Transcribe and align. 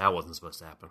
That 0.00 0.14
wasn't 0.14 0.34
supposed 0.34 0.60
to 0.60 0.64
happen. 0.64 0.88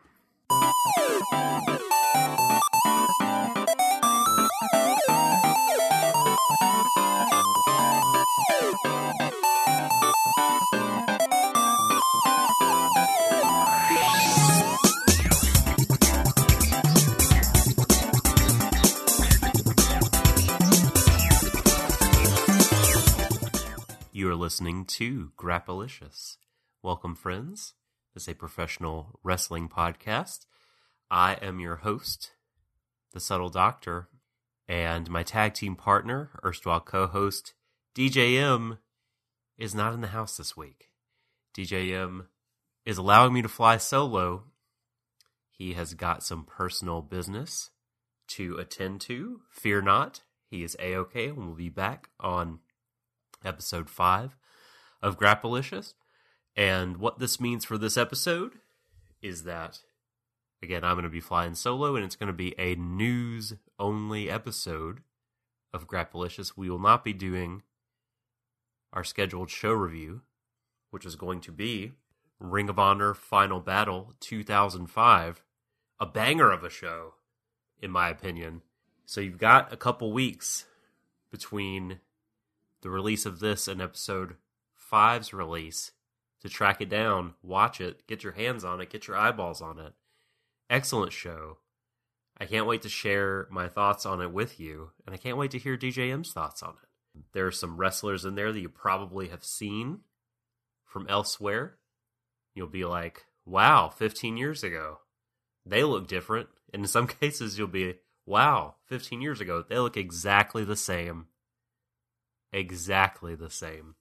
You 24.11 24.29
are 24.29 24.35
listening 24.35 24.85
to 24.85 25.31
Grappalicious. 25.35 26.37
Welcome, 26.83 27.15
friends. 27.15 27.73
Is 28.15 28.27
a 28.27 28.33
professional 28.33 29.19
wrestling 29.23 29.69
podcast. 29.69 30.45
I 31.11 31.35
am 31.35 31.59
your 31.59 31.77
host, 31.77 32.31
the 33.13 33.19
Subtle 33.19 33.49
Doctor, 33.49 34.09
and 34.67 35.09
my 35.09 35.23
tag 35.23 35.53
team 35.53 35.75
partner, 35.75 36.31
erstwhile 36.43 36.81
co 36.81 37.07
host, 37.07 37.53
DJM, 37.95 38.79
is 39.57 39.75
not 39.75 39.93
in 39.93 40.01
the 40.01 40.07
house 40.07 40.37
this 40.37 40.57
week. 40.57 40.89
DJM 41.55 42.25
is 42.85 42.97
allowing 42.97 43.31
me 43.31 43.41
to 43.41 43.47
fly 43.47 43.77
solo. 43.77 44.45
He 45.51 45.73
has 45.73 45.93
got 45.93 46.23
some 46.23 46.45
personal 46.45 47.01
business 47.01 47.69
to 48.29 48.57
attend 48.57 49.01
to. 49.01 49.41
Fear 49.51 49.83
not, 49.83 50.23
he 50.49 50.63
is 50.63 50.75
A 50.79 50.95
OK 50.95 51.27
and 51.27 51.37
will 51.37 51.53
be 51.53 51.69
back 51.69 52.09
on 52.19 52.59
episode 53.45 53.89
5 53.89 54.35
of 55.01 55.17
Grappalicious. 55.17 55.93
And 56.59 56.97
what 56.97 57.19
this 57.19 57.39
means 57.39 57.63
for 57.63 57.77
this 57.77 57.95
episode 57.95 58.55
is 59.21 59.43
that, 59.43 59.79
again, 60.61 60.83
I'm 60.83 60.95
going 60.95 61.05
to 61.05 61.09
be 61.09 61.21
flying 61.21 61.55
solo 61.55 61.95
and 61.95 62.03
it's 62.03 62.17
going 62.17 62.27
to 62.27 62.33
be 62.33 62.53
a 62.59 62.75
news 62.75 63.53
only 63.79 64.29
episode 64.29 64.99
of 65.73 65.87
Grappalicious. 65.87 66.57
We 66.57 66.69
will 66.69 66.77
not 66.77 67.05
be 67.05 67.13
doing 67.13 67.63
our 68.91 69.05
scheduled 69.05 69.49
show 69.49 69.71
review, 69.71 70.19
which 70.91 71.05
is 71.05 71.15
going 71.15 71.39
to 71.41 71.53
be 71.53 71.93
Ring 72.41 72.67
of 72.67 72.77
Honor 72.77 73.13
Final 73.13 73.61
Battle 73.61 74.11
2005, 74.19 75.41
a 75.97 76.05
banger 76.05 76.51
of 76.51 76.65
a 76.65 76.69
show, 76.69 77.13
in 77.81 77.89
my 77.89 78.09
opinion. 78.09 78.63
So 79.05 79.21
you've 79.21 79.37
got 79.37 79.71
a 79.71 79.77
couple 79.77 80.11
weeks 80.11 80.65
between 81.31 82.01
the 82.81 82.89
release 82.89 83.25
of 83.25 83.39
this 83.39 83.69
and 83.69 83.81
episode 83.81 84.35
five's 84.75 85.33
release 85.33 85.93
to 86.41 86.49
track 86.49 86.81
it 86.81 86.89
down, 86.89 87.33
watch 87.43 87.81
it, 87.81 88.05
get 88.07 88.23
your 88.23 88.33
hands 88.33 88.63
on 88.63 88.81
it, 88.81 88.89
get 88.89 89.07
your 89.07 89.17
eyeballs 89.17 89.61
on 89.61 89.79
it. 89.79 89.93
Excellent 90.69 91.11
show. 91.11 91.57
I 92.37 92.45
can't 92.45 92.67
wait 92.67 92.83
to 92.83 92.89
share 92.89 93.47
my 93.49 93.67
thoughts 93.67 94.05
on 94.05 94.21
it 94.21 94.31
with 94.31 94.59
you, 94.59 94.91
and 95.05 95.13
I 95.13 95.17
can't 95.17 95.37
wait 95.37 95.51
to 95.51 95.59
hear 95.59 95.77
DJM's 95.77 96.31
thoughts 96.31 96.63
on 96.63 96.75
it. 96.81 97.21
There 97.33 97.47
are 97.47 97.51
some 97.51 97.77
wrestlers 97.77 98.23
in 98.23 98.35
there 98.35 98.51
that 98.53 98.59
you 98.59 98.69
probably 98.69 99.27
have 99.29 99.43
seen 99.43 99.99
from 100.85 101.07
elsewhere. 101.09 101.77
You'll 102.55 102.67
be 102.67 102.85
like, 102.85 103.25
wow, 103.45 103.89
15 103.89 104.37
years 104.37 104.63
ago. 104.63 104.99
They 105.65 105.83
look 105.83 106.07
different. 106.07 106.47
And 106.73 106.83
in 106.83 106.87
some 106.87 107.07
cases, 107.21 107.57
you'll 107.57 107.67
be, 107.67 107.95
wow, 108.25 108.75
15 108.85 109.21
years 109.21 109.41
ago, 109.41 109.65
they 109.67 109.79
look 109.79 109.97
exactly 109.97 110.63
the 110.63 110.77
same 110.77 111.27
exactly 112.51 113.35
the 113.35 113.49
same. 113.49 113.95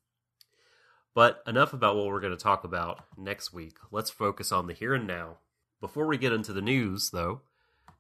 But 1.19 1.43
enough 1.49 1.73
about 1.73 1.97
what 1.97 2.07
we're 2.07 2.21
going 2.21 2.37
to 2.37 2.41
talk 2.41 2.63
about 2.63 3.05
next 3.17 3.53
week. 3.53 3.79
Let's 3.91 4.09
focus 4.09 4.53
on 4.53 4.69
the 4.69 4.73
here 4.73 4.95
and 4.95 5.05
now. 5.05 5.39
Before 5.81 6.07
we 6.07 6.17
get 6.17 6.33
into 6.33 6.53
the 6.53 6.63
news, 6.63 7.11
though, 7.11 7.41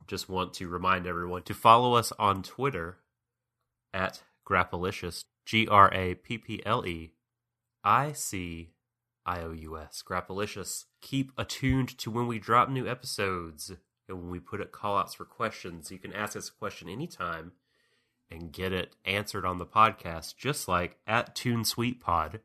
just 0.06 0.28
want 0.28 0.54
to 0.54 0.68
remind 0.68 1.04
everyone 1.04 1.42
to 1.42 1.52
follow 1.52 1.94
us 1.94 2.12
on 2.16 2.44
Twitter 2.44 2.98
at 3.92 4.22
Grappalicious, 4.48 5.24
G 5.44 5.66
R 5.66 5.92
A 5.92 6.14
P 6.14 6.38
P 6.38 6.62
L 6.64 6.86
E 6.86 7.14
I 7.82 8.12
C 8.12 8.70
I 9.26 9.40
O 9.40 9.50
U 9.50 9.76
S, 9.76 10.00
Grappalicious. 10.08 10.84
Keep 11.00 11.32
attuned 11.36 11.98
to 11.98 12.12
when 12.12 12.28
we 12.28 12.38
drop 12.38 12.68
new 12.68 12.86
episodes 12.86 13.72
and 14.08 14.16
when 14.16 14.30
we 14.30 14.38
put 14.38 14.60
up 14.60 14.70
call 14.70 14.96
outs 14.96 15.14
for 15.14 15.24
questions. 15.24 15.90
You 15.90 15.98
can 15.98 16.12
ask 16.12 16.36
us 16.36 16.50
a 16.50 16.52
question 16.52 16.88
anytime 16.88 17.50
and 18.30 18.52
get 18.52 18.72
it 18.72 18.94
answered 19.04 19.44
on 19.44 19.58
the 19.58 19.66
podcast, 19.66 20.36
just 20.36 20.68
like 20.68 20.98
at 21.04 21.34
Tune 21.34 21.64
Sweet 21.64 22.00
Pod, 22.00 22.38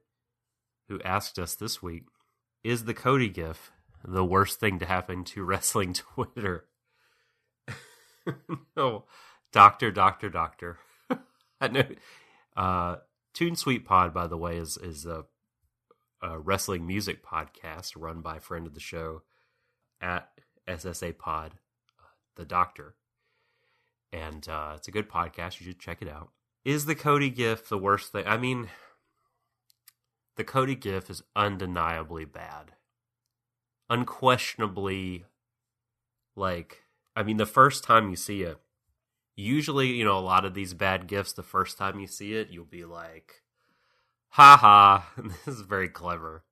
who 0.87 1.01
asked 1.01 1.39
us 1.39 1.55
this 1.55 1.81
week, 1.81 2.03
is 2.63 2.85
the 2.85 2.93
Cody 2.93 3.29
gif 3.29 3.71
the 4.05 4.25
worst 4.25 4.59
thing 4.59 4.79
to 4.79 4.85
happen 4.85 5.23
to 5.25 5.43
wrestling 5.45 5.93
Twitter? 5.93 6.65
no, 8.77 9.05
doctor, 9.51 9.91
doctor, 9.91 10.29
doctor. 10.29 10.77
I 11.61 11.67
know. 11.67 11.83
Uh, 12.55 12.97
Tune 13.33 13.55
Sweet 13.55 13.85
Pod, 13.85 14.13
by 14.13 14.27
the 14.27 14.37
way, 14.37 14.57
is 14.57 14.77
is 14.77 15.05
a, 15.05 15.25
a 16.21 16.39
wrestling 16.39 16.85
music 16.85 17.25
podcast 17.25 17.93
run 17.95 18.21
by 18.21 18.37
a 18.37 18.41
friend 18.41 18.67
of 18.67 18.73
the 18.73 18.79
show 18.79 19.23
at 19.99 20.29
SSA 20.67 21.17
Pod, 21.17 21.53
uh, 21.99 22.05
the 22.35 22.45
Doctor 22.45 22.95
and 24.13 24.47
uh, 24.47 24.73
it's 24.75 24.87
a 24.87 24.91
good 24.91 25.09
podcast. 25.09 25.59
You 25.59 25.65
should 25.65 25.79
check 25.79 26.01
it 26.01 26.07
out. 26.07 26.29
Is 26.63 26.85
the 26.85 26.95
Cody 26.95 27.29
GIF 27.29 27.67
the 27.67 27.77
worst 27.77 28.11
thing? 28.11 28.25
I 28.25 28.37
mean, 28.37 28.69
the 30.35 30.43
Cody 30.43 30.75
GIF 30.75 31.09
is 31.09 31.23
undeniably 31.35 32.25
bad, 32.25 32.73
unquestionably. 33.89 35.25
Like, 36.35 36.83
I 37.15 37.23
mean, 37.23 37.37
the 37.37 37.45
first 37.45 37.83
time 37.83 38.09
you 38.09 38.15
see 38.15 38.41
it, 38.43 38.57
usually, 39.35 39.87
you 39.87 40.03
know, 40.03 40.17
a 40.17 40.19
lot 40.19 40.45
of 40.45 40.53
these 40.53 40.73
bad 40.73 41.07
GIFs, 41.07 41.33
the 41.33 41.43
first 41.43 41.77
time 41.77 41.99
you 41.99 42.07
see 42.07 42.33
it, 42.33 42.49
you'll 42.49 42.65
be 42.65 42.85
like, 42.85 43.41
"Ha 44.29 44.57
ha, 44.57 45.11
this 45.45 45.55
is 45.55 45.61
very 45.61 45.89
clever," 45.89 46.43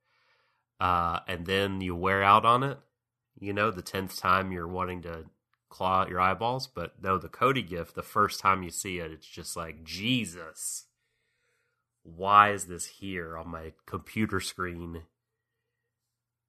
uh, 0.79 1.19
and 1.27 1.45
then 1.45 1.81
you 1.81 1.95
wear 1.95 2.23
out 2.23 2.45
on 2.45 2.63
it. 2.63 2.77
You 3.39 3.53
know, 3.53 3.71
the 3.71 3.81
tenth 3.81 4.17
time 4.17 4.51
you're 4.51 4.67
wanting 4.67 5.01
to 5.03 5.25
claw 5.71 6.03
at 6.03 6.09
your 6.09 6.19
eyeballs. 6.19 6.67
But 6.67 7.01
no, 7.01 7.17
the 7.17 7.29
Cody 7.29 7.63
GIF, 7.63 7.93
the 7.93 8.03
first 8.03 8.39
time 8.39 8.61
you 8.61 8.69
see 8.69 8.99
it, 8.99 9.11
it's 9.11 9.25
just 9.25 9.57
like, 9.57 9.83
Jesus, 9.83 10.85
why 12.03 12.51
is 12.51 12.65
this 12.65 12.85
here 12.85 13.37
on 13.37 13.49
my 13.49 13.73
computer 13.85 14.39
screen? 14.39 15.03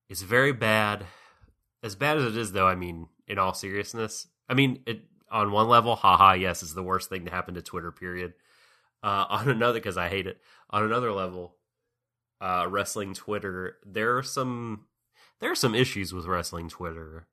It's 0.08 0.22
very 0.22 0.52
bad. 0.52 1.06
As 1.82 1.96
bad 1.96 2.18
as 2.18 2.24
it 2.24 2.36
is, 2.36 2.52
though, 2.52 2.66
I 2.66 2.74
mean, 2.74 3.08
in 3.26 3.38
all 3.38 3.54
seriousness, 3.54 4.28
I 4.48 4.54
mean, 4.54 4.80
it 4.86 5.02
on 5.30 5.50
one 5.50 5.68
level, 5.68 5.96
haha, 5.96 6.34
yes, 6.34 6.62
it's 6.62 6.74
the 6.74 6.82
worst 6.82 7.08
thing 7.08 7.24
to 7.24 7.30
happen 7.30 7.54
to 7.54 7.62
Twitter, 7.62 7.90
period. 7.90 8.34
Uh, 9.02 9.24
on 9.30 9.48
another, 9.48 9.78
because 9.78 9.96
I 9.96 10.08
hate 10.08 10.26
it. 10.26 10.40
On 10.70 10.82
another 10.82 11.12
level, 11.12 11.56
uh, 12.40 12.66
wrestling 12.68 13.14
Twitter, 13.14 13.78
there 13.84 14.16
are 14.16 14.22
some 14.22 14.86
there 15.40 15.50
are 15.50 15.56
some 15.56 15.74
issues 15.74 16.12
with 16.12 16.26
wrestling 16.26 16.68
Twitter 16.68 17.26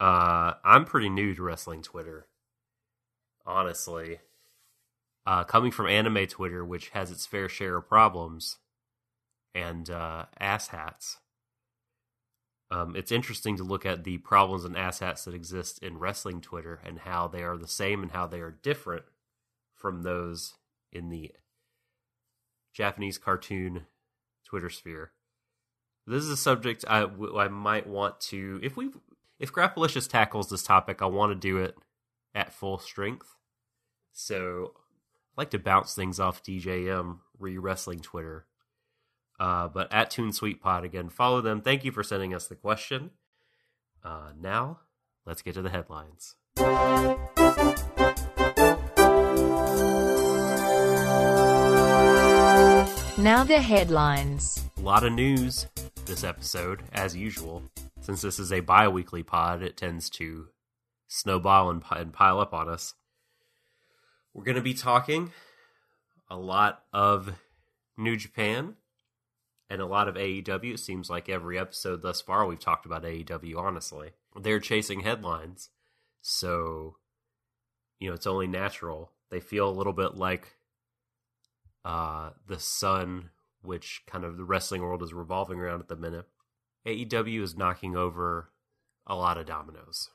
uh, 0.00 0.54
I'm 0.64 0.84
pretty 0.84 1.08
new 1.08 1.34
to 1.34 1.42
wrestling 1.42 1.82
Twitter, 1.82 2.28
honestly. 3.44 4.20
Uh, 5.28 5.44
coming 5.44 5.70
from 5.70 5.86
anime 5.86 6.26
Twitter, 6.26 6.64
which 6.64 6.88
has 6.88 7.10
its 7.10 7.26
fair 7.26 7.50
share 7.50 7.76
of 7.76 7.86
problems 7.86 8.56
and 9.54 9.90
uh, 9.90 10.24
asshats. 10.40 11.16
Um, 12.70 12.96
it's 12.96 13.12
interesting 13.12 13.54
to 13.58 13.62
look 13.62 13.84
at 13.84 14.04
the 14.04 14.16
problems 14.16 14.64
and 14.64 14.74
asshats 14.74 15.24
that 15.24 15.34
exist 15.34 15.80
in 15.82 15.98
wrestling 15.98 16.40
Twitter 16.40 16.80
and 16.82 17.00
how 17.00 17.28
they 17.28 17.42
are 17.42 17.58
the 17.58 17.68
same 17.68 18.02
and 18.02 18.12
how 18.12 18.26
they 18.26 18.40
are 18.40 18.58
different 18.62 19.02
from 19.74 20.02
those 20.02 20.54
in 20.90 21.10
the 21.10 21.32
Japanese 22.72 23.18
cartoon 23.18 23.84
Twitter 24.46 24.70
sphere. 24.70 25.12
This 26.06 26.24
is 26.24 26.30
a 26.30 26.38
subject 26.38 26.86
I, 26.88 27.06
I 27.36 27.48
might 27.48 27.86
want 27.86 28.18
to, 28.30 28.60
if 28.62 28.78
we 28.78 28.88
if 29.38 29.52
Grappalicious 29.52 30.08
tackles 30.08 30.48
this 30.48 30.62
topic, 30.62 31.02
I 31.02 31.06
want 31.06 31.32
to 31.32 31.48
do 31.48 31.58
it 31.58 31.76
at 32.34 32.54
full 32.54 32.78
strength. 32.78 33.34
So 34.14 34.72
like 35.38 35.50
to 35.50 35.58
bounce 35.58 35.94
things 35.94 36.18
off 36.18 36.42
DJM 36.42 37.20
re 37.38 37.56
wrestling 37.56 38.00
Twitter. 38.00 38.44
Uh, 39.38 39.68
but 39.68 39.90
at 39.92 40.10
Tune 40.10 40.32
Sweet 40.32 40.60
Pod 40.60 40.84
again, 40.84 41.08
follow 41.08 41.40
them. 41.40 41.62
Thank 41.62 41.84
you 41.84 41.92
for 41.92 42.02
sending 42.02 42.34
us 42.34 42.48
the 42.48 42.56
question. 42.56 43.10
Uh, 44.04 44.32
now, 44.38 44.80
let's 45.24 45.40
get 45.40 45.54
to 45.54 45.62
the 45.62 45.70
headlines. 45.70 46.34
Now 53.16 53.44
the 53.44 53.60
headlines. 53.60 54.64
A 54.76 54.80
lot 54.80 55.04
of 55.04 55.12
news 55.12 55.66
this 56.06 56.24
episode, 56.24 56.82
as 56.92 57.14
usual 57.14 57.62
since 58.00 58.22
this 58.22 58.38
is 58.40 58.52
a 58.52 58.60
bi 58.60 58.88
weekly 58.88 59.22
pod, 59.22 59.62
it 59.62 59.76
tends 59.76 60.10
to 60.10 60.48
snowball 61.06 61.70
and, 61.70 61.82
and 61.90 62.12
pile 62.12 62.40
up 62.40 62.54
on 62.54 62.68
us. 62.68 62.94
We're 64.38 64.44
going 64.44 64.54
to 64.54 64.62
be 64.62 64.72
talking 64.72 65.32
a 66.30 66.36
lot 66.36 66.84
of 66.92 67.32
New 67.96 68.16
Japan 68.16 68.76
and 69.68 69.82
a 69.82 69.86
lot 69.86 70.06
of 70.06 70.14
AEW. 70.14 70.74
It 70.74 70.78
seems 70.78 71.10
like 71.10 71.28
every 71.28 71.58
episode 71.58 72.02
thus 72.02 72.20
far 72.20 72.46
we've 72.46 72.60
talked 72.60 72.86
about 72.86 73.02
AEW, 73.02 73.56
honestly. 73.58 74.10
They're 74.40 74.60
chasing 74.60 75.00
headlines. 75.00 75.70
So, 76.22 76.98
you 77.98 78.08
know, 78.08 78.14
it's 78.14 78.28
only 78.28 78.46
natural. 78.46 79.10
They 79.28 79.40
feel 79.40 79.68
a 79.68 79.74
little 79.74 79.92
bit 79.92 80.14
like 80.14 80.54
uh, 81.84 82.30
the 82.46 82.60
sun, 82.60 83.30
which 83.62 84.02
kind 84.06 84.22
of 84.22 84.36
the 84.36 84.44
wrestling 84.44 84.82
world 84.82 85.02
is 85.02 85.12
revolving 85.12 85.58
around 85.58 85.80
at 85.80 85.88
the 85.88 85.96
minute. 85.96 86.26
AEW 86.86 87.42
is 87.42 87.56
knocking 87.56 87.96
over 87.96 88.50
a 89.04 89.16
lot 89.16 89.36
of 89.36 89.46
dominoes. 89.46 90.10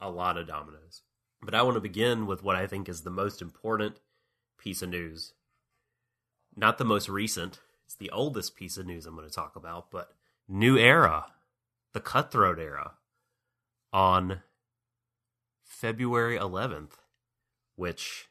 A 0.00 0.08
lot 0.08 0.38
of 0.38 0.46
dominoes. 0.48 1.02
But 1.44 1.54
I 1.54 1.62
want 1.62 1.74
to 1.74 1.80
begin 1.80 2.26
with 2.26 2.42
what 2.42 2.56
I 2.56 2.66
think 2.66 2.88
is 2.88 3.02
the 3.02 3.10
most 3.10 3.42
important 3.42 4.00
piece 4.58 4.82
of 4.82 4.88
news. 4.88 5.34
Not 6.56 6.78
the 6.78 6.84
most 6.84 7.08
recent, 7.08 7.60
it's 7.84 7.96
the 7.96 8.10
oldest 8.10 8.56
piece 8.56 8.76
of 8.76 8.86
news 8.86 9.06
I'm 9.06 9.16
going 9.16 9.28
to 9.28 9.34
talk 9.34 9.56
about, 9.56 9.90
but 9.90 10.12
New 10.48 10.78
Era, 10.78 11.26
the 11.92 12.00
Cutthroat 12.00 12.58
Era, 12.58 12.92
on 13.92 14.40
February 15.64 16.38
11th, 16.38 16.92
which 17.76 18.28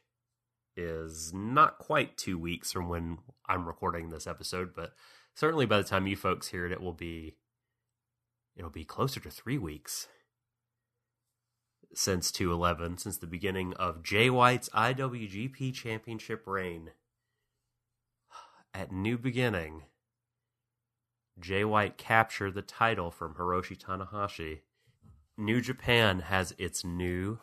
is 0.76 1.32
not 1.32 1.78
quite 1.78 2.16
two 2.16 2.38
weeks 2.38 2.72
from 2.72 2.88
when 2.88 3.18
I'm 3.46 3.66
recording 3.66 4.08
this 4.08 4.26
episode, 4.26 4.74
but 4.74 4.92
certainly 5.34 5.66
by 5.66 5.78
the 5.78 5.84
time 5.84 6.06
you 6.06 6.16
folks 6.16 6.48
hear 6.48 6.66
it, 6.66 6.72
it 6.72 6.80
will 6.80 6.92
be 6.92 7.36
it'll 8.56 8.70
be 8.70 8.84
closer 8.84 9.20
to 9.20 9.30
three 9.30 9.58
weeks 9.58 10.08
since 11.96 12.30
211, 12.32 12.98
since 12.98 13.16
the 13.18 13.26
beginning 13.26 13.74
of 13.74 14.02
Jay 14.02 14.30
White's 14.30 14.68
IWGP 14.70 15.72
Championship 15.74 16.46
reign. 16.46 16.90
At 18.72 18.90
New 18.90 19.16
Beginning, 19.16 19.84
Jay 21.38 21.64
White 21.64 21.96
captured 21.96 22.54
the 22.54 22.62
title 22.62 23.10
from 23.10 23.34
Hiroshi 23.34 23.78
Tanahashi. 23.78 24.60
New 25.36 25.60
Japan 25.60 26.20
has 26.20 26.54
its 26.58 26.84
new 26.84 27.38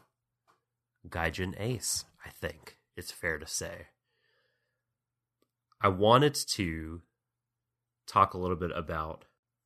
Gaijin 1.08 1.56
Ace, 1.60 2.06
I 2.26 2.30
think 2.30 2.78
it's 2.96 3.12
fair 3.12 3.38
to 3.38 3.48
say. 3.48 3.88
I 5.82 5.88
wanted 5.88 6.36
to 6.36 7.02
talk 8.06 8.34
a 8.34 8.38
little 8.38 8.56
bit 8.56 8.72
about 8.76 9.26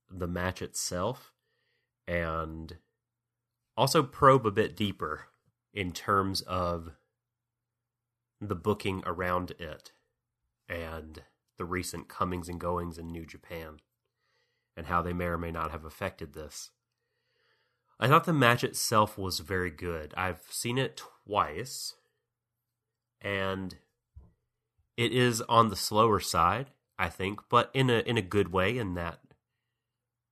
the 0.09 0.27
match 0.27 0.61
itself 0.61 1.33
and 2.07 2.77
also 3.77 4.03
probe 4.03 4.45
a 4.45 4.51
bit 4.51 4.75
deeper 4.75 5.25
in 5.73 5.91
terms 5.91 6.41
of 6.41 6.91
the 8.39 8.55
booking 8.55 9.03
around 9.05 9.51
it 9.51 9.91
and 10.67 11.23
the 11.57 11.65
recent 11.65 12.07
comings 12.07 12.49
and 12.49 12.59
goings 12.59 12.97
in 12.97 13.11
New 13.11 13.25
Japan 13.25 13.79
and 14.75 14.87
how 14.87 15.01
they 15.01 15.13
may 15.13 15.25
or 15.25 15.37
may 15.37 15.51
not 15.51 15.71
have 15.71 15.85
affected 15.85 16.33
this. 16.33 16.71
I 17.99 18.07
thought 18.07 18.25
the 18.25 18.33
match 18.33 18.63
itself 18.63 19.17
was 19.17 19.39
very 19.39 19.71
good. 19.71 20.13
I've 20.17 20.41
seen 20.49 20.77
it 20.77 21.01
twice 21.25 21.95
and 23.21 23.75
it 24.97 25.11
is 25.11 25.41
on 25.41 25.69
the 25.69 25.75
slower 25.75 26.19
side, 26.19 26.71
I 26.97 27.09
think, 27.09 27.39
but 27.49 27.69
in 27.73 27.89
a 27.89 27.99
in 27.99 28.17
a 28.17 28.21
good 28.21 28.51
way 28.51 28.77
in 28.77 28.93
that 28.95 29.19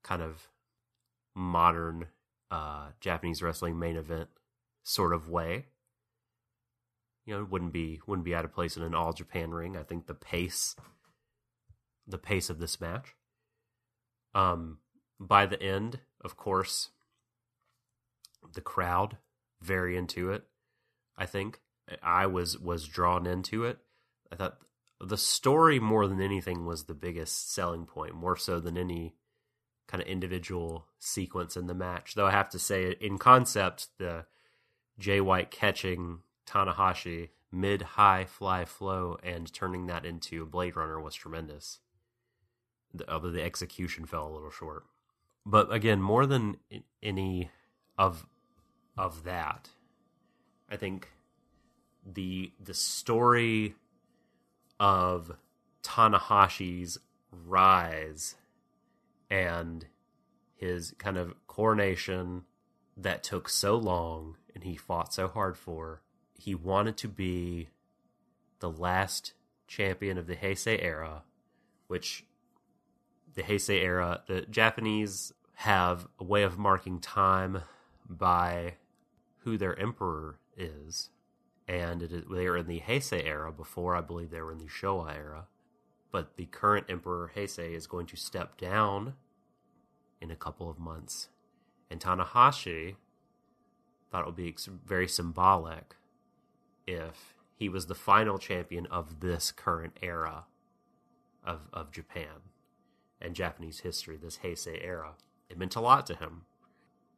kind 0.04 0.22
of 0.22 0.48
modern 1.36 2.07
uh, 2.54 2.92
Japanese 3.00 3.42
wrestling 3.42 3.80
main 3.80 3.96
event 3.96 4.30
sort 4.84 5.12
of 5.12 5.28
way. 5.28 5.66
You 7.26 7.34
know, 7.34 7.42
it 7.42 7.50
wouldn't 7.50 7.74
be 7.74 8.00
wouldn't 8.06 8.26
be 8.26 8.36
out 8.36 8.46
of 8.46 8.54
place 8.54 8.78
in 8.78 8.84
an 8.84 8.94
all 8.94 9.12
Japan 9.12 9.52
ring. 9.52 9.76
I 9.76 9.82
think 9.82 10.06
the 10.06 10.14
pace 10.14 10.76
the 12.08 12.20
pace 12.20 12.52
of 12.52 12.60
this 12.60 12.80
match. 12.80 13.16
Um 14.36 14.78
by 15.20 15.48
the 15.48 15.62
end, 15.62 16.02
of 16.22 16.38
course, 16.38 16.90
the 18.54 18.62
crowd 18.62 19.18
very 19.60 19.98
into 19.98 20.30
it, 20.30 20.44
I 21.18 21.26
think. 21.26 21.60
I 22.04 22.28
was 22.28 22.60
was 22.60 22.88
drawn 22.88 23.26
into 23.26 23.64
it. 23.66 23.80
I 24.32 24.36
thought 24.36 24.60
the 25.02 25.18
story 25.18 25.80
more 25.80 26.06
than 26.08 26.22
anything 26.22 26.68
was 26.68 26.84
the 26.84 26.94
biggest 26.94 27.52
selling 27.52 27.88
point, 27.88 28.14
more 28.14 28.38
so 28.38 28.60
than 28.60 28.78
any 28.78 29.16
kind 29.88 30.01
of 30.01 30.07
individual 30.07 30.88
sequence 31.00 31.57
in 31.57 31.68
the 31.68 31.74
match. 31.74 32.15
Though 32.15 32.27
I 32.27 32.31
have 32.31 32.50
to 32.50 32.59
say, 32.59 32.95
in 33.00 33.18
concept, 33.18 33.88
the 33.97 34.25
Jay 34.97 35.21
White 35.21 35.51
catching 35.51 36.19
Tanahashi 36.45 37.30
mid 37.51 37.81
high 37.81 38.25
fly 38.25 38.65
flow 38.65 39.18
and 39.24 39.51
turning 39.53 39.88
that 39.88 40.06
into 40.06 40.44
a 40.44 40.45
Blade 40.45 40.75
Runner 40.75 41.00
was 41.00 41.15
tremendous. 41.15 41.80
The, 42.94 43.12
although 43.12 43.31
the 43.31 43.44
execution 43.44 44.06
fell 44.06 44.27
a 44.27 44.33
little 44.33 44.51
short, 44.51 44.85
but 45.45 45.71
again, 45.71 46.01
more 46.01 46.25
than 46.25 46.57
any 47.01 47.50
of 47.97 48.27
of 48.97 49.24
that, 49.24 49.69
I 50.69 50.77
think 50.77 51.09
the 52.06 52.51
the 52.63 52.74
story 52.74 53.75
of 54.80 55.35
Tanahashi's 55.81 56.97
rise 57.31 58.35
and 59.33 59.88
his 60.56 60.94
kind 61.00 61.18
of 61.18 61.33
coronation 61.47 62.44
that 62.95 63.24
took 63.24 63.50
so 63.50 63.75
long 63.75 64.38
and 64.53 64.63
he 64.63 64.75
fought 64.75 65.12
so 65.12 65.27
hard 65.27 65.57
for. 65.57 66.03
He 66.38 66.53
wanted 66.53 66.97
to 66.97 67.07
be 67.07 67.69
the 68.59 68.69
last 68.69 69.33
champion 69.68 70.19
of 70.19 70.27
the 70.27 70.35
Heisei 70.35 70.81
era, 70.83 71.24
which 71.88 72.25
the 73.33 73.41
Heisei 73.41 73.81
era, 73.81 74.21
the 74.27 74.41
Japanese 74.41 75.33
have 75.56 76.07
a 76.19 76.24
way 76.24 76.44
of 76.44 76.59
marking 76.59 77.00
time 77.00 77.63
by 78.07 78.75
who 79.39 79.57
their 79.57 79.77
emperor 79.80 80.38
is 80.56 81.09
and 81.68 82.24
they 82.30 82.45
are 82.45 82.57
in 82.57 82.68
the 82.68 82.81
Heisei 82.81 83.25
era 83.25 83.51
before 83.51 83.95
I 83.95 84.01
believe 84.01 84.30
they 84.30 84.41
were 84.41 84.51
in 84.51 84.59
the 84.59 84.65
Showa 84.65 85.15
era. 85.15 85.47
But 86.12 86.35
the 86.35 86.45
current 86.45 86.85
Emperor 86.89 87.31
Heisei 87.35 87.74
is 87.74 87.88
going 87.88 88.06
to 88.07 88.15
step 88.15 88.57
down 88.57 89.15
in 90.24 90.31
a 90.31 90.36
couple 90.36 90.70
of 90.70 90.80
months, 90.80 91.28
and 91.92 92.00
Tanahashi 92.00 92.96
thought 94.10 94.22
it 94.22 94.25
would 94.25 94.36
be 94.36 94.56
very 94.86 95.08
symbolic 95.08 95.96
if 96.88 97.36
he 97.56 97.68
was 97.68 97.88
the 97.88 97.96
final 97.96 98.38
champion 98.38 98.86
of 98.86 99.20
this 99.20 99.52
current 99.52 99.98
era 100.02 100.46
of 101.46 101.68
of 101.74 101.92
Japan 101.92 102.50
and 103.22 103.36
Japanese 103.36 103.81
history, 103.81 104.18
this 104.18 104.40
Heisei 104.44 104.84
era. 104.84 105.16
It 105.50 105.57
meant 105.57 105.76
a 105.76 105.81
lot 105.81 106.06
to 106.07 106.16
him 106.16 106.44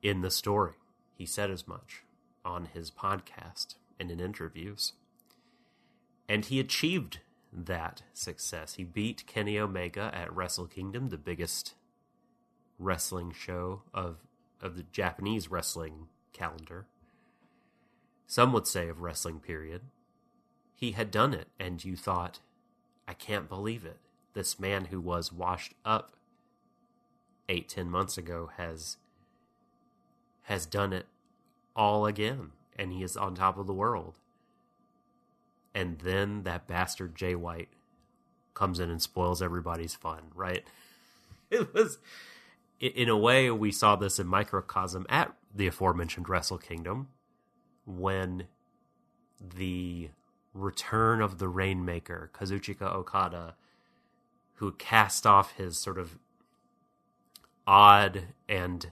in 0.01 0.21
the 0.21 0.31
story. 0.31 0.73
He 1.13 1.25
said 1.25 1.51
as 1.51 1.67
much 1.67 2.03
on 2.43 2.69
his 2.73 2.91
podcast 2.91 3.75
and 3.99 4.11
in 4.11 4.19
interviews. 4.19 4.93
And 6.27 6.45
he 6.45 6.59
achieved 6.59 7.19
that 7.53 8.01
success. 8.13 8.73
He 8.73 8.83
beat 8.83 9.25
Kenny 9.27 9.57
Omega 9.57 10.11
at 10.13 10.35
Wrestle 10.35 10.67
Kingdom, 10.67 11.09
the 11.09 11.17
biggest 11.17 11.75
wrestling 12.79 13.31
show 13.31 13.81
of 13.93 14.17
of 14.61 14.75
the 14.75 14.83
Japanese 14.91 15.49
wrestling 15.49 16.07
calendar. 16.33 16.85
Some 18.27 18.53
would 18.53 18.67
say 18.67 18.87
of 18.89 19.01
wrestling 19.01 19.39
period. 19.39 19.81
He 20.75 20.91
had 20.91 21.11
done 21.11 21.33
it, 21.33 21.47
and 21.59 21.83
you 21.83 21.95
thought, 21.95 22.39
I 23.07 23.13
can't 23.13 23.47
believe 23.47 23.85
it. 23.85 23.99
This 24.33 24.59
man 24.59 24.85
who 24.85 24.99
was 24.99 25.31
washed 25.31 25.73
up 25.85 26.13
eight, 27.47 27.69
ten 27.69 27.89
months 27.89 28.17
ago 28.17 28.49
has 28.57 28.97
has 30.43 30.65
done 30.65 30.93
it 30.93 31.05
all 31.75 32.05
again 32.05 32.51
and 32.75 32.91
he 32.91 33.03
is 33.03 33.15
on 33.17 33.35
top 33.35 33.57
of 33.57 33.67
the 33.67 33.73
world. 33.73 34.15
And 35.73 35.99
then 35.99 36.43
that 36.43 36.67
bastard 36.67 37.15
Jay 37.15 37.35
White 37.35 37.69
comes 38.53 38.79
in 38.79 38.89
and 38.89 39.01
spoils 39.01 39.41
everybody's 39.41 39.95
fun, 39.95 40.23
right? 40.33 40.63
It 41.51 41.75
was, 41.75 41.99
in 42.79 43.09
a 43.09 43.17
way, 43.17 43.49
we 43.51 43.71
saw 43.71 43.95
this 43.95 44.19
in 44.19 44.27
microcosm 44.27 45.05
at 45.09 45.33
the 45.53 45.67
aforementioned 45.67 46.27
Wrestle 46.27 46.57
Kingdom 46.57 47.07
when 47.85 48.47
the 49.39 50.09
return 50.53 51.21
of 51.21 51.37
the 51.37 51.47
Rainmaker, 51.47 52.31
Kazuchika 52.33 52.93
Okada, 52.93 53.55
who 54.55 54.71
cast 54.73 55.25
off 55.25 55.53
his 55.53 55.77
sort 55.77 55.97
of 55.97 56.17
odd 57.67 58.27
and 58.47 58.91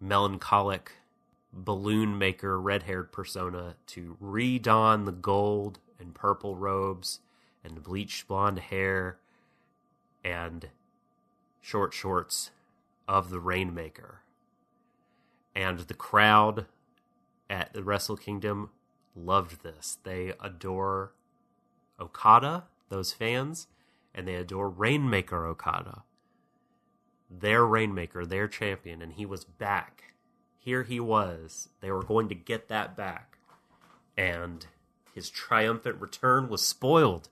melancholic 0.00 0.92
balloon 1.52 2.18
maker 2.18 2.60
red 2.60 2.84
haired 2.84 3.10
persona 3.10 3.74
to 3.86 4.16
redon 4.20 5.06
the 5.06 5.12
gold 5.12 5.78
and 5.98 6.14
purple 6.14 6.56
robes 6.56 7.20
and 7.64 7.82
bleached 7.82 8.28
blonde 8.28 8.58
hair 8.58 9.18
and 10.22 10.68
short 11.60 11.92
shorts 11.92 12.50
of 13.06 13.30
the 13.30 13.40
Rainmaker. 13.40 14.22
And 15.54 15.80
the 15.80 15.94
crowd 15.94 16.66
at 17.50 17.72
the 17.72 17.82
Wrestle 17.82 18.16
Kingdom 18.16 18.70
loved 19.16 19.62
this. 19.62 19.98
They 20.04 20.32
adore 20.40 21.12
Okada, 21.98 22.64
those 22.88 23.12
fans, 23.12 23.66
and 24.14 24.26
they 24.26 24.34
adore 24.34 24.68
Rainmaker 24.68 25.46
Okada. 25.46 26.02
Their 27.30 27.66
Rainmaker, 27.66 28.24
their 28.24 28.48
champion, 28.48 29.02
and 29.02 29.12
he 29.12 29.26
was 29.26 29.44
back. 29.44 30.14
Here 30.58 30.82
he 30.82 31.00
was. 31.00 31.68
They 31.80 31.90
were 31.90 32.02
going 32.02 32.28
to 32.28 32.34
get 32.34 32.68
that 32.68 32.96
back. 32.96 33.38
And 34.16 34.66
his 35.14 35.30
triumphant 35.30 36.00
return 36.00 36.48
was 36.48 36.64
spoiled 36.64 37.28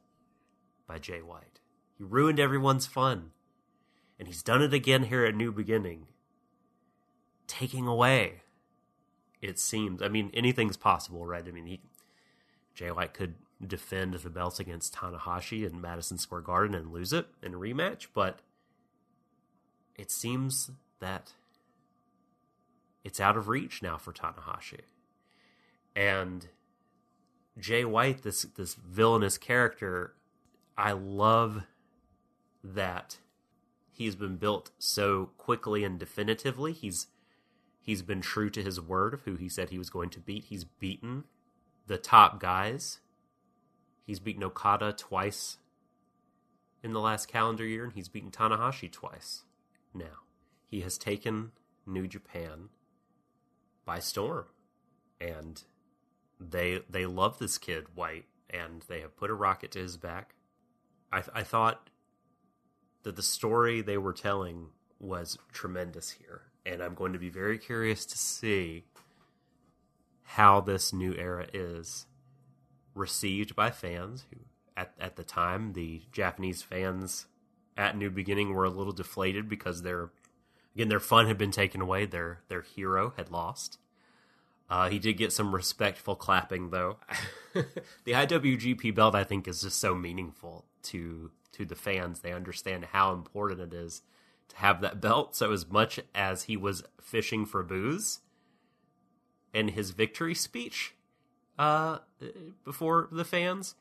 by 0.86 0.98
Jay 0.98 1.20
White. 1.22 1.60
He 1.96 2.04
ruined 2.04 2.38
everyone's 2.38 2.86
fun. 2.86 3.30
And 4.18 4.28
he's 4.28 4.42
done 4.42 4.62
it 4.62 4.72
again 4.72 5.04
here 5.04 5.24
at 5.24 5.34
New 5.34 5.52
Beginning. 5.52 6.08
Taking 7.46 7.86
away, 7.86 8.42
it 9.42 9.58
seems. 9.58 10.02
I 10.02 10.08
mean, 10.08 10.30
anything's 10.34 10.76
possible, 10.76 11.26
right? 11.26 11.46
I 11.46 11.50
mean, 11.50 11.66
he, 11.66 11.80
Jay 12.74 12.90
White 12.90 13.14
could 13.14 13.34
defend 13.64 14.14
the 14.14 14.30
belts 14.30 14.60
against 14.60 14.94
Tanahashi 14.94 15.68
in 15.68 15.80
Madison 15.80 16.18
Square 16.18 16.42
Garden 16.42 16.74
and 16.74 16.92
lose 16.92 17.12
it 17.12 17.26
in 17.42 17.54
a 17.54 17.58
rematch, 17.58 18.08
but 18.12 18.40
it 19.96 20.10
seems 20.10 20.70
that 21.00 21.32
it's 23.04 23.20
out 23.20 23.36
of 23.36 23.48
reach 23.48 23.82
now 23.82 23.96
for 23.96 24.12
Tanahashi. 24.12 24.80
And 25.94 26.48
Jay 27.58 27.84
White, 27.84 28.22
this 28.22 28.42
this 28.42 28.74
villainous 28.74 29.38
character, 29.38 30.14
I 30.76 30.92
love 30.92 31.62
that 32.62 33.18
he's 33.96 34.16
been 34.16 34.36
built 34.36 34.70
so 34.78 35.30
quickly 35.38 35.84
and 35.84 35.98
definitively. 35.98 36.72
He's 36.72 37.06
he's 37.80 38.02
been 38.02 38.20
true 38.20 38.50
to 38.50 38.62
his 38.62 38.80
word 38.80 39.14
of 39.14 39.22
who 39.22 39.36
he 39.36 39.48
said 39.48 39.70
he 39.70 39.78
was 39.78 39.90
going 39.90 40.10
to 40.10 40.20
beat. 40.20 40.44
He's 40.44 40.64
beaten 40.64 41.24
the 41.86 41.98
top 41.98 42.40
guys. 42.40 43.00
He's 44.04 44.20
beaten 44.20 44.44
Okada 44.44 44.92
twice 44.92 45.58
in 46.82 46.92
the 46.92 47.00
last 47.00 47.26
calendar 47.26 47.64
year, 47.64 47.84
and 47.84 47.92
he's 47.92 48.08
beaten 48.08 48.30
Tanahashi 48.30 48.90
twice 48.90 49.44
now. 49.92 50.22
He 50.68 50.82
has 50.82 50.98
taken 50.98 51.52
New 51.86 52.06
Japan 52.06 52.68
by 53.84 53.98
storm. 54.00 54.46
And 55.20 55.62
they 56.38 56.82
they 56.90 57.06
love 57.06 57.38
this 57.38 57.56
kid, 57.56 57.86
White, 57.94 58.26
and 58.50 58.84
they 58.88 59.00
have 59.00 59.16
put 59.16 59.30
a 59.30 59.34
rocket 59.34 59.70
to 59.72 59.78
his 59.78 59.96
back. 59.96 60.34
I, 61.10 61.22
I 61.32 61.42
thought 61.42 61.88
that 63.06 63.14
the 63.14 63.22
story 63.22 63.82
they 63.82 63.96
were 63.96 64.12
telling 64.12 64.66
was 64.98 65.38
tremendous 65.52 66.10
here, 66.10 66.42
and 66.66 66.82
I'm 66.82 66.96
going 66.96 67.12
to 67.12 67.20
be 67.20 67.28
very 67.28 67.56
curious 67.56 68.04
to 68.04 68.18
see 68.18 68.82
how 70.24 70.60
this 70.60 70.92
new 70.92 71.14
era 71.14 71.46
is 71.52 72.06
received 72.96 73.54
by 73.54 73.70
fans 73.70 74.24
who 74.30 74.40
at, 74.76 74.92
at 74.98 75.14
the 75.14 75.22
time 75.22 75.74
the 75.74 76.02
Japanese 76.10 76.62
fans 76.62 77.26
at 77.76 77.96
New 77.96 78.10
Beginning 78.10 78.52
were 78.52 78.64
a 78.64 78.70
little 78.70 78.92
deflated 78.92 79.48
because 79.48 79.82
their 79.82 80.10
again 80.74 80.88
their 80.88 80.98
fun 80.98 81.28
had 81.28 81.38
been 81.38 81.52
taken 81.52 81.80
away, 81.80 82.06
their 82.06 82.40
their 82.48 82.62
hero 82.62 83.14
had 83.16 83.30
lost. 83.30 83.78
Uh, 84.68 84.88
he 84.88 84.98
did 84.98 85.12
get 85.12 85.32
some 85.32 85.54
respectful 85.54 86.16
clapping 86.16 86.70
though. 86.70 86.96
the 87.54 88.12
IWGP 88.12 88.92
belt 88.96 89.14
I 89.14 89.22
think 89.22 89.46
is 89.46 89.62
just 89.62 89.78
so 89.78 89.94
meaningful 89.94 90.64
to 90.82 91.30
to 91.56 91.64
the 91.64 91.74
fans. 91.74 92.20
They 92.20 92.32
understand 92.32 92.86
how 92.92 93.12
important 93.12 93.60
it 93.60 93.74
is 93.74 94.02
to 94.48 94.56
have 94.56 94.80
that 94.82 95.00
belt. 95.00 95.34
So 95.34 95.52
as 95.52 95.66
much 95.68 96.00
as 96.14 96.44
he 96.44 96.56
was 96.56 96.84
fishing 97.00 97.46
for 97.46 97.62
booze 97.62 98.20
in 99.54 99.68
his 99.68 99.90
victory 99.90 100.34
speech 100.34 100.94
uh, 101.58 101.98
before 102.64 103.08
the 103.10 103.24
fans, 103.24 103.74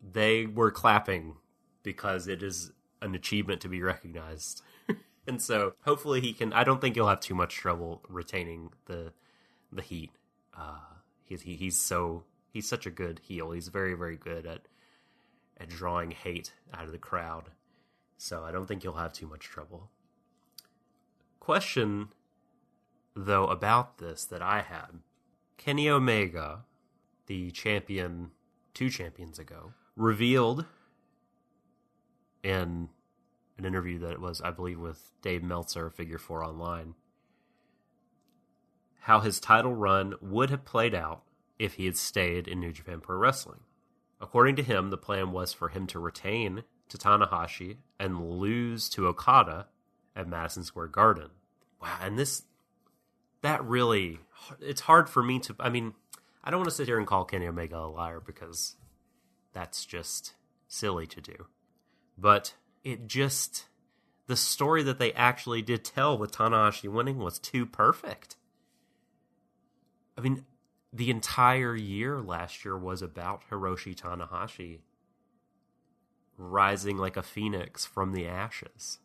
they 0.00 0.46
were 0.46 0.70
clapping 0.70 1.36
because 1.82 2.28
it 2.28 2.42
is 2.42 2.72
an 3.02 3.14
achievement 3.14 3.60
to 3.60 3.68
be 3.68 3.82
recognized. 3.82 4.62
and 5.26 5.42
so 5.42 5.74
hopefully 5.84 6.20
he 6.20 6.32
can. 6.32 6.52
I 6.52 6.64
don't 6.64 6.80
think 6.80 6.94
he'll 6.94 7.08
have 7.08 7.20
too 7.20 7.34
much 7.34 7.54
trouble 7.56 8.02
retaining 8.08 8.70
the 8.86 9.12
the 9.70 9.82
heat. 9.82 10.12
Uh, 10.56 10.78
he's 11.24 11.42
he, 11.42 11.56
he's 11.56 11.76
so 11.76 12.24
he's 12.52 12.68
such 12.68 12.86
a 12.86 12.90
good 12.90 13.20
heel. 13.22 13.50
He's 13.50 13.68
very 13.68 13.94
very 13.94 14.16
good 14.16 14.46
at 14.46 14.62
at 15.58 15.68
drawing 15.68 16.10
hate 16.10 16.52
out 16.72 16.84
of 16.84 16.92
the 16.92 16.98
crowd. 16.98 17.50
So 18.16 18.44
I 18.44 18.52
don't 18.52 18.66
think 18.66 18.84
you'll 18.84 18.94
have 18.94 19.12
too 19.12 19.26
much 19.26 19.40
trouble. 19.40 19.90
Question 21.40 22.08
though 23.16 23.46
about 23.46 23.98
this 23.98 24.24
that 24.26 24.42
I 24.42 24.60
had. 24.60 25.00
Kenny 25.56 25.88
Omega, 25.88 26.64
the 27.26 27.50
champion 27.50 28.30
two 28.74 28.90
champions 28.90 29.38
ago, 29.38 29.72
revealed 29.96 30.66
in 32.42 32.90
an 33.58 33.64
interview 33.64 33.98
that 33.98 34.12
it 34.12 34.20
was, 34.20 34.42
I 34.42 34.50
believe, 34.50 34.78
with 34.78 35.12
Dave 35.22 35.42
Meltzer, 35.42 35.88
Figure 35.88 36.18
Four 36.18 36.44
Online, 36.44 36.94
how 39.00 39.20
his 39.20 39.40
title 39.40 39.74
run 39.74 40.14
would 40.20 40.50
have 40.50 40.64
played 40.64 40.94
out 40.94 41.22
if 41.58 41.74
he 41.74 41.86
had 41.86 41.96
stayed 41.96 42.46
in 42.46 42.60
New 42.60 42.72
Japan 42.72 43.00
Pro 43.00 43.16
Wrestling. 43.16 43.60
According 44.20 44.56
to 44.56 44.62
him, 44.62 44.90
the 44.90 44.96
plan 44.96 45.32
was 45.32 45.52
for 45.52 45.68
him 45.68 45.86
to 45.88 45.98
retain 45.98 46.64
to 46.88 46.98
Tanahashi 46.98 47.78
and 47.98 48.30
lose 48.30 48.88
to 48.90 49.06
Okada 49.06 49.66
at 50.14 50.28
Madison 50.28 50.64
Square 50.64 50.88
Garden. 50.88 51.30
Wow, 51.80 51.98
and 52.00 52.18
this 52.18 52.42
that 53.42 53.62
really 53.64 54.20
it's 54.60 54.82
hard 54.82 55.08
for 55.08 55.22
me 55.22 55.38
to 55.40 55.54
I 55.60 55.68
mean, 55.68 55.94
I 56.42 56.50
don't 56.50 56.60
want 56.60 56.70
to 56.70 56.76
sit 56.76 56.86
here 56.86 56.98
and 56.98 57.06
call 57.06 57.24
Kenny 57.24 57.46
Omega 57.46 57.78
a 57.78 57.86
liar 57.86 58.20
because 58.20 58.76
that's 59.52 59.84
just 59.84 60.34
silly 60.68 61.06
to 61.08 61.20
do. 61.20 61.46
But 62.16 62.54
it 62.84 63.06
just 63.06 63.66
the 64.26 64.36
story 64.36 64.82
that 64.82 64.98
they 64.98 65.12
actually 65.12 65.62
did 65.62 65.84
tell 65.84 66.16
with 66.16 66.32
Tanahashi 66.32 66.88
winning 66.88 67.18
was 67.18 67.38
too 67.38 67.66
perfect. 67.66 68.36
I 70.16 70.22
mean, 70.22 70.46
the 70.96 71.10
entire 71.10 71.76
year 71.76 72.20
last 72.20 72.64
year 72.64 72.76
was 72.76 73.02
about 73.02 73.42
Hiroshi 73.50 73.94
Tanahashi 73.94 74.80
rising 76.38 76.96
like 76.96 77.16
a 77.16 77.22
phoenix 77.22 77.84
from 77.84 78.12
the 78.12 78.26
ashes 78.26 78.98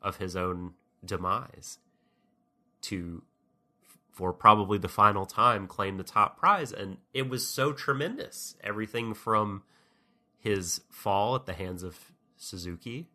of 0.00 0.16
his 0.16 0.34
own 0.34 0.74
demise 1.04 1.78
to 2.82 3.22
for 4.10 4.32
probably 4.32 4.78
the 4.78 4.88
final 4.88 5.26
time 5.26 5.66
claim 5.66 5.98
the 5.98 6.04
top 6.04 6.38
prize. 6.38 6.72
And 6.72 6.96
it 7.12 7.28
was 7.28 7.46
so 7.46 7.72
tremendous. 7.72 8.56
Everything 8.64 9.12
from 9.12 9.62
his 10.38 10.80
fall 10.90 11.34
at 11.34 11.44
the 11.44 11.52
hands 11.52 11.82
of 11.82 12.12
Suzuki 12.36 13.10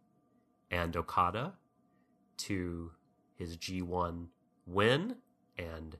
and 0.69 0.95
Okada 0.95 1.53
to 2.37 2.91
his 3.35 3.57
G1 3.57 4.27
win 4.67 5.15
and 5.57 5.97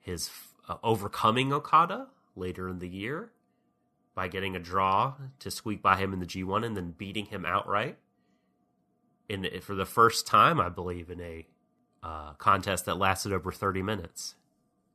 his 0.00 0.28
uh, 0.68 0.76
overcoming 0.82 1.52
Okada 1.52 2.08
later 2.34 2.68
in 2.68 2.78
the 2.78 2.88
year 2.88 3.30
by 4.14 4.28
getting 4.28 4.56
a 4.56 4.60
draw 4.60 5.14
to 5.38 5.50
squeak 5.50 5.82
by 5.82 5.96
him 5.96 6.12
in 6.12 6.20
the 6.20 6.26
G1 6.26 6.64
and 6.64 6.76
then 6.76 6.92
beating 6.92 7.26
him 7.26 7.44
outright. 7.44 7.98
In 9.28 9.46
for 9.60 9.74
the 9.74 9.84
first 9.84 10.26
time, 10.26 10.60
I 10.60 10.68
believe, 10.68 11.10
in 11.10 11.20
a 11.20 11.46
uh, 12.02 12.32
contest 12.34 12.86
that 12.86 12.96
lasted 12.96 13.32
over 13.32 13.50
30 13.50 13.82
minutes. 13.82 14.36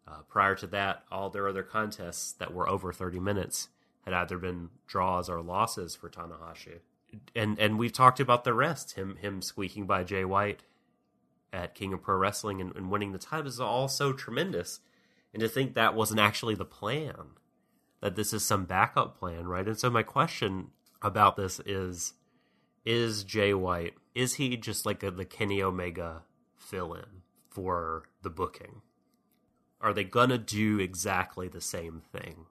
Uh, 0.08 0.22
prior 0.28 0.56
to 0.56 0.68
that, 0.68 1.04
all 1.12 1.30
their 1.30 1.48
other 1.48 1.64
contests 1.64 2.32
that 2.34 2.54
were 2.54 2.68
over 2.68 2.92
30 2.94 3.20
minutes 3.20 3.70
had 4.06 4.14
either 4.14 4.38
been 4.38 4.70
draws 4.88 5.30
or 5.30 5.42
losses 5.42 5.96
for 5.96 6.10
Tanahashi. 6.10 6.80
And 7.36 7.60
and 7.60 7.78
we've 7.78 7.92
talked 7.92 8.20
about 8.22 8.46
the 8.46 8.54
rest. 8.54 8.94
Him 8.94 9.18
him 9.18 9.42
squeaking 9.42 9.86
by 9.86 10.04
Jay 10.04 10.24
White 10.24 10.64
at 11.52 11.76
King 11.76 11.94
of 11.94 12.02
Pro 12.02 12.16
Wrestling 12.16 12.62
and, 12.62 12.76
and 12.76 12.90
winning 12.90 13.12
the 13.12 13.20
title 13.20 13.48
is 13.48 13.60
all 13.60 13.90
so 13.90 14.14
tremendous 14.14 14.80
and 15.34 15.42
to 15.42 15.50
think 15.50 15.74
that 15.74 15.96
wasn't 15.96 16.20
actually 16.20 16.56
the 16.56 16.66
plan, 16.66 17.36
that 18.02 18.16
this 18.16 18.34
is 18.34 18.46
some 18.46 18.66
backup 18.66 19.18
plan, 19.18 19.48
right? 19.48 19.68
And 19.68 19.78
so 19.78 19.90
my 19.90 20.04
question 20.04 20.68
about 21.02 21.36
this 21.36 21.60
is 21.66 22.14
is 22.84 23.24
Jay 23.24 23.54
White, 23.54 23.94
is 24.16 24.36
he 24.36 24.58
just 24.58 24.88
like 24.88 25.04
a, 25.04 25.12
the 25.12 25.24
Kenny 25.24 25.62
Omega 25.62 26.24
fill 26.58 26.94
in 26.96 27.22
for 27.48 28.10
the 28.24 28.30
booking? 28.30 28.82
Are 29.80 29.94
they 29.94 30.04
gonna 30.04 30.40
do 30.40 30.80
exactly 30.80 31.48
the 31.48 31.62
same 31.62 32.02
thing? 32.12 32.48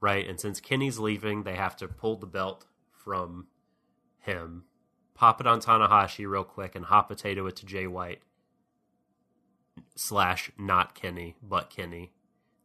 Right? 0.00 0.28
And 0.28 0.38
since 0.38 0.60
Kenny's 0.60 0.98
leaving, 0.98 1.42
they 1.42 1.54
have 1.54 1.74
to 1.76 1.88
pull 1.88 2.16
the 2.16 2.26
belt 2.26 2.66
from 2.92 3.46
him, 4.18 4.64
pop 5.14 5.40
it 5.40 5.46
on 5.46 5.60
Tanahashi 5.60 6.28
real 6.28 6.44
quick, 6.44 6.74
and 6.74 6.84
hot 6.84 7.08
potato 7.08 7.46
it 7.46 7.56
to 7.56 7.66
Jay 7.66 7.86
White 7.86 8.20
slash 9.94 10.50
not 10.58 10.94
Kenny, 10.94 11.36
but 11.42 11.70
Kenny, 11.70 12.12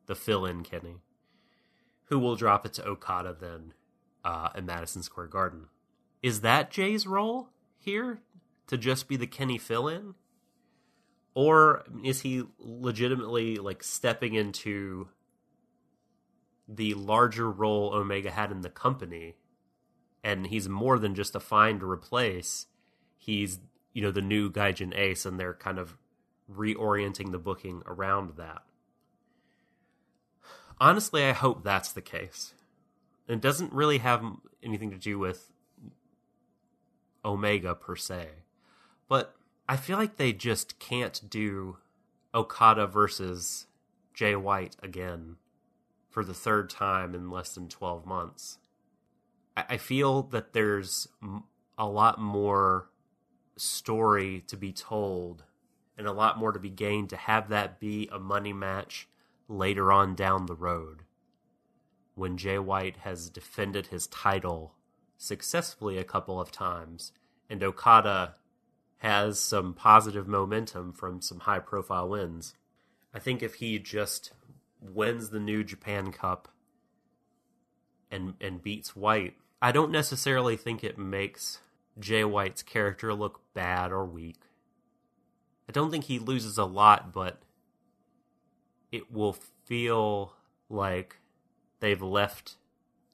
the 0.06 0.16
fill 0.16 0.46
in 0.46 0.64
Kenny, 0.64 1.02
who 2.06 2.20
will 2.20 2.36
drop 2.36 2.66
it 2.66 2.74
to 2.74 2.86
Okada 2.86 3.36
then 3.40 3.74
uh, 4.24 4.50
in 4.56 4.66
Madison 4.66 5.04
Square 5.04 5.28
Garden. 5.28 5.68
Is 6.22 6.42
that 6.42 6.72
Jay's 6.72 7.08
role 7.08 7.50
here 7.78 8.22
to 8.68 8.78
just 8.78 9.08
be 9.08 9.18
the 9.18 9.28
Kenny 9.28 9.58
fill 9.58 9.88
in? 9.88 10.16
Or 11.34 11.84
is 12.04 12.22
he 12.22 12.44
legitimately 12.60 13.56
like 13.56 13.84
stepping 13.84 14.36
into 14.36 15.08
the 16.68 16.94
larger 16.94 17.50
role 17.50 17.94
Omega 17.94 18.32
had 18.32 18.52
in 18.52 18.62
the 18.62 18.70
company 18.70 19.36
and 20.24 20.48
he's 20.48 20.70
more 20.70 21.00
than 21.00 21.16
just 21.16 21.36
a 21.36 21.40
find 21.40 21.80
to 21.80 21.90
replace. 21.90 22.68
He's 23.18 23.60
you 23.94 24.02
know 24.02 24.12
the 24.12 24.22
new 24.22 24.50
Gaijin 24.50 24.96
ace, 24.96 25.26
and 25.26 25.40
they're 25.40 25.54
kind 25.54 25.80
of 25.80 25.98
reorienting 26.56 27.32
the 27.32 27.40
booking 27.40 27.82
around 27.86 28.38
that. 28.38 28.64
Honestly, 30.80 31.24
I 31.24 31.34
hope 31.34 31.64
that's 31.64 31.92
the 31.92 32.02
case. 32.02 32.54
It 33.28 33.40
doesn't 33.40 33.72
really 33.72 34.00
have 34.00 34.24
anything 34.64 34.92
to 34.92 34.98
do 34.98 35.20
with 35.20 35.52
Omega 37.24 37.76
per 37.76 37.96
se, 37.96 38.30
but 39.08 39.36
I 39.70 39.78
feel 39.78 39.98
like 39.98 40.18
they 40.18 40.34
just 40.34 40.80
can't 40.80 41.22
do 41.30 41.78
Okada 42.34 42.88
versus 42.88 43.68
Jay 44.14 44.36
White 44.36 44.76
again 44.82 45.38
for 46.10 46.26
the 46.26 46.34
third 46.34 46.70
time 46.70 47.16
in 47.16 47.30
less 47.30 47.54
than 47.54 47.70
12 47.70 48.06
months. 48.06 48.58
I 49.56 49.78
feel 49.78 50.24
that 50.24 50.54
there's 50.54 51.08
a 51.78 51.86
lot 51.86 52.20
more 52.20 52.90
story 53.58 54.44
to 54.48 54.58
be 54.58 54.72
told 54.72 55.44
and 55.98 56.08
a 56.08 56.12
lot 56.12 56.38
more 56.38 56.52
to 56.52 56.60
be 56.60 56.70
gained 56.70 57.10
to 57.10 57.18
have 57.18 57.50
that 57.50 57.80
be 57.80 58.10
a 58.12 58.20
money 58.20 58.54
match 58.54 59.08
later 59.48 59.92
on 59.92 60.16
down 60.16 60.46
the 60.46 60.56
road 60.56 61.04
when 62.16 62.38
Jay 62.38 62.60
White 62.60 62.98
has 62.98 63.30
defended 63.30 63.88
his 63.88 64.08
title 64.08 64.76
successfully 65.18 65.98
a 65.98 66.04
couple 66.04 66.40
of 66.40 66.52
times 66.52 67.12
and 67.50 67.64
Okada 67.64 68.36
has 68.98 69.40
some 69.40 69.74
positive 69.74 70.28
momentum 70.28 70.94
from 70.94 71.22
some 71.22 71.42
high 71.42 71.60
profile 71.60 72.08
wins. 72.08 72.54
I 73.14 73.20
think 73.20 73.42
if 73.42 73.56
he 73.56 73.80
just 73.80 74.32
wins 74.80 75.30
the 75.32 75.40
New 75.40 75.64
Japan 75.64 76.12
Cup 76.12 76.48
and 78.12 78.36
and 78.40 78.62
beats 78.62 78.96
White, 78.96 79.34
I 79.62 79.72
don't 79.72 79.92
necessarily 79.92 80.56
think 80.56 80.84
it 80.84 80.98
makes 80.98 81.60
Jay 82.00 82.24
White's 82.24 82.64
character 82.64 83.14
look 83.14 83.42
bad 83.54 83.92
or 83.92 84.06
weak. 84.06 84.40
I 85.72 85.74
don't 85.74 85.90
think 85.90 86.04
he 86.04 86.20
loses 86.20 86.58
a 86.58 86.66
lot, 86.66 87.14
but 87.14 87.44
it 88.92 89.10
will 89.10 89.32
feel 89.32 90.34
like 90.68 91.22
they've 91.80 92.02
left 92.02 92.58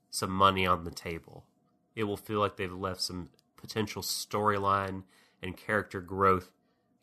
some 0.09 0.31
money 0.31 0.65
on 0.65 0.83
the 0.83 0.89
table. 0.89 1.45
It 1.95 2.05
will 2.05 2.17
feel 2.17 2.39
like 2.39 2.57
they've 2.57 2.73
left 2.73 2.99
some 3.01 3.29
potential 3.57 4.01
storyline 4.01 5.03
and 5.39 5.55
character 5.55 6.01
growth 6.01 6.49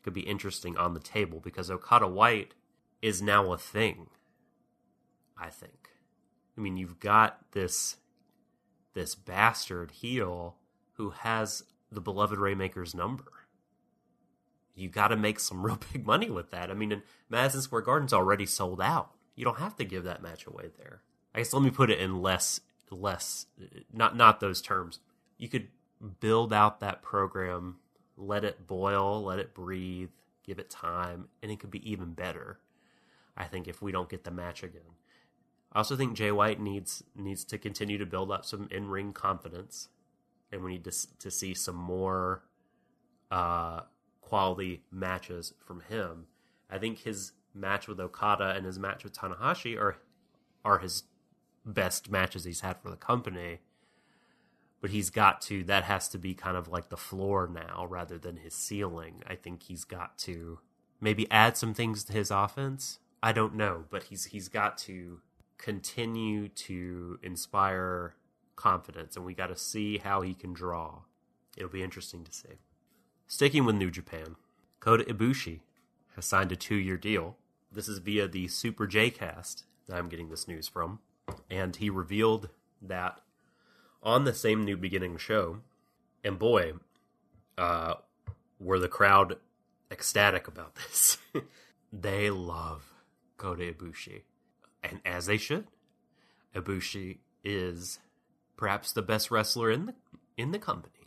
could 0.03 0.11
be 0.11 0.27
interesting 0.27 0.75
on 0.75 0.93
the 0.93 0.99
table 0.99 1.39
because 1.39 1.71
Okada 1.71 2.09
White 2.09 2.53
is 3.01 3.21
now 3.21 3.53
a 3.53 3.57
thing. 3.57 4.07
I 5.37 5.47
think. 5.47 5.91
I 6.57 6.59
mean, 6.59 6.75
you've 6.75 6.99
got 6.99 7.53
this 7.53 7.95
this 8.93 9.15
bastard 9.15 9.91
heel 9.91 10.57
who 10.95 11.11
has 11.11 11.63
the 11.89 12.01
beloved 12.01 12.39
Rainmaker's 12.39 12.93
number. 12.93 13.31
You 14.75 14.89
got 14.89 15.07
to 15.07 15.15
make 15.15 15.39
some 15.39 15.61
real 15.65 15.79
big 15.91 16.05
money 16.05 16.29
with 16.29 16.51
that. 16.51 16.69
I 16.69 16.73
mean, 16.73 16.91
and 16.91 17.01
Madison 17.29 17.61
Square 17.61 17.81
Garden's 17.83 18.13
already 18.13 18.45
sold 18.45 18.81
out. 18.81 19.11
You 19.35 19.43
don't 19.43 19.59
have 19.59 19.75
to 19.77 19.85
give 19.85 20.03
that 20.03 20.21
match 20.21 20.45
away 20.45 20.69
there. 20.77 21.01
I 21.33 21.39
guess 21.39 21.53
let 21.53 21.63
me 21.63 21.71
put 21.71 21.89
it 21.89 21.99
in 21.99 22.21
less 22.21 22.61
less 22.91 23.47
not 23.91 24.15
not 24.15 24.39
those 24.39 24.61
terms. 24.61 24.99
You 25.37 25.49
could 25.49 25.67
build 26.19 26.53
out 26.53 26.79
that 26.79 27.01
program, 27.01 27.77
let 28.15 28.43
it 28.45 28.67
boil, 28.67 29.23
let 29.23 29.39
it 29.39 29.53
breathe, 29.53 30.11
give 30.45 30.59
it 30.59 30.69
time, 30.69 31.27
and 31.41 31.51
it 31.51 31.59
could 31.59 31.71
be 31.71 31.89
even 31.89 32.13
better. 32.13 32.59
I 33.35 33.45
think 33.45 33.67
if 33.67 33.81
we 33.81 33.91
don't 33.91 34.09
get 34.09 34.23
the 34.23 34.31
match 34.31 34.63
again. 34.63 34.81
I 35.73 35.79
also 35.79 35.97
think 35.97 36.15
Jay 36.15 36.31
White 36.31 36.61
needs 36.61 37.03
needs 37.15 37.43
to 37.45 37.57
continue 37.57 37.97
to 37.97 38.05
build 38.05 38.31
up 38.31 38.45
some 38.45 38.69
in 38.71 38.87
ring 38.87 39.11
confidence, 39.11 39.89
and 40.51 40.63
we 40.63 40.73
need 40.73 40.85
to 40.85 41.17
to 41.19 41.29
see 41.29 41.53
some 41.53 41.75
more 41.75 42.43
uh, 43.29 43.81
quality 44.25 44.81
matches 44.91 45.53
from 45.59 45.81
him. 45.81 46.25
I 46.69 46.79
think 46.79 46.99
his 46.99 47.33
match 47.53 47.87
with 47.87 47.99
Okada 47.99 48.55
and 48.55 48.65
his 48.65 48.79
match 48.79 49.03
with 49.03 49.13
Tanahashi 49.13 49.79
are 49.79 49.97
are 50.65 50.79
his 50.79 51.03
best 51.63 52.09
matches 52.09 52.43
he's 52.43 52.61
had 52.61 52.81
for 52.81 52.89
the 52.89 52.97
company. 52.97 53.59
But 54.81 54.89
he's 54.89 55.11
got 55.11 55.41
to 55.41 55.63
that 55.65 55.83
has 55.83 56.09
to 56.09 56.17
be 56.17 56.33
kind 56.33 56.57
of 56.57 56.67
like 56.67 56.89
the 56.89 56.97
floor 56.97 57.47
now 57.51 57.85
rather 57.87 58.17
than 58.17 58.37
his 58.37 58.55
ceiling. 58.55 59.21
I 59.27 59.35
think 59.35 59.63
he's 59.63 59.83
got 59.83 60.17
to 60.19 60.59
maybe 60.99 61.29
add 61.29 61.55
some 61.55 61.75
things 61.75 62.03
to 62.05 62.13
his 62.13 62.31
offense. 62.31 62.99
I 63.21 63.31
don't 63.31 63.55
know, 63.55 63.85
but 63.91 64.03
he's 64.03 64.25
he's 64.25 64.49
got 64.49 64.77
to 64.79 65.21
continue 65.59 66.49
to 66.49 67.19
inspire 67.21 68.15
confidence, 68.55 69.15
and 69.15 69.25
we 69.25 69.35
got 69.35 69.47
to 69.47 69.55
see 69.55 69.99
how 69.99 70.21
he 70.21 70.33
can 70.33 70.51
draw. 70.51 71.01
It'll 71.55 71.69
be 71.69 71.83
interesting 71.83 72.23
to 72.23 72.33
see. 72.33 72.57
Sticking 73.27 73.65
with 73.65 73.75
New 73.75 73.89
Japan, 73.89 74.35
Kota 74.79 75.03
Ibushi 75.03 75.61
has 76.15 76.25
signed 76.25 76.51
a 76.51 76.55
two 76.55 76.75
year 76.75 76.97
deal. 76.97 77.37
This 77.71 77.87
is 77.87 77.97
via 77.97 78.27
the 78.27 78.47
Super 78.47 78.85
J 78.87 79.09
cast 79.09 79.65
that 79.87 79.97
I'm 79.97 80.09
getting 80.09 80.29
this 80.29 80.47
news 80.47 80.67
from. 80.67 80.99
And 81.49 81.75
he 81.75 81.89
revealed 81.89 82.49
that 82.81 83.19
on 84.03 84.23
the 84.23 84.33
same 84.33 84.63
New 84.63 84.77
Beginning 84.77 85.17
show, 85.17 85.61
and 86.23 86.37
boy, 86.37 86.73
uh, 87.57 87.95
were 88.59 88.79
the 88.79 88.87
crowd 88.87 89.37
ecstatic 89.89 90.47
about 90.47 90.75
this. 90.87 91.17
they 91.91 92.29
love 92.29 92.93
Kota 93.37 93.63
Ibushi 93.63 94.21
and 94.83 95.01
as 95.03 95.25
they 95.25 95.37
should. 95.37 95.65
Ibushi 96.55 97.17
is 97.43 97.99
perhaps 98.55 98.91
the 98.91 99.01
best 99.01 99.31
wrestler 99.31 99.71
in 99.71 99.87
the 99.87 99.95
in 100.37 100.51
the 100.51 100.59
company. 100.59 101.04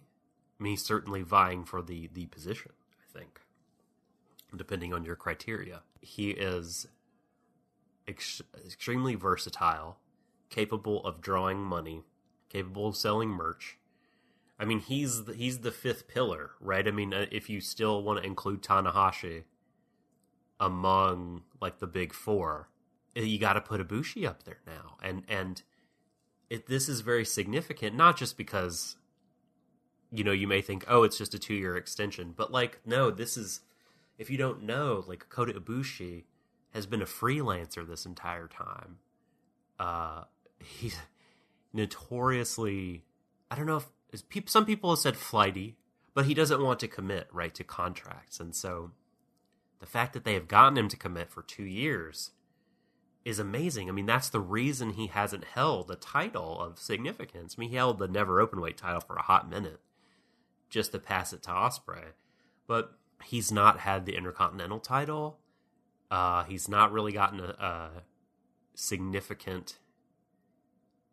I 0.59 0.63
mean, 0.63 0.73
he's 0.73 0.85
certainly 0.85 1.23
vying 1.23 1.65
for 1.65 1.83
the 1.83 2.09
the 2.13 2.27
position. 2.27 2.73
I 3.01 3.19
think, 3.19 3.41
depending 4.55 4.93
on 4.93 5.05
your 5.05 5.17
criteria, 5.17 5.83
he 6.01 6.31
is 6.31 6.89
ex- 8.07 8.43
extremely 8.65 9.15
versatile, 9.15 9.99
capable 10.51 11.05
of 11.05 11.21
drawing 11.21 11.61
money, 11.61 12.05
capable 12.49 12.89
of 12.89 12.97
selling 12.97 13.31
merch. 13.31 13.79
I 14.59 14.65
mean, 14.65 14.81
he's 14.81 15.25
the, 15.25 15.35
he's 15.35 15.61
the 15.61 15.71
fifth 15.71 16.09
pillar, 16.09 16.51
right? 16.61 16.87
I 16.87 16.91
mean, 16.91 17.15
uh, 17.15 17.27
if 17.31 17.49
you 17.49 17.61
still 17.61 18.03
want 18.03 18.21
to 18.21 18.27
include 18.27 18.63
Tanahashi 18.63 19.45
among 20.59 21.43
like 21.61 21.79
the 21.79 21.87
big 21.87 22.13
four, 22.13 22.69
you 23.15 23.39
got 23.39 23.53
to 23.53 23.61
put 23.61 23.81
Ibushi 23.81 24.27
up 24.27 24.43
there 24.43 24.59
now, 24.67 24.97
and 25.03 25.23
and 25.29 25.63
it, 26.51 26.67
this 26.67 26.89
is 26.89 27.01
very 27.01 27.25
significant, 27.25 27.95
not 27.95 28.17
just 28.17 28.37
because 28.37 28.97
you 30.11 30.25
know 30.25 30.33
you 30.33 30.47
may 30.47 30.63
think, 30.63 30.85
oh, 30.89 31.03
it's 31.03 31.19
just 31.19 31.35
a 31.35 31.39
two 31.39 31.55
year 31.55 31.77
extension, 31.77 32.35
but 32.37 32.51
like 32.51 32.81
no, 32.87 33.11
this 33.11 33.37
is 33.37 33.61
if 34.19 34.31
you 34.31 34.37
don't 34.37 34.63
know, 34.63 35.05
like 35.07 35.29
Kota 35.29 35.53
Ibushi 35.53 36.25
has 36.71 36.87
been 36.87 37.03
a 37.03 37.07
freelancer 37.07 37.87
this 37.87 38.05
entire 38.05 38.49
time. 38.49 38.99
Uh, 39.79 40.25
he's 40.59 40.99
notoriously, 41.73 43.05
I 43.51 43.57
don't 43.57 43.67
know 43.67 43.83
if 44.13 44.23
some 44.47 44.67
people 44.67 44.91
have 44.91 44.99
said 44.99 45.17
flighty, 45.17 45.77
but 46.15 46.27
he 46.27 46.35
doesn't 46.35 46.63
want 46.63 46.81
to 46.81 46.89
commit 46.89 47.29
right 47.33 47.55
to 47.55 47.65
contracts, 47.65 48.41
and 48.41 48.55
so 48.55 48.91
the 49.79 49.87
fact 49.87 50.13
that 50.15 50.25
they 50.25 50.35
have 50.35 50.49
gotten 50.49 50.77
him 50.77 50.89
to 50.89 50.97
commit 50.97 51.31
for 51.31 51.43
two 51.43 51.65
years 51.65 52.33
is 53.25 53.39
amazing. 53.39 53.89
I 53.89 53.93
mean, 53.93 54.07
that's 54.07 54.31
the 54.31 54.41
reason 54.41 54.93
he 54.93 55.09
hasn't 55.09 55.45
held 55.45 55.91
a 55.91 55.97
title 55.97 56.61
of 56.61 56.79
significance. 56.79 57.55
I 57.57 57.61
mean, 57.61 57.71
he 57.71 57.77
held 57.77 57.99
the 57.99 58.09
never 58.09 58.41
open 58.41 58.61
weight 58.61 58.79
title 58.79 59.01
for 59.01 59.17
a 59.17 59.23
hot 59.23 59.49
minute 59.49 59.81
just 60.69 60.93
to 60.93 60.99
pass 60.99 61.33
it 61.33 61.43
to 61.45 61.51
Ospreay. 61.51 62.13
but 62.67 62.93
he's 63.25 63.51
not 63.51 63.81
had 63.81 64.07
the 64.07 64.15
Intercontinental 64.15 64.79
title. 64.79 65.39
Uh, 66.11 66.45
he's 66.45 66.69
not 66.69 66.93
really 66.93 67.13
gotten 67.13 67.41
a, 67.41 67.55
a 67.59 67.91
significant 68.75 69.79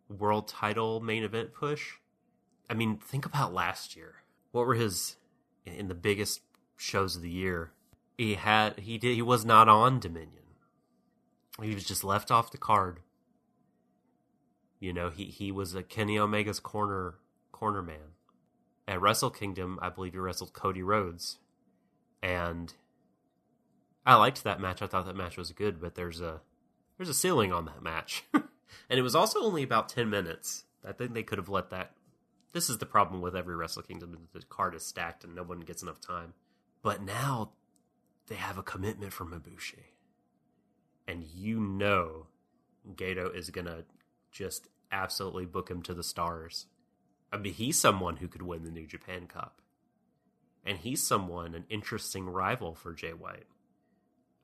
world 0.07 0.47
title 0.47 0.99
main 0.99 1.23
event 1.23 1.53
push. 1.53 1.93
I 2.69 2.73
mean, 2.73 2.97
think 2.97 3.25
about 3.25 3.53
last 3.53 3.95
year. 3.95 4.23
What 4.51 4.67
were 4.67 4.75
his 4.75 5.17
in 5.65 5.87
the 5.87 5.95
biggest 5.95 6.41
shows 6.77 7.15
of 7.15 7.21
the 7.21 7.29
year? 7.29 7.71
He 8.17 8.35
had 8.35 8.79
he 8.79 8.97
did 8.97 9.15
he 9.15 9.21
was 9.21 9.43
not 9.45 9.67
on 9.67 9.99
Dominion. 9.99 10.43
He 11.61 11.73
was 11.73 11.85
just 11.85 12.03
left 12.03 12.31
off 12.31 12.51
the 12.51 12.57
card. 12.57 12.99
You 14.79 14.93
know, 14.93 15.09
he, 15.09 15.25
he 15.25 15.51
was 15.51 15.73
a 15.73 15.83
Kenny 15.83 16.17
Omega's 16.17 16.59
corner 16.59 17.15
corner 17.51 17.81
man. 17.81 18.14
At 18.87 19.01
Wrestle 19.01 19.31
Kingdom, 19.31 19.79
I 19.81 19.89
believe 19.89 20.13
he 20.13 20.19
wrestled 20.19 20.53
Cody 20.53 20.83
Rhodes. 20.83 21.39
And 22.21 22.73
I 24.05 24.15
liked 24.15 24.43
that 24.43 24.59
match. 24.59 24.81
I 24.81 24.87
thought 24.87 25.05
that 25.05 25.15
match 25.15 25.37
was 25.37 25.51
good, 25.51 25.81
but 25.81 25.95
there's 25.95 26.21
a 26.21 26.41
there's 26.97 27.09
a 27.09 27.13
ceiling 27.13 27.51
on 27.51 27.65
that 27.65 27.81
match. 27.81 28.23
and 28.33 28.43
it 28.89 29.01
was 29.01 29.15
also 29.15 29.41
only 29.41 29.63
about 29.63 29.89
10 29.89 30.09
minutes. 30.09 30.65
I 30.87 30.91
think 30.91 31.13
they 31.13 31.23
could 31.23 31.39
have 31.39 31.49
let 31.49 31.71
that 31.71 31.91
this 32.53 32.69
is 32.69 32.77
the 32.77 32.85
problem 32.85 33.21
with 33.21 33.35
every 33.35 33.55
Wrestle 33.55 33.81
Kingdom. 33.81 34.29
The 34.31 34.41
card 34.43 34.75
is 34.75 34.85
stacked 34.85 35.25
and 35.25 35.35
no 35.35 35.43
one 35.43 35.59
gets 35.59 35.83
enough 35.83 35.99
time. 35.99 36.33
But 36.81 37.01
now 37.01 37.51
they 38.27 38.35
have 38.35 38.57
a 38.57 38.63
commitment 38.63 39.11
from 39.11 39.31
Ibushi 39.31 39.95
and 41.07 41.23
you 41.23 41.59
know 41.59 42.27
Gedo 42.95 43.33
is 43.35 43.49
gonna 43.49 43.83
just 44.31 44.67
absolutely 44.91 45.45
book 45.45 45.69
him 45.69 45.81
to 45.83 45.93
the 45.93 46.03
stars. 46.03 46.67
I 47.35 47.37
mean, 47.37 47.53
he's 47.53 47.77
someone 47.77 48.15
who 48.17 48.29
could 48.29 48.41
win 48.41 48.63
the 48.63 48.71
New 48.71 48.87
Japan 48.87 49.27
Cup. 49.27 49.61
And 50.65 50.77
he's 50.77 51.05
someone, 51.05 51.53
an 51.53 51.65
interesting 51.69 52.27
rival 52.27 52.73
for 52.73 52.93
Jay 52.93 53.11
White. 53.11 53.45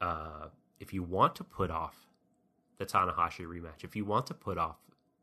Uh, 0.01 0.47
if 0.80 0.93
you 0.93 1.01
want 1.01 1.36
to 1.36 1.43
put 1.45 1.71
off 1.71 1.95
the 2.80 2.86
Tanahashi 2.86 3.45
rematch, 3.45 3.86
if 3.86 3.95
you 3.95 4.04
want 4.04 4.27
to 4.27 4.34
put 4.34 4.58
off 4.58 4.75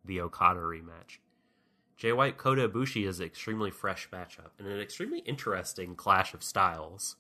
the 0.03 0.19
Okada 0.19 0.61
rematch, 0.61 1.19
Jay 1.99 2.13
White 2.13 2.39
Kota 2.39 2.67
Ibushi 2.67 3.07
is 3.07 3.21
an 3.21 3.27
extremely 3.27 3.71
fresh 3.71 4.09
matchup 4.11 4.53
and 4.59 4.67
an 4.67 4.81
extremely 4.81 5.19
interesting 5.21 5.95
clash 5.95 6.33
of 6.33 6.43
styles. 6.43 7.17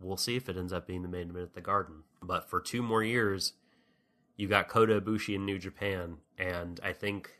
We'll 0.00 0.16
see 0.16 0.36
if 0.36 0.48
it 0.48 0.56
ends 0.56 0.72
up 0.72 0.86
being 0.86 1.02
the 1.02 1.08
main 1.08 1.30
event 1.30 1.46
at 1.46 1.54
the 1.54 1.60
Garden. 1.60 2.04
But 2.22 2.48
for 2.48 2.60
two 2.60 2.82
more 2.82 3.02
years, 3.02 3.54
you 4.36 4.46
got 4.46 4.68
Kota 4.68 5.00
Ibushi 5.00 5.34
in 5.34 5.44
New 5.44 5.58
Japan, 5.58 6.18
and 6.38 6.78
I 6.82 6.92
think 6.92 7.39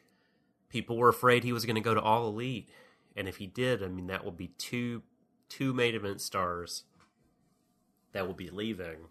people 0.70 0.96
were 0.96 1.08
afraid 1.10 1.44
he 1.44 1.52
was 1.52 1.66
going 1.66 1.74
to 1.74 1.82
go 1.82 1.92
to 1.92 2.00
All 2.00 2.26
Elite, 2.26 2.70
and 3.14 3.28
if 3.28 3.36
he 3.36 3.46
did, 3.46 3.82
I 3.82 3.88
mean 3.88 4.06
that 4.06 4.24
will 4.24 4.32
be 4.32 4.48
two 4.56 5.02
two 5.48 5.74
main 5.74 5.94
event 5.94 6.20
stars 6.20 6.84
that 8.12 8.26
will 8.26 8.34
be 8.34 8.48
leaving, 8.48 9.08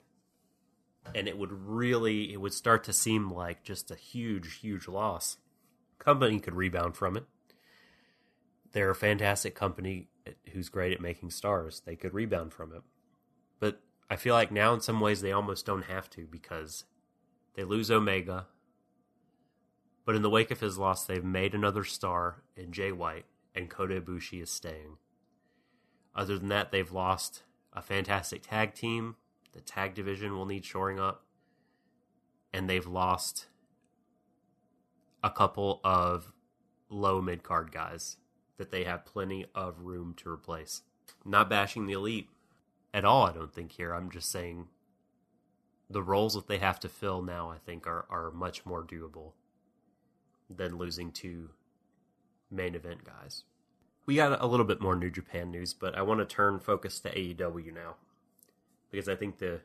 and 1.13 1.27
it 1.27 1.37
would 1.37 1.51
really 1.51 2.33
it 2.33 2.41
would 2.41 2.53
start 2.53 2.83
to 2.85 2.93
seem 2.93 3.31
like 3.31 3.63
just 3.63 3.91
a 3.91 3.95
huge 3.95 4.59
huge 4.59 4.87
loss. 4.87 5.37
Company 5.99 6.39
could 6.39 6.55
rebound 6.55 6.95
from 6.95 7.17
it. 7.17 7.25
They're 8.71 8.89
a 8.89 8.95
fantastic 8.95 9.53
company 9.53 10.07
uh, 10.25 10.31
who's 10.51 10.69
great 10.69 10.93
at 10.93 11.01
making 11.01 11.31
stars. 11.31 11.81
They 11.85 11.95
could 11.95 12.13
rebound 12.13 12.53
from 12.53 12.73
it, 12.73 12.81
but 13.59 13.81
I 14.09 14.15
feel 14.15 14.33
like 14.33 14.51
now 14.51 14.73
in 14.73 14.81
some 14.81 15.01
ways 15.01 15.21
they 15.21 15.31
almost 15.31 15.65
don't 15.65 15.83
have 15.83 16.09
to 16.11 16.25
because 16.25 16.85
they 17.55 17.63
lose 17.63 17.91
Omega. 17.91 18.47
But 20.09 20.15
in 20.15 20.23
the 20.23 20.29
wake 20.31 20.49
of 20.49 20.59
his 20.59 20.79
loss, 20.79 21.05
they've 21.05 21.23
made 21.23 21.53
another 21.53 21.83
star 21.83 22.41
in 22.57 22.71
Jay 22.71 22.91
White, 22.91 23.25
and 23.53 23.69
Kota 23.69 24.01
Ibushi 24.01 24.41
is 24.41 24.49
staying. 24.49 24.97
Other 26.15 26.39
than 26.39 26.49
that, 26.49 26.71
they've 26.71 26.91
lost 26.91 27.43
a 27.73 27.83
fantastic 27.83 28.41
tag 28.41 28.73
team. 28.73 29.17
The 29.53 29.61
tag 29.61 29.93
division 29.93 30.35
will 30.35 30.47
need 30.47 30.65
shoring 30.65 30.99
up. 30.99 31.25
And 32.51 32.67
they've 32.67 32.87
lost 32.87 33.49
a 35.21 35.29
couple 35.29 35.79
of 35.83 36.33
low 36.89 37.21
mid 37.21 37.43
card 37.43 37.71
guys 37.71 38.17
that 38.57 38.71
they 38.71 38.85
have 38.85 39.05
plenty 39.05 39.45
of 39.53 39.81
room 39.81 40.15
to 40.23 40.31
replace. 40.31 40.81
Not 41.23 41.51
bashing 41.51 41.85
the 41.85 41.93
elite 41.93 42.29
at 42.95 43.05
all, 43.05 43.27
I 43.27 43.31
don't 43.31 43.53
think, 43.53 43.73
here. 43.73 43.93
I'm 43.93 44.09
just 44.09 44.31
saying 44.31 44.69
the 45.87 46.01
roles 46.01 46.33
that 46.33 46.47
they 46.47 46.57
have 46.57 46.79
to 46.79 46.89
fill 46.89 47.21
now, 47.21 47.51
I 47.51 47.59
think, 47.59 47.85
are, 47.85 48.07
are 48.09 48.31
much 48.31 48.65
more 48.65 48.83
doable 48.83 49.33
than 50.49 50.77
losing 50.77 51.11
two 51.11 51.49
main 52.51 52.75
event 52.75 53.03
guys. 53.03 53.43
We 54.05 54.15
got 54.15 54.41
a 54.41 54.47
little 54.47 54.65
bit 54.65 54.81
more 54.81 54.95
New 54.95 55.11
Japan 55.11 55.51
news, 55.51 55.73
but 55.73 55.95
I 55.95 56.01
want 56.01 56.19
to 56.19 56.25
turn 56.25 56.59
focus 56.59 56.99
to 57.01 57.13
AEW 57.13 57.73
now 57.73 57.95
because 58.89 59.07
I 59.07 59.15
think 59.15 59.37
the 59.37 59.61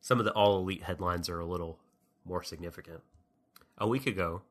some 0.00 0.18
of 0.18 0.24
the 0.24 0.32
all 0.32 0.58
elite 0.58 0.84
headlines 0.84 1.28
are 1.28 1.40
a 1.40 1.46
little 1.46 1.78
more 2.24 2.42
significant. 2.42 3.00
A 3.78 3.88
week 3.88 4.06
ago, 4.06 4.42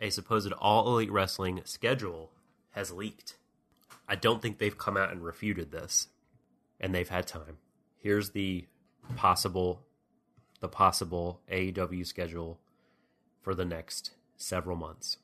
a 0.00 0.10
supposed 0.10 0.52
all 0.52 0.88
elite 0.88 1.12
wrestling 1.12 1.60
schedule 1.64 2.30
has 2.72 2.90
leaked. 2.90 3.36
I 4.08 4.16
don't 4.16 4.42
think 4.42 4.58
they've 4.58 4.76
come 4.76 4.96
out 4.96 5.12
and 5.12 5.22
refuted 5.22 5.70
this, 5.70 6.08
and 6.80 6.94
they've 6.94 7.08
had 7.08 7.26
time. 7.26 7.58
Here's 7.96 8.30
the 8.30 8.66
possible 9.16 9.82
the 10.60 10.68
possible 10.68 11.40
AEW 11.50 12.06
schedule 12.06 12.58
for 13.40 13.54
the 13.54 13.64
next 13.64 14.12
several 14.36 14.76
months. 14.76 15.18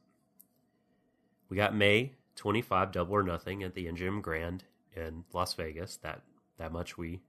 We 1.48 1.56
got 1.56 1.74
May 1.74 2.12
25 2.36 2.92
double 2.92 3.14
or 3.14 3.22
nothing 3.22 3.62
at 3.62 3.74
the 3.74 3.86
MGM 3.86 4.22
Grand 4.22 4.64
in 4.94 5.24
Las 5.32 5.54
Vegas. 5.54 5.96
That 5.96 6.22
that 6.58 6.72
much 6.72 6.96
we 6.96 7.20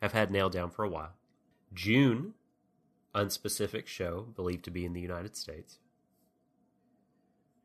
have 0.00 0.12
had 0.12 0.30
nailed 0.30 0.52
down 0.52 0.70
for 0.70 0.84
a 0.84 0.88
while. 0.88 1.12
June 1.72 2.34
unspecific 3.14 3.86
show 3.86 4.26
believed 4.34 4.64
to 4.64 4.70
be 4.70 4.84
in 4.84 4.92
the 4.92 5.00
United 5.00 5.36
States. 5.36 5.78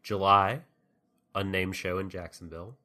July 0.02 0.62
unnamed 1.36 1.76
show 1.76 1.98
in 1.98 2.10
Jacksonville. 2.10 2.76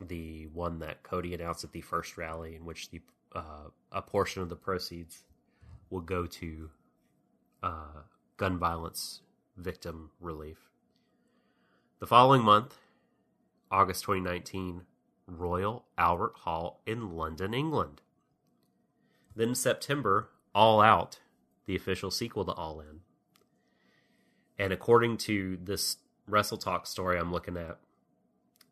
The 0.00 0.48
one 0.52 0.80
that 0.80 1.02
Cody 1.02 1.32
announced 1.32 1.64
at 1.64 1.72
the 1.72 1.80
first 1.80 2.18
rally 2.18 2.54
in 2.54 2.64
which 2.64 2.90
the 2.90 3.00
uh, 3.34 3.70
a 3.92 4.02
portion 4.02 4.42
of 4.42 4.48
the 4.48 4.56
proceeds 4.56 5.24
will 5.90 6.00
go 6.00 6.26
to 6.26 6.70
uh, 7.62 8.02
gun 8.36 8.58
violence 8.58 9.20
victim 9.56 10.10
relief. 10.20 10.70
The 12.00 12.06
following 12.06 12.42
month, 12.42 12.76
August 13.70 14.04
2019, 14.04 14.82
Royal 15.26 15.86
Albert 15.96 16.34
Hall 16.40 16.82
in 16.86 17.16
London, 17.16 17.54
England. 17.54 18.02
Then 19.34 19.54
September, 19.54 20.28
All 20.54 20.80
Out, 20.80 21.20
the 21.64 21.74
official 21.74 22.10
sequel 22.10 22.44
to 22.44 22.52
All 22.52 22.80
In. 22.80 23.00
And 24.58 24.72
according 24.72 25.16
to 25.18 25.58
this 25.62 25.96
Wrestle 26.28 26.58
Talk 26.58 26.86
story 26.86 27.18
I'm 27.18 27.32
looking 27.32 27.56
at, 27.56 27.78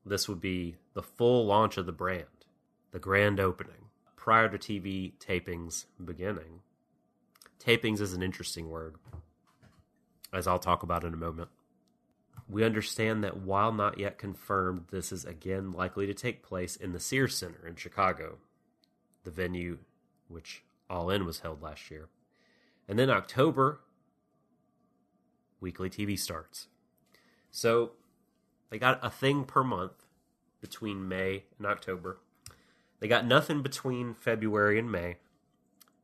this 0.05 0.29
would 0.29 0.40
be 0.40 0.77
the 0.92 1.03
full 1.03 1.46
launch 1.46 1.79
of 1.79 1.87
the 1.87 1.92
brand, 1.92 2.27
the 2.92 2.98
grand 2.98 3.40
opening, 3.40 3.87
prior 4.16 4.48
to 4.50 4.59
TV 4.59 5.12
tapings 5.18 5.87
beginning. 6.03 6.61
Tapings 7.59 8.00
is 8.00 8.12
an 8.12 8.22
interesting 8.22 8.68
word 8.68 8.96
as 10.35 10.47
I'll 10.47 10.59
talk 10.59 10.83
about 10.83 11.05
in 11.05 11.14
a 11.14 11.18
moment. 11.18 11.49
We 12.49 12.64
understand 12.64 13.25
that 13.25 13.38
while 13.38 13.73
not 13.73 13.99
yet 13.99 14.18
confirmed, 14.18 14.87
this 14.90 15.12
is 15.12 15.25
again 15.25 15.73
likely 15.73 16.07
to 16.07 16.14
take 16.14 16.42
place 16.42 16.77
in 16.77 16.92
the 16.92 17.01
Sears 17.01 17.37
Center 17.37 17.66
in 17.66 17.77
Chicago, 17.77 18.38
the 19.23 19.31
venue 19.31 19.79
which 20.29 20.64
All 20.90 21.09
In 21.11 21.25
was 21.25 21.40
held 21.40 21.62
last 21.62 21.90
year. 21.90 22.09
And 22.88 22.99
then 22.99 23.09
October, 23.09 23.81
weekly 25.61 25.88
TV 25.88 26.18
starts. 26.18 26.66
So 27.51 27.92
they 28.68 28.79
got 28.79 28.99
a 29.03 29.09
thing 29.09 29.44
per 29.44 29.64
month 29.64 30.05
between 30.61 31.09
May 31.09 31.44
and 31.57 31.66
October. 31.66 32.18
They 33.01 33.09
got 33.09 33.27
nothing 33.27 33.62
between 33.62 34.14
February 34.14 34.79
and 34.79 34.90
May. 34.90 35.16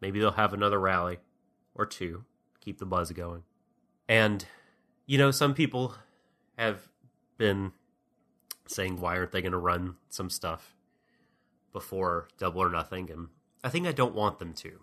Maybe 0.01 0.21
they'll 0.21 0.33
have 0.33 0.55
another 0.55 0.81
rally 0.81 1.19
or 1.75 1.85
two, 1.85 2.25
keep 2.61 2.79
the 2.79 2.87
buzz 2.87 3.11
going. 3.12 3.43
And, 4.11 4.44
you 5.07 5.18
know, 5.18 5.31
some 5.31 5.55
people 5.55 5.94
have 6.59 6.88
been 7.38 7.70
saying, 8.66 9.01
why 9.01 9.16
aren't 9.16 9.31
they 9.31 9.40
going 9.40 9.53
to 9.53 9.59
run 9.59 9.94
some 10.09 10.29
stuff 10.29 10.75
before 11.73 12.27
Double 12.37 12.61
or 12.61 12.70
Nothing? 12.70 13.09
And 13.09 13.29
I 13.62 13.68
think 13.68 13.87
I 13.87 13.92
don't 13.92 14.16
want 14.16 14.40
them 14.40 14.53
to. 14.55 14.81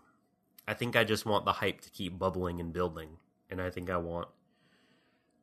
I 0.65 0.73
think 0.73 0.95
I 0.95 1.03
just 1.03 1.25
want 1.25 1.43
the 1.43 1.51
hype 1.51 1.81
to 1.81 1.89
keep 1.89 2.17
bubbling 2.17 2.61
and 2.61 2.71
building. 2.71 3.17
And 3.49 3.61
I 3.61 3.69
think 3.69 3.89
I 3.89 3.97
want 3.97 4.29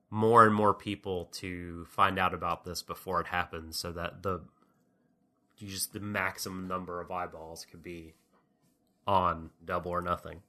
more 0.08 0.46
and 0.46 0.54
more 0.54 0.72
people 0.72 1.26
to 1.32 1.84
find 1.84 2.18
out 2.18 2.32
about 2.32 2.64
this 2.64 2.80
before 2.80 3.20
it 3.20 3.26
happens 3.26 3.78
so 3.78 3.92
that 3.92 4.22
the 4.22 4.40
just 5.58 5.92
the 5.92 6.00
maximum 6.00 6.66
number 6.66 7.02
of 7.02 7.10
eyeballs 7.10 7.66
could 7.70 7.82
be 7.82 8.14
on 9.06 9.50
double 9.62 9.90
or 9.90 10.00
nothing 10.00 10.40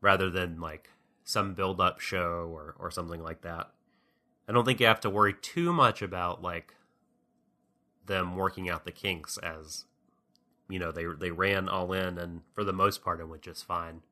rather 0.00 0.30
than 0.30 0.60
like 0.60 0.90
some 1.24 1.54
build 1.54 1.80
up 1.80 2.00
show 2.00 2.50
or 2.52 2.74
or 2.78 2.90
something 2.90 3.22
like 3.22 3.42
that. 3.42 3.70
I 4.48 4.52
don't 4.52 4.64
think 4.64 4.80
you 4.80 4.86
have 4.86 5.00
to 5.00 5.10
worry 5.10 5.34
too 5.34 5.72
much 5.72 6.02
about 6.02 6.42
like 6.42 6.74
them 8.06 8.36
working 8.36 8.68
out 8.68 8.84
the 8.84 8.90
kinks 8.90 9.38
as 9.38 9.84
you 10.68 10.78
know 10.78 10.90
they 10.90 11.04
they 11.18 11.30
ran 11.30 11.68
all 11.68 11.92
in 11.92 12.18
and 12.18 12.42
for 12.52 12.64
the 12.64 12.72
most 12.72 13.04
part 13.04 13.20
it 13.20 13.28
went 13.28 13.42
just 13.42 13.64
fine. 13.64 14.02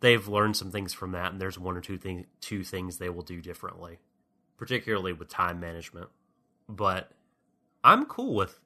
They've 0.00 0.28
learned 0.28 0.56
some 0.56 0.70
things 0.70 0.92
from 0.92 1.10
that 1.12 1.32
and 1.32 1.40
there's 1.40 1.58
one 1.58 1.76
or 1.76 1.80
two 1.80 1.98
things 1.98 2.26
two 2.40 2.62
things 2.62 2.98
they 2.98 3.08
will 3.08 3.22
do 3.22 3.40
differently, 3.40 3.98
particularly 4.56 5.12
with 5.12 5.28
time 5.28 5.58
management. 5.58 6.10
But 6.68 7.10
I'm 7.82 8.06
cool 8.06 8.34
with 8.34 8.60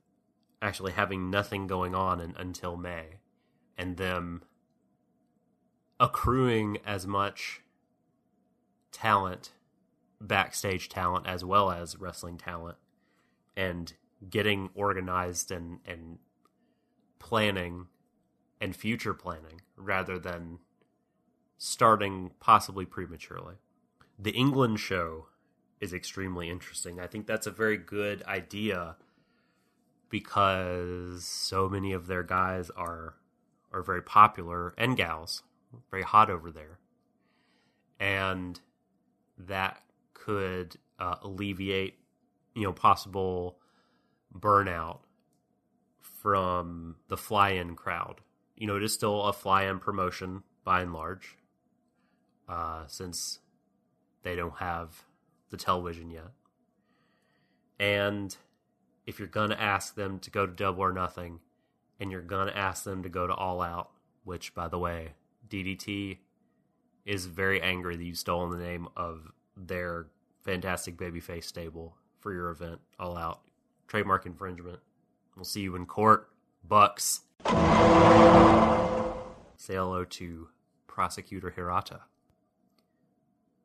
actually 0.61 0.93
having 0.93 1.31
nothing 1.31 1.67
going 1.67 1.95
on 1.95 2.21
in, 2.21 2.35
until 2.37 2.77
May 2.77 3.17
and 3.77 3.97
them 3.97 4.43
accruing 6.03 6.79
as 6.85 7.07
much 7.07 7.63
talent, 8.91 9.53
backstage 10.21 10.89
talent, 10.89 11.29
as 11.29 11.45
well 11.45 11.71
as 11.71 11.97
wrestling 11.97 12.37
talent, 12.37 12.77
and 13.57 13.95
getting 14.29 14.69
organized 14.75 15.53
and, 15.53 15.79
and 15.87 16.19
planning 17.21 17.87
and 18.61 18.75
future 18.75 19.15
planning 19.15 19.61
rather 19.77 20.19
than 20.19 20.59
starting 21.57 22.33
possibly 22.41 22.85
prematurely. 22.85 23.55
The 24.19 24.33
England 24.33 24.81
show 24.81 25.29
is 25.81 25.93
extremely 25.93 26.51
interesting. 26.51 26.99
I 26.99 27.07
think 27.07 27.29
that's 27.29 27.47
a 27.47 27.53
very 27.53 27.77
good 27.77 28.25
idea 28.25 28.97
because 30.09 31.25
so 31.25 31.69
many 31.69 31.93
of 31.93 32.09
their 32.09 32.25
guys 32.25 32.71
are 32.71 33.15
are 33.73 33.83
very 33.83 34.03
popular 34.03 34.75
and 34.77 34.97
gals 34.97 35.43
very 35.91 36.03
hot 36.03 36.31
over 36.31 36.51
there. 36.51 36.79
And 37.99 38.59
that 39.39 39.83
could 40.15 40.77
uh, 40.99 41.17
alleviate, 41.23 41.99
you 42.55 42.63
know, 42.63 42.73
possible 42.73 43.59
burnout 44.37 45.01
from 46.01 46.97
the 47.09 47.17
fly-in 47.17 47.75
crowd. 47.75 48.21
You 48.57 48.67
know, 48.67 48.77
it 48.77 48.83
is 48.83 48.93
still 48.93 49.25
a 49.25 49.33
fly-in 49.33 49.79
promotion 49.79 50.43
by 50.65 50.83
and 50.83 50.93
large, 50.93 51.37
uh, 52.49 52.87
since 52.87 53.41
they 54.23 54.37
don't 54.37 54.59
have 54.59 55.05
the 55.51 55.57
television 55.57 56.11
yet. 56.11 56.31
And 57.79 58.37
if 59.07 59.19
you're 59.19 59.29
gonna 59.29 59.57
ask 59.57 59.97
them 59.97 60.21
to 60.21 60.31
go 60.31 60.47
to 60.47 60.53
Double 60.53 60.83
or 60.83 60.93
Nothing, 60.93 61.41
and 61.99 62.13
you're 62.13 62.23
gonna 62.23 62.53
ask 62.53 62.85
them 62.85 63.03
to 63.03 63.09
go 63.09 63.27
to 63.27 63.35
All 63.35 63.61
Out, 63.61 63.91
which, 64.23 64.55
by 64.55 64.69
the 64.69 64.79
way, 64.79 65.15
DDT 65.53 66.17
is 67.05 67.27
very 67.27 67.61
angry 67.61 67.95
that 67.97 68.05
you've 68.05 68.17
stolen 68.17 68.51
the 68.51 68.65
name 68.65 68.89
of 68.97 69.31
their 69.55 70.07
fantastic 70.45 70.97
babyface 70.97 71.45
stable 71.45 71.95
for 72.21 72.33
your 72.33 72.49
event, 72.49 72.81
All 72.99 73.19
Out. 73.19 73.43
Trademark 73.87 74.25
infringement. 74.25 74.79
We'll 75.37 75.45
see 75.45 75.61
you 75.61 75.77
in 75.77 75.85
court, 75.85 76.31
Bucks. 76.67 77.21
Say 79.57 79.75
hello 79.75 80.05
to 80.05 80.49
prosecutor 80.87 81.51
Hirata. 81.51 82.01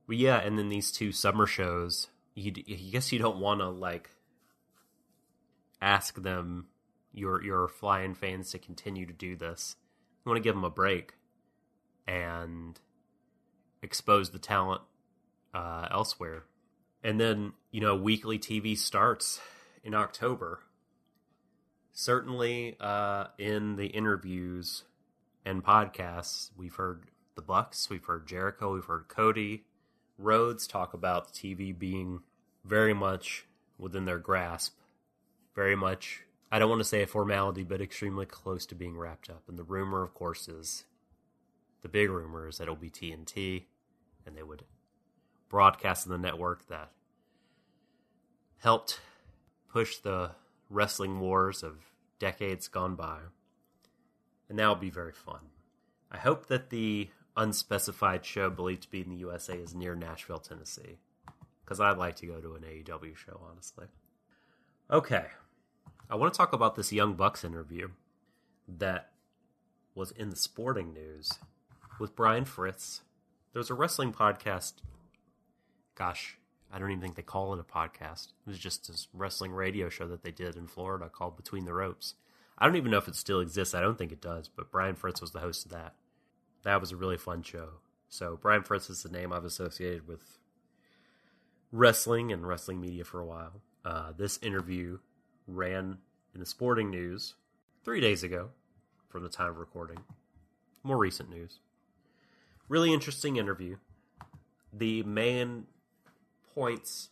Well, 0.08 0.18
yeah, 0.18 0.40
and 0.40 0.60
then 0.60 0.68
these 0.68 0.92
two 0.92 1.14
summer 1.14 1.48
shows. 1.48 2.10
You, 2.36 2.52
guess 2.52 3.14
you 3.14 3.20
don't 3.20 3.40
want 3.40 3.62
to 3.62 3.70
like 3.70 4.10
ask 5.82 6.22
them, 6.22 6.68
your 7.14 7.44
your 7.44 7.68
flying 7.68 8.14
fans, 8.14 8.52
to 8.52 8.60
continue 8.60 9.06
to 9.06 9.14
do 9.14 9.36
this. 9.36 9.76
You 10.26 10.30
want 10.30 10.38
to 10.38 10.48
give 10.48 10.56
them 10.56 10.64
a 10.64 10.70
break 10.70 11.17
and 12.08 12.80
expose 13.82 14.32
the 14.32 14.40
talent 14.40 14.82
uh, 15.54 15.88
elsewhere. 15.92 16.44
And 17.04 17.20
then 17.20 17.54
you 17.72 17.82
know, 17.82 17.96
weekly 17.96 18.40
TV 18.40 18.78
starts 18.78 19.40
in 19.84 19.94
October. 19.94 20.62
Certainly, 21.94 22.78
uh, 22.80 23.26
in 23.38 23.76
the 23.76 23.88
interviews 23.88 24.84
and 25.46 25.64
podcasts, 25.64 26.50
we've 26.58 26.76
heard 26.76 27.04
the 27.36 27.42
Bucks, 27.42 27.90
we've 27.90 28.06
heard 28.06 28.28
Jericho, 28.28 28.74
we've 28.74 28.86
heard 28.86 29.08
Cody, 29.08 29.64
Rhodes 30.18 30.66
talk 30.66 30.94
about 30.94 31.34
TV 31.34 31.78
being 31.78 32.22
very 32.66 32.94
much 32.94 33.46
within 33.78 34.06
their 34.06 34.18
grasp, 34.18 34.78
very 35.56 35.76
much. 35.76 36.24
I 36.52 36.60
don't 36.60 36.70
want 36.70 36.80
to 36.80 36.86
say 36.86 37.04
a 37.04 37.08
formality, 37.08 37.64
but 37.64 37.82
extremely 37.82 38.26
close 38.26 38.66
to 38.68 38.76
being 38.76 38.98
wrapped 38.98 39.30
up. 39.30 39.44
And 39.48 39.58
the 39.58 39.64
rumor, 39.64 40.02
of 40.02 40.14
course, 40.14 40.48
is 40.48 40.86
the 41.82 41.90
big 41.90 42.10
rumor 42.10 42.48
is 42.48 42.58
that 42.58 42.64
it'll 42.64 42.76
be 42.76 42.90
TNT, 42.90 43.64
and 44.26 44.36
they 44.36 44.44
would 44.44 44.64
broadcast 45.50 46.08
on 46.08 46.12
the 46.12 46.18
network 46.18 46.68
that 46.68 46.92
helped 48.60 49.00
push 49.72 49.98
the 49.98 50.32
wrestling 50.70 51.20
wars 51.20 51.64
of 51.64 51.76
decades 52.20 52.68
gone 52.68 52.96
by. 52.96 53.20
And 54.50 54.58
that 54.60 54.68
will 54.68 54.76
be 54.76 54.90
very 54.90 55.12
fun. 55.12 55.52
I 56.12 56.18
hope 56.18 56.48
that 56.48 56.70
the 56.70 57.10
unspecified 57.36 58.26
show 58.26 58.50
believed 58.50 58.84
to 58.84 58.90
be 58.90 59.02
in 59.02 59.10
the 59.10 59.18
USA 59.18 59.56
is 59.56 59.76
near 59.76 59.96
Nashville, 59.96 60.40
Tennessee. 60.40 60.98
Because 61.64 61.80
I'd 61.80 61.98
like 61.98 62.16
to 62.18 62.26
go 62.26 62.40
to 62.40 62.56
an 62.56 62.64
AEW 62.64 63.16
show, 63.16 63.42
honestly. 63.50 63.88
Okay. 64.90 65.26
I 66.10 66.16
want 66.16 66.34
to 66.34 66.38
talk 66.38 66.54
about 66.54 66.76
this 66.76 66.94
Young 66.94 67.16
Bucks 67.16 67.44
interview 67.44 67.90
that 68.68 69.12
was 69.94 70.12
in 70.12 70.30
the 70.30 70.36
sporting 70.36 70.94
news 70.94 71.34
with 72.00 72.16
Brian 72.16 72.46
Fritz. 72.46 73.02
There's 73.54 73.70
a 73.70 73.74
wrestling 73.76 74.14
podcast. 74.14 74.74
Gosh, 75.96 76.38
I 76.72 76.80
don't 76.80 76.92
even 76.92 77.02
think 77.02 77.16
they 77.16 77.22
call 77.22 77.54
it 77.54 77.60
a 77.60 77.64
podcast. 77.64 78.28
It 78.46 78.50
was 78.50 78.60
just 78.60 78.88
this 78.88 79.08
wrestling 79.14 79.52
radio 79.52 79.90
show 79.90 80.08
that 80.08 80.24
they 80.24 80.32
did 80.32 80.56
in 80.56 80.68
Florida 80.68 81.10
called 81.10 81.38
Between 81.38 81.66
the 81.66 81.74
Ropes. 81.74 82.16
I 82.58 82.66
don't 82.66 82.76
even 82.76 82.92
know 82.92 82.98
if 82.98 83.08
it 83.08 83.16
still 83.16 83.40
exists. 83.40 83.76
I 83.76 83.82
don't 83.82 83.98
think 83.98 84.12
it 84.12 84.22
does, 84.22 84.50
but 84.50 84.72
Brian 84.72 84.96
Fritz 84.96 85.22
was 85.22 85.32
the 85.32 85.40
host 85.40 85.66
of 85.66 85.72
that. 85.72 85.94
That 86.64 86.82
was 86.82 86.92
a 86.92 86.98
really 86.98 87.18
fun 87.18 87.44
show. 87.44 87.70
So 88.10 88.38
Brian 88.42 88.64
Fritz 88.64 88.90
is 88.90 89.04
the 89.04 89.10
name 89.10 89.32
I've 89.32 89.46
associated 89.46 90.08
with 90.08 90.40
wrestling 91.72 92.32
and 92.32 92.48
wrestling 92.48 92.82
media 92.82 93.04
for 93.04 93.20
a 93.20 93.26
while. 93.26 93.62
Uh, 93.86 94.12
this 94.18 94.40
interview 94.42 95.00
ran 95.48 95.98
in 96.34 96.40
the 96.40 96.46
sporting 96.46 96.90
news 96.90 97.36
three 97.84 98.02
days 98.02 98.24
ago 98.24 98.50
from 99.10 99.24
the 99.24 99.30
time 99.30 99.52
of 99.52 99.58
recording. 99.58 100.00
More 100.84 100.98
recent 100.98 101.30
news. 101.30 101.60
Really 102.70 102.94
interesting 102.94 103.38
interview. 103.38 103.78
The 104.74 105.04
main 105.04 105.68
points 106.54 107.10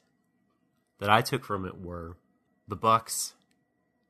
that 0.99 1.09
I 1.09 1.21
took 1.21 1.45
from 1.45 1.65
it 1.65 1.79
were 1.79 2.17
the 2.67 2.75
Bucks 2.75 3.33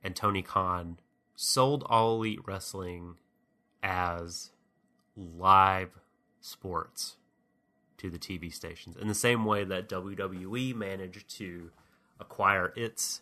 and 0.04 0.16
Tony 0.16 0.42
Khan 0.42 0.98
sold 1.36 1.84
All 1.88 2.16
Elite 2.16 2.40
Wrestling 2.46 3.16
as 3.84 4.52
live 5.16 5.92
sports 6.42 7.18
to 7.98 8.10
the 8.10 8.20
TV 8.20 8.52
stations 8.52 8.96
in 9.00 9.08
the 9.08 9.14
same 9.14 9.46
way 9.46 9.64
that 9.64 9.90
WWE 9.90 10.76
managed 10.76 11.30
to 11.38 11.72
acquire 12.20 12.74
its 12.76 13.22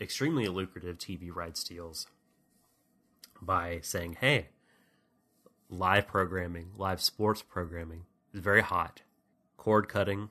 extremely 0.00 0.46
lucrative 0.48 0.98
TV 0.98 1.34
rights 1.34 1.64
deals 1.64 2.06
by 3.40 3.80
saying, 3.82 4.18
hey, 4.20 4.48
live 5.68 6.06
programming, 6.06 6.70
live 6.76 7.00
sports 7.00 7.42
programming 7.42 8.04
is 8.32 8.40
very 8.40 8.62
hot. 8.62 9.02
Cord 9.56 9.88
cutting 9.88 10.28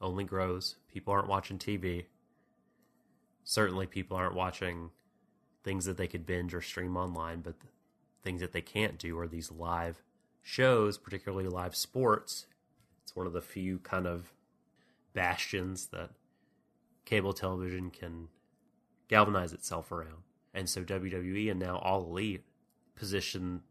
only 0.00 0.24
grows. 0.24 0.76
People 0.92 1.12
aren't 1.12 1.28
watching 1.28 1.58
TV. 1.58 2.06
Certainly, 3.44 3.86
people 3.86 4.16
aren't 4.16 4.34
watching 4.34 4.90
things 5.62 5.84
that 5.84 5.96
they 5.96 6.06
could 6.06 6.26
binge 6.26 6.52
or 6.54 6.60
stream 6.60 6.96
online, 6.96 7.40
but 7.40 7.54
things 8.22 8.40
that 8.40 8.52
they 8.52 8.60
can't 8.60 8.98
do 8.98 9.18
are 9.18 9.28
these 9.28 9.50
live 9.50 10.02
shows, 10.42 10.98
particularly 10.98 11.48
live 11.48 11.74
sports. 11.74 12.46
It's 13.02 13.16
one 13.16 13.26
of 13.26 13.32
the 13.32 13.40
few 13.40 13.78
kind 13.78 14.06
of 14.06 14.32
bastions 15.14 15.86
that 15.86 16.10
cable 17.04 17.32
television 17.32 17.90
can 17.90 18.28
galvanize 19.08 19.52
itself 19.52 19.90
around. 19.90 20.22
And 20.52 20.68
so 20.68 20.82
WWE 20.82 21.50
and 21.50 21.60
now 21.60 21.78
All 21.78 22.04
Elite 22.04 22.44
position 22.96 23.62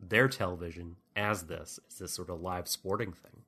their 0.00 0.28
television 0.28 0.96
as 1.14 1.44
this, 1.44 1.78
as 1.88 1.98
this 1.98 2.12
sort 2.12 2.30
of 2.30 2.40
live 2.40 2.68
sporting 2.68 3.12
thing. 3.12 3.42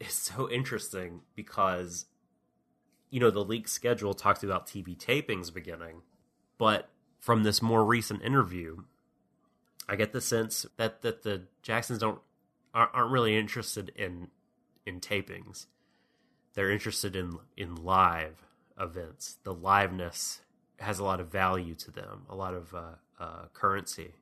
is 0.00 0.12
so 0.12 0.50
interesting 0.50 1.22
because, 1.34 2.06
you 3.10 3.20
know, 3.20 3.30
the 3.30 3.44
league 3.44 3.68
schedule 3.68 4.14
talks 4.14 4.42
about 4.42 4.66
TV 4.66 4.96
tapings 4.96 5.52
beginning, 5.52 6.02
but 6.58 6.90
from 7.20 7.42
this 7.42 7.62
more 7.62 7.84
recent 7.84 8.22
interview, 8.22 8.78
I 9.88 9.96
get 9.96 10.12
the 10.12 10.20
sense 10.20 10.66
that 10.76 11.02
that 11.02 11.22
the 11.22 11.44
Jacksons 11.62 11.98
don't 11.98 12.20
aren't 12.72 13.10
really 13.10 13.36
interested 13.36 13.92
in 13.94 14.28
in 14.86 15.00
tapings. 15.00 15.66
They're 16.54 16.70
interested 16.70 17.14
in 17.16 17.38
in 17.56 17.76
live 17.76 18.44
events. 18.78 19.38
The 19.44 19.54
liveness 19.54 20.40
has 20.80 20.98
a 20.98 21.04
lot 21.04 21.20
of 21.20 21.30
value 21.30 21.74
to 21.74 21.90
them, 21.90 22.24
a 22.28 22.34
lot 22.34 22.54
of 22.54 22.74
uh, 22.74 22.82
uh, 23.20 23.46
currency 23.52 24.14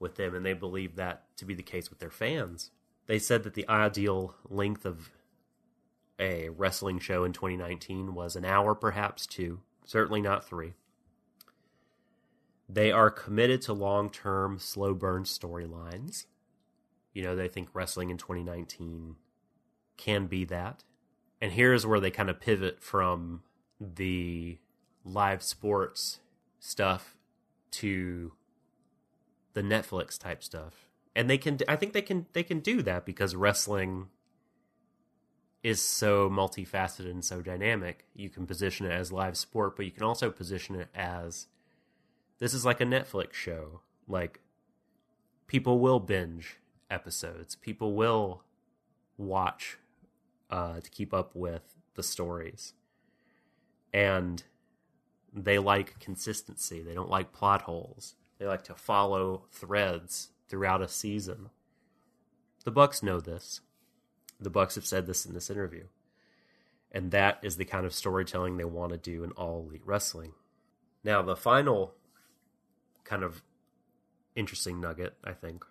with 0.00 0.16
them, 0.16 0.34
and 0.34 0.44
they 0.44 0.54
believe 0.54 0.96
that 0.96 1.24
to 1.36 1.44
be 1.44 1.54
the 1.54 1.62
case 1.62 1.90
with 1.90 2.00
their 2.00 2.10
fans. 2.10 2.70
They 3.06 3.18
said 3.18 3.44
that 3.44 3.54
the 3.54 3.68
ideal 3.68 4.34
length 4.48 4.84
of 4.84 5.10
a 6.18 6.48
wrestling 6.50 6.98
show 6.98 7.24
in 7.24 7.32
2019 7.32 8.14
was 8.14 8.36
an 8.36 8.44
hour, 8.44 8.74
perhaps 8.74 9.26
two, 9.26 9.60
certainly 9.84 10.20
not 10.20 10.44
three. 10.44 10.74
They 12.68 12.92
are 12.92 13.10
committed 13.10 13.62
to 13.62 13.72
long 13.72 14.10
term, 14.10 14.58
slow 14.58 14.94
burn 14.94 15.24
storylines. 15.24 16.26
You 17.12 17.22
know, 17.22 17.34
they 17.34 17.48
think 17.48 17.68
wrestling 17.72 18.10
in 18.10 18.16
2019 18.16 19.16
can 19.96 20.26
be 20.26 20.44
that. 20.44 20.84
And 21.40 21.52
here's 21.52 21.86
where 21.86 22.00
they 22.00 22.10
kind 22.10 22.30
of 22.30 22.40
pivot 22.40 22.80
from 22.80 23.42
the 23.80 24.58
live 25.04 25.42
sports 25.42 26.20
stuff 26.60 27.16
to 27.72 28.32
the 29.54 29.62
Netflix 29.62 30.18
type 30.18 30.42
stuff. 30.42 30.88
And 31.14 31.28
they 31.28 31.38
can 31.38 31.58
I 31.68 31.76
think 31.76 31.92
they 31.92 32.02
can 32.02 32.26
they 32.32 32.42
can 32.42 32.60
do 32.60 32.82
that 32.82 33.04
because 33.04 33.34
wrestling 33.34 34.08
is 35.62 35.82
so 35.82 36.30
multifaceted 36.30 37.10
and 37.10 37.24
so 37.24 37.42
dynamic. 37.42 38.06
You 38.14 38.30
can 38.30 38.46
position 38.46 38.86
it 38.86 38.92
as 38.92 39.12
live 39.12 39.36
sport, 39.36 39.76
but 39.76 39.84
you 39.84 39.92
can 39.92 40.04
also 40.04 40.30
position 40.30 40.74
it 40.76 40.88
as 40.94 41.46
this 42.38 42.54
is 42.54 42.64
like 42.64 42.80
a 42.80 42.86
Netflix 42.86 43.34
show. 43.34 43.80
Like 44.08 44.40
people 45.46 45.78
will 45.78 46.00
binge 46.00 46.58
episodes. 46.90 47.56
People 47.56 47.94
will 47.94 48.42
watch 49.18 49.78
uh, 50.48 50.80
to 50.80 50.90
keep 50.90 51.12
up 51.12 51.34
with 51.34 51.74
the 51.94 52.02
stories, 52.02 52.72
and 53.92 54.42
they 55.32 55.58
like 55.58 55.98
consistency. 56.00 56.82
They 56.82 56.94
don't 56.94 57.10
like 57.10 57.32
plot 57.32 57.62
holes. 57.62 58.14
They 58.40 58.46
like 58.46 58.64
to 58.64 58.74
follow 58.74 59.44
threads 59.52 60.30
throughout 60.48 60.80
a 60.80 60.88
season. 60.88 61.50
The 62.64 62.70
Bucks 62.70 63.02
know 63.02 63.20
this. 63.20 63.60
The 64.40 64.48
Bucks 64.48 64.76
have 64.76 64.86
said 64.86 65.06
this 65.06 65.26
in 65.26 65.34
this 65.34 65.50
interview. 65.50 65.84
And 66.90 67.10
that 67.10 67.38
is 67.42 67.58
the 67.58 67.66
kind 67.66 67.84
of 67.84 67.92
storytelling 67.92 68.56
they 68.56 68.64
want 68.64 68.92
to 68.92 68.98
do 68.98 69.22
in 69.22 69.32
all 69.32 69.66
elite 69.68 69.82
wrestling. 69.84 70.32
Now, 71.04 71.20
the 71.20 71.36
final 71.36 71.92
kind 73.04 73.22
of 73.22 73.42
interesting 74.34 74.80
nugget, 74.80 75.16
I 75.22 75.32
think, 75.32 75.62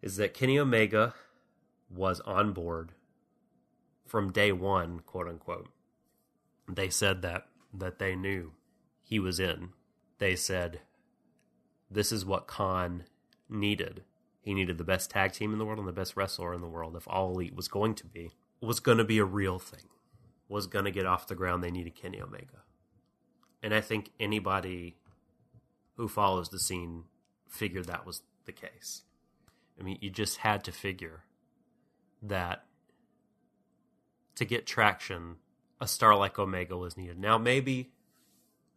is 0.00 0.16
that 0.16 0.32
Kenny 0.32 0.58
Omega 0.58 1.14
was 1.90 2.20
on 2.20 2.54
board 2.54 2.92
from 4.06 4.32
day 4.32 4.52
one, 4.52 5.00
quote 5.00 5.28
unquote. 5.28 5.68
They 6.66 6.88
said 6.88 7.20
that 7.22 7.46
that 7.74 7.98
they 7.98 8.16
knew 8.16 8.52
he 9.02 9.20
was 9.20 9.38
in. 9.38 9.70
They 10.18 10.34
said 10.34 10.80
this 11.90 12.12
is 12.12 12.24
what 12.24 12.46
Khan 12.46 13.04
needed. 13.48 14.04
He 14.42 14.54
needed 14.54 14.78
the 14.78 14.84
best 14.84 15.10
tag 15.10 15.32
team 15.32 15.52
in 15.52 15.58
the 15.58 15.64
world 15.64 15.78
and 15.78 15.88
the 15.88 15.92
best 15.92 16.16
wrestler 16.16 16.54
in 16.54 16.60
the 16.60 16.68
world. 16.68 16.96
If 16.96 17.08
All 17.08 17.32
Elite 17.32 17.54
was 17.54 17.68
going 17.68 17.94
to 17.96 18.06
be, 18.06 18.30
was 18.60 18.80
going 18.80 18.98
to 18.98 19.04
be 19.04 19.18
a 19.18 19.24
real 19.24 19.58
thing, 19.58 19.88
was 20.48 20.66
going 20.66 20.84
to 20.84 20.90
get 20.90 21.06
off 21.06 21.26
the 21.26 21.34
ground, 21.34 21.62
they 21.62 21.70
needed 21.70 21.94
Kenny 21.94 22.20
Omega. 22.20 22.62
And 23.62 23.74
I 23.74 23.80
think 23.80 24.10
anybody 24.18 24.96
who 25.96 26.08
follows 26.08 26.48
the 26.48 26.58
scene 26.58 27.04
figured 27.48 27.86
that 27.86 28.06
was 28.06 28.22
the 28.46 28.52
case. 28.52 29.02
I 29.78 29.82
mean, 29.82 29.98
you 30.00 30.10
just 30.10 30.38
had 30.38 30.64
to 30.64 30.72
figure 30.72 31.24
that 32.22 32.64
to 34.36 34.44
get 34.44 34.66
traction, 34.66 35.36
a 35.80 35.86
star 35.86 36.16
like 36.16 36.38
Omega 36.38 36.76
was 36.76 36.96
needed. 36.96 37.18
Now, 37.18 37.36
maybe 37.36 37.90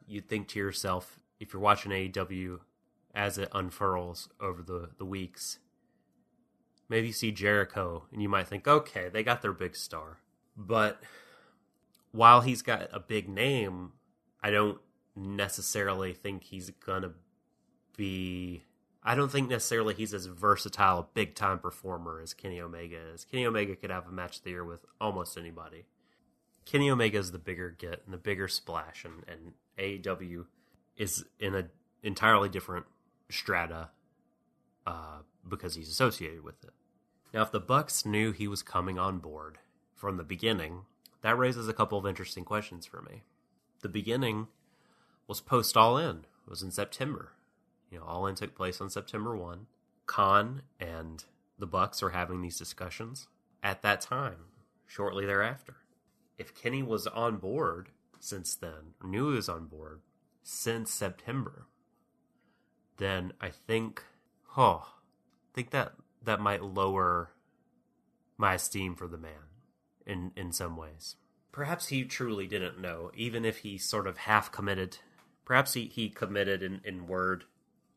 you'd 0.06 0.28
think 0.28 0.50
to 0.50 0.60
yourself, 0.60 1.20
if 1.40 1.54
you're 1.54 1.62
watching 1.62 1.92
AEW 1.92 2.60
as 3.14 3.38
it 3.38 3.50
unfurls 3.54 4.30
over 4.40 4.62
the, 4.62 4.90
the 4.98 5.06
weeks, 5.06 5.60
maybe 6.90 7.08
you 7.08 7.14
see 7.14 7.32
Jericho 7.32 8.06
and 8.12 8.22
you 8.22 8.30
might 8.30 8.48
think, 8.48 8.68
okay, 8.68 9.10
they 9.10 9.24
got 9.24 9.42
their 9.42 9.54
big 9.54 9.76
star. 9.76 10.20
But 10.56 11.02
while 12.12 12.42
he's 12.42 12.62
got 12.62 12.90
a 12.92 13.00
big 13.00 13.28
name, 13.28 13.94
I 14.42 14.52
don't 14.52 14.80
necessarily 15.16 16.14
think 16.14 16.44
he's 16.44 16.70
gonna 16.70 17.12
be. 17.98 18.64
I 19.06 19.16
don't 19.16 19.32
think 19.32 19.50
necessarily 19.50 19.94
he's 19.94 20.14
as 20.14 20.28
versatile 20.28 21.00
a 21.00 21.08
big 21.14 21.36
time 21.36 21.60
performer 21.60 22.22
as 22.22 22.34
Kenny 22.34 22.62
Omega 22.62 22.98
is. 23.14 23.26
Kenny 23.26 23.46
Omega 23.46 23.76
could 23.76 23.90
have 23.90 24.08
a 24.08 24.12
match 24.12 24.38
of 24.38 24.44
the 24.44 24.52
year 24.52 24.64
with 24.64 24.86
almost 25.02 25.38
anybody. 25.38 25.86
Kenny 26.66 26.90
Omega 26.90 27.18
is 27.18 27.32
the 27.32 27.40
bigger 27.40 27.70
get 27.70 28.04
and 28.06 28.14
the 28.14 28.18
bigger 28.18 28.48
splash, 28.48 29.04
and, 29.04 29.24
and 29.28 29.54
AEW 29.78 30.46
is 30.96 31.26
in 31.40 31.54
an 31.56 31.70
entirely 32.02 32.48
different 32.48 32.86
strata 33.34 33.90
uh, 34.86 35.20
because 35.48 35.76
he's 35.76 35.90
associated 35.90 36.44
with 36.44 36.64
it. 36.64 36.74
Now, 37.34 37.42
if 37.42 37.52
the 37.52 37.60
Bucks 37.60 38.06
knew 38.06 38.32
he 38.32 38.48
was 38.48 38.62
coming 38.64 39.00
on 39.00 39.20
board 39.20 39.58
from 39.96 40.18
the 40.18 40.24
beginning, 40.24 40.82
that 41.22 41.38
raises 41.38 41.68
a 41.68 41.74
couple 41.74 41.98
of 41.98 42.06
interesting 42.06 42.44
questions 42.46 42.86
for 42.86 43.02
me. 43.02 43.24
The 43.82 43.90
beginning 43.90 44.48
was 45.28 45.42
post 45.42 45.76
All 45.76 45.98
In. 45.98 46.26
It 46.46 46.50
was 46.50 46.62
in 46.62 46.72
September. 46.72 47.32
You 47.90 48.00
know, 48.00 48.06
All 48.06 48.28
In 48.28 48.36
took 48.36 48.56
place 48.56 48.80
on 48.82 48.90
September 48.90 49.36
one. 49.36 49.68
Khan 50.06 50.64
and 50.80 51.24
the 51.58 51.66
Bucks 51.66 52.04
are 52.04 52.10
having 52.10 52.42
these 52.42 52.58
discussions 52.58 53.28
at 53.62 53.82
that 53.82 54.02
time, 54.02 54.46
shortly 54.86 55.26
thereafter. 55.26 55.78
If 56.38 56.54
Kenny 56.54 56.84
was 56.84 57.08
on 57.08 57.38
board 57.38 57.90
since 58.20 58.56
then, 58.56 58.96
knew 59.04 59.30
he 59.30 59.36
was 59.36 59.50
on 59.50 59.68
board 59.68 60.02
since 60.42 60.92
September, 60.92 61.68
then 62.98 63.34
I 63.42 63.50
think, 63.50 64.04
oh, 64.58 64.86
I 64.86 65.50
think 65.54 65.72
that 65.72 65.94
that 66.24 66.40
might 66.40 66.64
lower 66.64 67.32
my 68.38 68.56
esteem 68.56 68.96
for 68.96 69.08
the 69.08 69.18
man 69.18 69.50
in 70.06 70.32
in 70.36 70.52
some 70.52 70.78
ways. 70.78 71.16
Perhaps 71.52 71.88
he 71.88 72.04
truly 72.04 72.48
didn't 72.48 72.82
know, 72.82 73.12
even 73.16 73.46
if 73.46 73.60
he 73.60 73.78
sort 73.78 74.08
of 74.08 74.18
half 74.18 74.52
committed. 74.52 74.98
Perhaps 75.46 75.74
he, 75.74 75.86
he 75.86 76.10
committed 76.10 76.64
in, 76.64 76.82
in 76.84 77.06
word, 77.06 77.44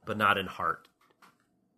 but 0.05 0.19
not 0.19 0.37
in 0.37 0.47
heart 0.47 0.89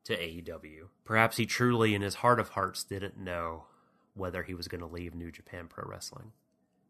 to 0.04 0.16
AEW. 0.16 0.88
Perhaps 1.04 1.36
he 1.36 1.46
truly, 1.46 1.94
in 1.94 2.02
his 2.02 2.16
heart 2.16 2.40
of 2.40 2.48
hearts, 2.50 2.82
didn't 2.82 3.16
know 3.16 3.66
whether 4.14 4.42
he 4.42 4.54
was 4.54 4.66
going 4.66 4.80
to 4.80 4.86
leave 4.86 5.14
New 5.14 5.30
Japan 5.30 5.66
Pro 5.68 5.84
Wrestling. 5.88 6.32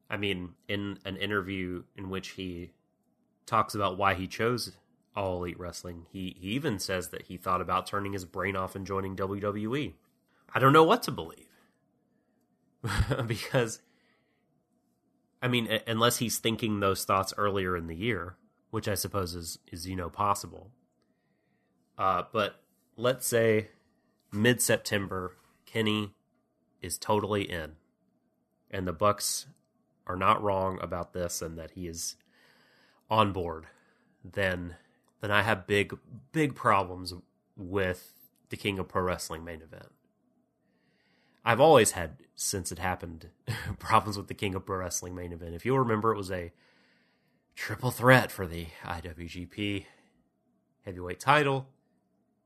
I 0.09 0.17
mean, 0.17 0.55
in 0.69 0.99
an 1.05 1.17
interview 1.17 1.83
in 1.97 2.09
which 2.09 2.29
he 2.31 2.71
talks 3.45 3.75
about 3.75 3.99
why 3.99 4.15
he 4.15 4.27
chose 4.27 4.73
All 5.19 5.39
Elite 5.39 5.59
Wrestling, 5.59 6.07
he, 6.13 6.37
he 6.39 6.51
even 6.51 6.79
says 6.79 7.09
that 7.09 7.23
he 7.23 7.37
thought 7.37 7.61
about 7.61 7.89
turning 7.89 8.13
his 8.13 8.25
brain 8.25 8.55
off 8.55 8.77
and 8.77 8.87
joining 8.87 9.17
WWE. 9.17 9.95
I 10.55 10.59
don't 10.61 10.73
know 10.73 10.85
what 10.85 11.03
to 11.03 11.11
believe. 11.11 11.49
because, 13.27 13.81
I 15.43 15.49
mean, 15.49 15.81
unless 15.89 16.19
he's 16.19 16.39
thinking 16.39 16.79
those 16.79 17.05
thoughts 17.05 17.35
earlier 17.37 17.77
in 17.77 17.89
the 17.89 17.97
year, 17.97 18.37
which 18.71 18.87
I 18.87 18.95
suppose 18.95 19.35
is, 19.35 19.59
is 19.73 19.89
you 19.89 19.97
know, 19.97 20.09
possible. 20.09 20.71
Uh, 21.99 22.23
but 22.33 22.63
let's 22.97 23.27
say 23.27 23.71
mid 24.31 24.63
September, 24.63 25.35
Kenny 25.67 26.15
is 26.81 26.97
totally 26.97 27.43
in, 27.43 27.73
and 28.71 28.87
the 28.87 28.93
Bucks 28.93 29.47
are 30.07 30.15
not 30.15 30.41
wrong 30.41 30.79
about 30.81 31.13
this, 31.13 31.43
and 31.43 31.59
that 31.59 31.73
he 31.73 31.89
is 31.89 32.15
on 33.11 33.33
board. 33.33 33.67
Then, 34.25 34.77
then 35.21 35.31
I 35.31 35.43
have 35.43 35.67
big, 35.67 35.97
big 36.33 36.55
problems 36.55 37.15
with 37.57 38.13
the 38.51 38.57
King 38.57 38.79
of 38.79 38.89
Pro 38.89 39.03
Wrestling 39.03 39.45
main 39.45 39.63
event. 39.63 39.91
I've 41.45 41.61
always 41.61 41.93
had 41.93 42.19
since 42.35 42.71
it 42.71 42.79
happened 42.79 43.29
problems 43.79 44.17
with 44.17 44.29
the 44.29 44.35
King 44.35 44.55
of 44.55 44.67
Pro 44.67 44.79
Wrestling 44.79 45.15
main 45.15 45.33
event. 45.33 45.55
If 45.55 45.65
you'll 45.65 45.79
remember, 45.79 46.13
it 46.13 46.17
was 46.17 46.31
a 46.31 46.53
triple 47.55 47.91
threat 47.91 48.31
for 48.31 48.47
the 48.47 48.67
IWGP 48.85 49.87
heavyweight 50.85 51.21
title 51.21 51.69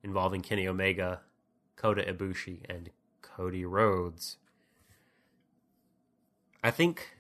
involving 0.03 0.41
Kenny 0.41 0.67
Omega, 0.67 1.21
Kota 1.77 2.03
Ibushi, 2.03 2.61
and 2.69 2.91
Cody 3.21 3.65
Rhodes. 3.65 4.39
I 6.65 6.71
think 6.71 7.17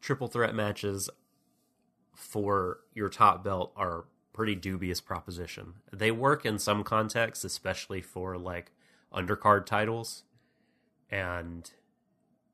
triple 0.00 0.28
threat 0.28 0.54
matches 0.54 1.08
for 2.14 2.80
your 2.94 3.08
top 3.08 3.44
belt 3.44 3.72
are 3.76 4.06
pretty 4.38 4.54
dubious 4.54 5.00
proposition. 5.00 5.74
They 5.92 6.12
work 6.12 6.46
in 6.46 6.60
some 6.60 6.84
contexts, 6.84 7.44
especially 7.44 8.00
for 8.00 8.38
like 8.38 8.70
undercard 9.12 9.66
titles 9.66 10.22
and 11.10 11.68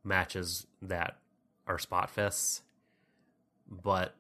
matches 0.03 0.67
that 0.81 1.19
are 1.67 1.79
spot 1.79 2.11
fests. 2.11 2.63
But 3.71 4.15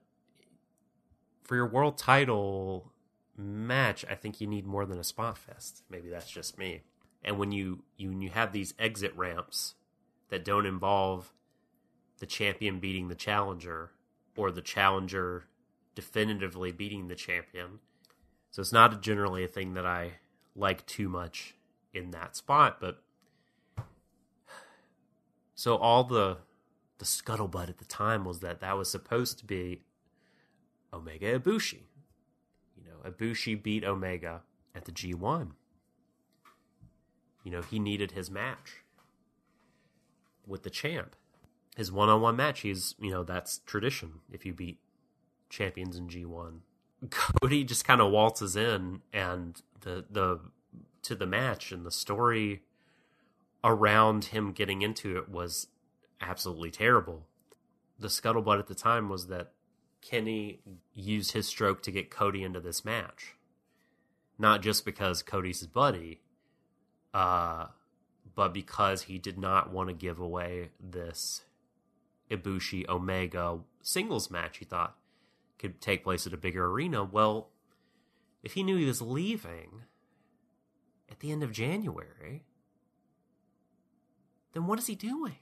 for 1.42 1.56
your 1.56 1.66
world 1.66 1.96
title 1.96 2.92
match, 3.34 4.04
I 4.10 4.14
think 4.14 4.42
you 4.42 4.46
need 4.46 4.66
more 4.66 4.84
than 4.84 4.98
a 4.98 5.04
spot 5.04 5.38
fest. 5.38 5.84
Maybe 5.88 6.10
that's 6.10 6.30
just 6.30 6.58
me. 6.58 6.82
And 7.24 7.38
when 7.38 7.50
you, 7.50 7.84
you 7.96 8.10
when 8.10 8.20
you 8.20 8.28
have 8.28 8.52
these 8.52 8.74
exit 8.78 9.16
ramps 9.16 9.74
that 10.28 10.44
don't 10.44 10.66
involve 10.66 11.32
the 12.18 12.26
champion 12.26 12.78
beating 12.78 13.08
the 13.08 13.14
challenger 13.14 13.92
or 14.36 14.50
the 14.50 14.60
challenger 14.60 15.44
definitively 15.94 16.72
beating 16.72 17.08
the 17.08 17.14
champion. 17.14 17.80
So 18.50 18.60
it's 18.60 18.72
not 18.72 19.02
generally 19.02 19.44
a 19.44 19.48
thing 19.48 19.74
that 19.74 19.86
I 19.86 20.12
like 20.54 20.86
too 20.86 21.08
much 21.08 21.54
in 21.92 22.10
that 22.12 22.36
spot, 22.36 22.78
but 22.80 23.02
so 25.54 25.76
all 25.76 26.04
the 26.04 26.38
the 26.98 27.04
scuttlebutt 27.04 27.68
at 27.68 27.78
the 27.78 27.84
time 27.84 28.24
was 28.24 28.40
that 28.40 28.60
that 28.60 28.76
was 28.76 28.90
supposed 28.90 29.38
to 29.38 29.44
be 29.44 29.82
Omega 30.92 31.38
Ibushi. 31.38 31.82
You 32.76 32.84
know, 32.84 33.10
Ibushi 33.10 33.60
beat 33.60 33.84
Omega 33.84 34.42
at 34.74 34.84
the 34.84 34.92
G1. 34.92 35.50
You 37.42 37.50
know, 37.50 37.62
he 37.62 37.78
needed 37.78 38.12
his 38.12 38.30
match 38.30 38.84
with 40.46 40.62
the 40.62 40.70
champ. 40.70 41.16
His 41.76 41.90
one-on-one 41.90 42.36
match, 42.36 42.60
he's, 42.60 42.94
you 43.00 43.10
know, 43.10 43.24
that's 43.24 43.58
tradition 43.66 44.20
if 44.32 44.46
you 44.46 44.52
beat 44.52 44.78
champions 45.54 45.96
in 45.96 46.08
G1. 46.08 46.60
Cody 47.10 47.64
just 47.64 47.84
kind 47.84 48.00
of 48.00 48.10
waltzes 48.10 48.56
in 48.56 49.02
and 49.12 49.60
the 49.80 50.04
the 50.10 50.40
to 51.02 51.14
the 51.14 51.26
match 51.26 51.70
and 51.70 51.84
the 51.84 51.90
story 51.90 52.62
around 53.62 54.26
him 54.26 54.52
getting 54.52 54.82
into 54.82 55.16
it 55.16 55.28
was 55.28 55.68
absolutely 56.20 56.70
terrible. 56.70 57.26
The 57.98 58.08
scuttlebutt 58.08 58.58
at 58.58 58.66
the 58.66 58.74
time 58.74 59.08
was 59.08 59.28
that 59.28 59.52
Kenny 60.00 60.60
used 60.92 61.32
his 61.32 61.46
stroke 61.46 61.82
to 61.82 61.90
get 61.90 62.10
Cody 62.10 62.42
into 62.42 62.60
this 62.60 62.84
match. 62.84 63.36
Not 64.38 64.62
just 64.62 64.84
because 64.84 65.22
Cody's 65.22 65.60
his 65.60 65.68
buddy, 65.68 66.20
uh, 67.12 67.66
but 68.34 68.52
because 68.52 69.02
he 69.02 69.18
did 69.18 69.38
not 69.38 69.72
want 69.72 69.88
to 69.88 69.94
give 69.94 70.18
away 70.18 70.70
this 70.80 71.42
Ibushi 72.30 72.88
Omega 72.88 73.60
singles 73.82 74.30
match 74.30 74.58
he 74.58 74.64
thought 74.64 74.96
could 75.64 75.80
take 75.80 76.04
place 76.04 76.26
at 76.26 76.34
a 76.34 76.36
bigger 76.36 76.66
arena. 76.66 77.02
Well, 77.02 77.48
if 78.42 78.52
he 78.52 78.62
knew 78.62 78.76
he 78.76 78.84
was 78.84 79.00
leaving 79.00 79.82
at 81.10 81.20
the 81.20 81.32
end 81.32 81.42
of 81.42 81.52
January, 81.52 82.44
then 84.52 84.66
what 84.66 84.78
is 84.78 84.86
he 84.86 84.94
doing? 84.94 85.38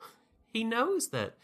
He 0.52 0.64
knows 0.64 1.08
that 1.08 1.36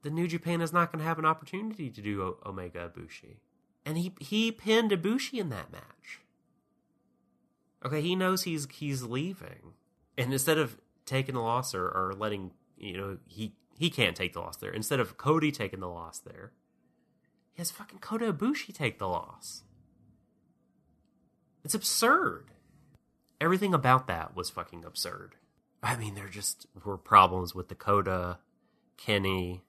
the 0.00 0.10
New 0.10 0.26
Japan 0.26 0.62
is 0.62 0.72
not 0.72 0.90
going 0.90 1.00
to 1.00 1.04
have 1.06 1.18
an 1.18 1.26
opportunity 1.26 1.90
to 1.90 2.00
do 2.00 2.22
o- 2.22 2.38
Omega 2.48 2.88
Ibushi. 2.88 3.40
And 3.84 3.98
he 3.98 4.14
he 4.20 4.50
pinned 4.50 4.90
Ibushi 4.90 5.38
in 5.38 5.50
that 5.50 5.70
match. 5.70 6.20
Okay, 7.84 8.00
he 8.00 8.16
knows 8.16 8.44
he's 8.44 8.66
he's 8.72 9.02
leaving. 9.02 9.74
And 10.16 10.32
instead 10.32 10.56
of 10.56 10.78
taking 11.04 11.34
the 11.34 11.42
loss 11.42 11.74
or, 11.74 11.88
or 11.88 12.14
letting 12.16 12.52
you 12.78 12.96
know, 12.96 13.18
he 13.26 13.54
he 13.76 13.90
can't 13.90 14.16
take 14.16 14.32
the 14.32 14.40
loss 14.40 14.56
there. 14.56 14.70
Instead 14.70 15.00
of 15.00 15.18
Cody 15.18 15.52
taking 15.52 15.80
the 15.80 15.88
loss 15.88 16.18
there, 16.18 16.52
he 17.52 17.60
has 17.60 17.70
fucking 17.70 17.98
Kota 17.98 18.32
Ibushi 18.32 18.74
take 18.74 18.98
the 18.98 19.08
loss. 19.08 19.62
It's 21.64 21.74
absurd. 21.74 22.46
Everything 23.40 23.74
about 23.74 24.06
that 24.06 24.34
was 24.34 24.50
fucking 24.50 24.84
absurd. 24.84 25.34
I 25.82 25.96
mean, 25.96 26.14
there 26.14 26.28
just 26.28 26.66
were 26.84 26.96
problems 26.96 27.54
with 27.54 27.68
Dakota, 27.68 28.38
Kenny, 28.96 29.62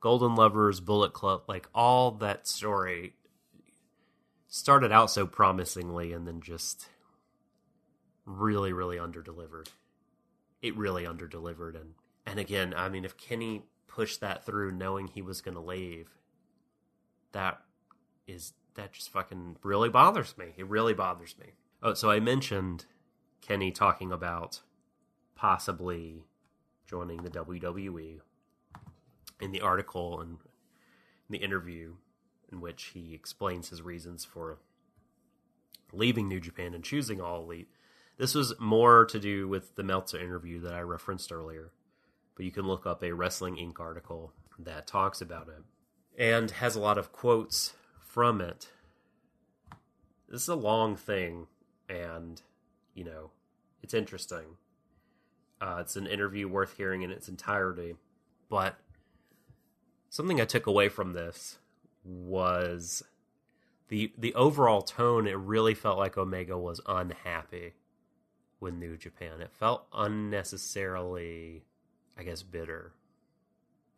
Golden 0.00 0.34
Lovers, 0.34 0.80
Bullet 0.80 1.12
Club, 1.12 1.42
like 1.48 1.68
all 1.74 2.10
that 2.12 2.46
story 2.46 3.14
started 4.48 4.92
out 4.92 5.10
so 5.10 5.26
promisingly 5.26 6.12
and 6.12 6.26
then 6.26 6.40
just 6.40 6.88
really, 8.24 8.72
really 8.72 8.96
underdelivered. 8.96 9.68
It 10.62 10.76
really 10.76 11.04
underdelivered 11.04 11.80
and 11.80 11.94
and 12.28 12.40
again, 12.40 12.74
I 12.76 12.88
mean 12.88 13.04
if 13.04 13.16
Kenny 13.16 13.62
pushed 13.86 14.20
that 14.20 14.44
through 14.44 14.72
knowing 14.72 15.06
he 15.06 15.22
was 15.22 15.40
gonna 15.40 15.62
leave, 15.62 16.15
that 17.32 17.60
is 18.26 18.52
that 18.74 18.92
just 18.92 19.10
fucking 19.10 19.56
really 19.62 19.88
bothers 19.88 20.36
me. 20.36 20.54
It 20.56 20.66
really 20.66 20.94
bothers 20.94 21.34
me. 21.38 21.52
Oh, 21.82 21.94
so 21.94 22.10
I 22.10 22.20
mentioned 22.20 22.86
Kenny 23.40 23.70
talking 23.70 24.12
about 24.12 24.60
possibly 25.34 26.24
joining 26.86 27.22
the 27.22 27.30
WWE 27.30 28.20
in 29.40 29.52
the 29.52 29.60
article 29.60 30.20
and 30.20 30.38
the 31.28 31.38
interview 31.38 31.94
in 32.50 32.60
which 32.60 32.92
he 32.94 33.14
explains 33.14 33.68
his 33.68 33.82
reasons 33.82 34.24
for 34.24 34.58
leaving 35.92 36.28
New 36.28 36.40
Japan 36.40 36.74
and 36.74 36.84
choosing 36.84 37.20
All 37.20 37.42
Elite. 37.42 37.68
This 38.18 38.34
was 38.34 38.58
more 38.58 39.04
to 39.06 39.18
do 39.18 39.48
with 39.48 39.74
the 39.74 39.82
Meltzer 39.82 40.18
interview 40.18 40.60
that 40.60 40.72
I 40.72 40.80
referenced 40.80 41.32
earlier, 41.32 41.72
but 42.34 42.44
you 42.44 42.50
can 42.50 42.66
look 42.66 42.86
up 42.86 43.02
a 43.02 43.12
Wrestling 43.12 43.56
Inc. 43.56 43.78
article 43.80 44.32
that 44.58 44.86
talks 44.86 45.20
about 45.20 45.48
it 45.48 45.62
and 46.16 46.50
has 46.52 46.74
a 46.74 46.80
lot 46.80 46.98
of 46.98 47.12
quotes 47.12 47.74
from 48.00 48.40
it. 48.40 48.68
This 50.28 50.42
is 50.42 50.48
a 50.48 50.54
long 50.54 50.96
thing, 50.96 51.46
and 51.88 52.40
you 52.94 53.04
know, 53.04 53.30
it's 53.82 53.94
interesting. 53.94 54.56
Uh, 55.60 55.78
it's 55.80 55.96
an 55.96 56.06
interview 56.06 56.48
worth 56.48 56.76
hearing 56.76 57.02
in 57.02 57.10
its 57.10 57.28
entirety, 57.28 57.94
but 58.48 58.76
something 60.08 60.40
I 60.40 60.44
took 60.44 60.66
away 60.66 60.88
from 60.88 61.12
this 61.12 61.58
was 62.04 63.02
the 63.88 64.12
the 64.18 64.34
overall 64.34 64.82
tone. 64.82 65.26
It 65.26 65.38
really 65.38 65.74
felt 65.74 65.98
like 65.98 66.18
Omega 66.18 66.58
was 66.58 66.80
unhappy 66.86 67.74
with 68.60 68.74
New 68.74 68.96
Japan. 68.96 69.40
It 69.40 69.52
felt 69.52 69.86
unnecessarily, 69.92 71.64
I 72.18 72.22
guess, 72.22 72.42
bitter. 72.42 72.92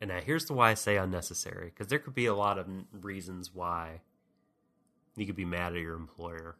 And 0.00 0.08
now 0.08 0.20
here's 0.20 0.44
the 0.44 0.54
why 0.54 0.70
I 0.70 0.74
say 0.74 0.96
unnecessary 0.96 1.72
because 1.74 1.88
there 1.88 1.98
could 1.98 2.14
be 2.14 2.26
a 2.26 2.34
lot 2.34 2.58
of 2.58 2.66
reasons 2.92 3.52
why 3.52 4.00
you 5.16 5.26
could 5.26 5.36
be 5.36 5.44
mad 5.44 5.74
at 5.74 5.80
your 5.80 5.96
employer, 5.96 6.56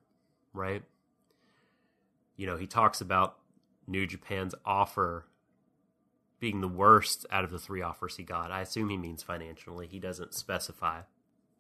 right? 0.53 0.83
You 2.37 2.47
know, 2.47 2.57
he 2.57 2.67
talks 2.67 3.01
about 3.01 3.37
New 3.87 4.07
Japan's 4.07 4.55
offer 4.65 5.27
being 6.41 6.61
the 6.61 6.69
worst 6.69 7.27
out 7.31 7.45
of 7.45 7.51
the 7.51 7.59
three 7.59 7.83
offers 7.83 8.17
he 8.17 8.23
got. 8.23 8.53
I 8.53 8.61
assume 8.61 8.89
he 8.89 8.97
means 8.97 9.23
financially. 9.23 9.87
He 9.87 9.99
doesn't 9.99 10.35
specify. 10.35 11.03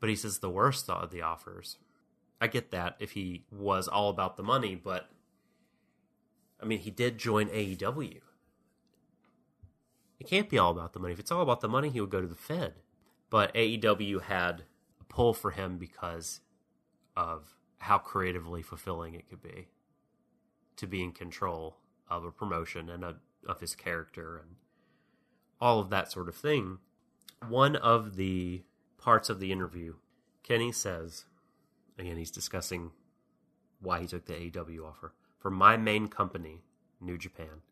But 0.00 0.08
he 0.08 0.16
says 0.16 0.38
the 0.38 0.50
worst 0.50 0.88
of 0.88 1.10
the 1.10 1.22
offers. 1.22 1.78
I 2.40 2.46
get 2.46 2.70
that 2.70 2.96
if 3.00 3.12
he 3.12 3.44
was 3.50 3.88
all 3.88 4.10
about 4.10 4.36
the 4.36 4.44
money, 4.44 4.76
but 4.76 5.08
I 6.60 6.66
mean, 6.66 6.78
he 6.78 6.90
did 6.90 7.18
join 7.18 7.48
AEW. 7.48 8.20
It 10.18 10.26
can't 10.26 10.48
be 10.48 10.58
all 10.58 10.72
about 10.72 10.92
the 10.92 10.98
money. 10.98 11.12
If 11.12 11.20
it's 11.20 11.30
all 11.30 11.42
about 11.42 11.60
the 11.60 11.68
money, 11.68 11.90
he 11.90 12.00
would 12.00 12.10
go 12.10 12.20
to 12.20 12.26
the 12.26 12.34
Fed. 12.34 12.74
But 13.30 13.54
AEW 13.54 14.22
had 14.22 14.64
a 15.00 15.04
pull 15.04 15.34
for 15.34 15.50
him 15.50 15.78
because 15.78 16.40
of 17.16 17.54
how 17.78 17.98
creatively 17.98 18.62
fulfilling 18.62 19.14
it 19.14 19.28
could 19.28 19.42
be 19.42 19.68
to 20.76 20.86
be 20.86 21.02
in 21.02 21.12
control 21.12 21.76
of 22.08 22.24
a 22.24 22.30
promotion 22.30 22.88
and 22.88 23.04
a, 23.04 23.16
of 23.46 23.60
his 23.60 23.74
character 23.74 24.36
and 24.36 24.56
all 25.60 25.80
of 25.80 25.90
that 25.90 26.10
sort 26.10 26.28
of 26.28 26.36
thing. 26.36 26.78
One 27.48 27.76
of 27.76 28.16
the 28.16 28.62
parts 28.96 29.28
of 29.28 29.40
the 29.40 29.52
interview, 29.52 29.94
Kenny 30.42 30.72
says, 30.72 31.24
again, 31.98 32.16
he's 32.16 32.30
discussing 32.30 32.92
why 33.80 34.00
he 34.00 34.06
took 34.06 34.26
the 34.26 34.34
AEW 34.34 34.86
offer. 34.86 35.12
For 35.38 35.50
my 35.50 35.76
main 35.76 36.08
company, 36.08 36.62
New 37.00 37.18
Japan, 37.18 37.62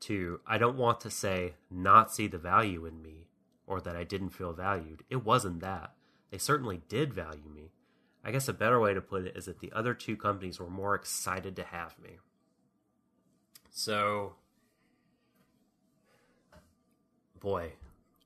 to, 0.00 0.40
I 0.46 0.58
don't 0.58 0.76
want 0.76 1.00
to 1.00 1.10
say 1.10 1.54
not 1.70 2.12
see 2.12 2.26
the 2.26 2.38
value 2.38 2.86
in 2.86 3.02
me 3.02 3.26
or 3.66 3.80
that 3.80 3.96
I 3.96 4.04
didn't 4.04 4.30
feel 4.30 4.52
valued. 4.52 5.04
It 5.10 5.24
wasn't 5.24 5.60
that. 5.60 5.92
They 6.30 6.38
certainly 6.38 6.82
did 6.88 7.12
value 7.12 7.48
me. 7.54 7.72
I 8.24 8.30
guess 8.30 8.48
a 8.48 8.52
better 8.52 8.80
way 8.80 8.94
to 8.94 9.00
put 9.00 9.26
it 9.26 9.36
is 9.36 9.46
that 9.46 9.60
the 9.60 9.72
other 9.72 9.94
two 9.94 10.16
companies 10.16 10.58
were 10.58 10.70
more 10.70 10.94
excited 10.94 11.56
to 11.56 11.64
have 11.64 11.98
me. 11.98 12.18
So, 13.70 14.34
boy, 17.38 17.72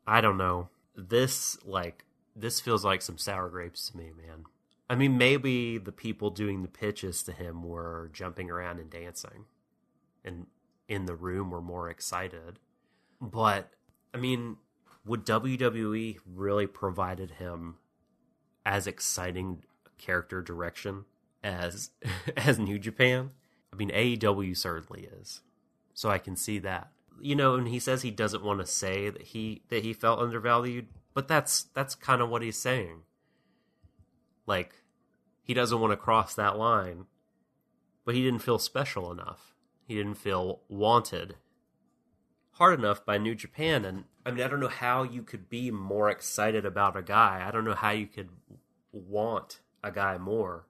I 0.07 0.21
don't 0.21 0.39
know. 0.39 0.69
This, 0.97 1.59
like, 1.65 2.05
this 2.35 2.61
feels 2.61 2.85
like 2.85 3.03
some 3.03 3.19
sour 3.19 3.49
grapes 3.49 3.91
to 3.91 3.97
me, 3.97 4.13
man. 4.17 4.45
I 4.89 4.95
mean, 4.95 5.17
maybe 5.17 5.79
the 5.79 5.93
people 5.93 6.31
doing 6.31 6.63
the 6.63 6.69
pitches 6.69 7.23
to 7.25 7.33
him 7.33 7.63
were 7.63 8.11
jumping 8.13 8.51
around 8.51 8.79
and 8.79 8.91
dancing, 8.91 9.47
and 10.25 10.47
in 10.93 11.07
the 11.07 11.17
room 11.17 11.51
were 11.51 11.63
more 11.63 11.89
excited. 11.89 12.59
But, 13.21 13.71
I 14.13 14.19
mean, 14.19 14.59
would 15.05 15.25
WWE 15.25 16.19
really 16.27 16.67
provided 16.67 17.33
him 17.33 17.77
as 18.65 18.87
exciting 18.87 19.65
character 19.99 20.43
direction 20.43 21.05
as 21.43 21.91
as 22.37 22.59
New 22.59 22.79
Japan? 22.79 23.31
I 23.73 23.77
mean, 23.77 23.91
AEW 23.91 24.57
certainly 24.57 25.09
is. 25.21 25.41
So 25.95 26.11
I 26.11 26.19
can 26.19 26.37
see 26.37 26.59
that. 26.61 26.91
You 27.21 27.37
know, 27.37 27.55
and 27.55 27.69
he 27.69 27.79
says 27.79 28.03
he 28.03 28.11
doesn't 28.11 28.43
want 28.45 28.61
to 28.61 28.67
say 28.67 29.09
that 29.09 29.23
he 29.23 29.63
that 29.69 29.85
he 29.85 29.93
felt 29.93 30.21
undervalued, 30.21 30.89
but 31.15 31.29
that's 31.29 31.65
that's 31.75 31.95
kind 31.95 32.21
of 32.21 32.29
what 32.29 32.43
he's 32.43 32.57
saying. 32.57 33.03
Like 34.47 34.75
he 35.43 35.55
doesn't 35.55 35.81
want 35.81 35.93
to 35.93 35.97
cross 35.97 36.35
that 36.35 36.59
line, 36.59 37.07
but 38.05 38.15
he 38.15 38.23
didn't 38.23 38.43
feel 38.43 38.59
special 38.59 39.11
enough. 39.13 39.52
He 39.93 39.99
didn't 39.99 40.15
feel 40.15 40.61
wanted 40.71 41.37
hard 42.53 42.79
enough 42.79 43.05
by 43.05 43.19
New 43.19 43.35
Japan 43.35 43.85
and 43.85 44.05
I 44.25 44.31
mean, 44.31 44.43
I 44.43 44.49
don't 44.49 44.59
know 44.59 44.69
how 44.69 45.03
you 45.03 45.23
could 45.23 45.51
be 45.51 45.71
more 45.71 46.09
excited 46.09 46.65
about 46.65 46.97
a 46.97 47.03
guy. 47.03 47.45
I 47.47 47.51
don't 47.51 47.67
know 47.67 47.75
how 47.75 47.91
you 47.91 48.07
could 48.07 48.31
want 48.91 49.61
a 49.85 49.93
guy 49.93 50.17
more 50.17 50.65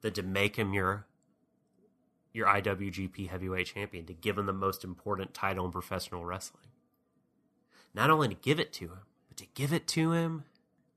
than 0.00 0.14
to 0.14 0.22
make 0.22 0.56
him 0.56 0.72
your 0.72 1.06
your 2.32 2.46
IWGP 2.46 3.28
Heavyweight 3.28 3.66
Champion, 3.66 4.06
to 4.06 4.14
give 4.14 4.38
him 4.38 4.46
the 4.46 4.54
most 4.54 4.84
important 4.84 5.34
title 5.34 5.66
in 5.66 5.70
professional 5.70 6.24
wrestling. 6.24 6.68
Not 7.92 8.08
only 8.08 8.28
to 8.28 8.34
give 8.34 8.58
it 8.58 8.72
to 8.72 8.86
him, 8.86 9.00
but 9.28 9.36
to 9.36 9.46
give 9.52 9.70
it 9.70 9.86
to 9.88 10.12
him 10.12 10.44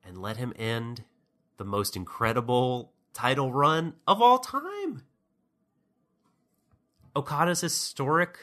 and 0.02 0.22
let 0.22 0.38
him 0.38 0.54
end 0.56 1.04
the 1.58 1.66
most 1.66 1.98
incredible 1.98 2.94
title 3.12 3.52
run 3.52 3.96
of 4.08 4.22
all 4.22 4.40
time. 4.40 5.04
Okada's 7.16 7.62
historic 7.62 8.40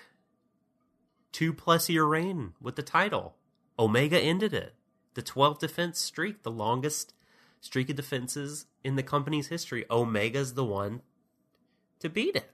two 1.33 1.53
plus 1.53 1.89
year 1.89 2.05
reign 2.05 2.53
with 2.61 2.77
the 2.77 2.83
title. 2.83 3.37
Omega 3.79 4.18
ended 4.18 4.55
it. 4.55 4.75
The 5.14 5.23
12 5.23 5.59
defense 5.59 5.99
streak, 5.99 6.43
the 6.43 6.51
longest 6.51 7.14
streak 7.61 7.91
of 7.91 7.97
defenses 7.97 8.66
in 8.83 8.97
the 8.97 9.03
company's 9.03 9.49
history. 9.49 9.85
Omega's 9.91 10.55
the 10.55 10.64
one 10.64 11.03
to 12.01 12.09
beat 12.09 12.37
it. 12.37 12.51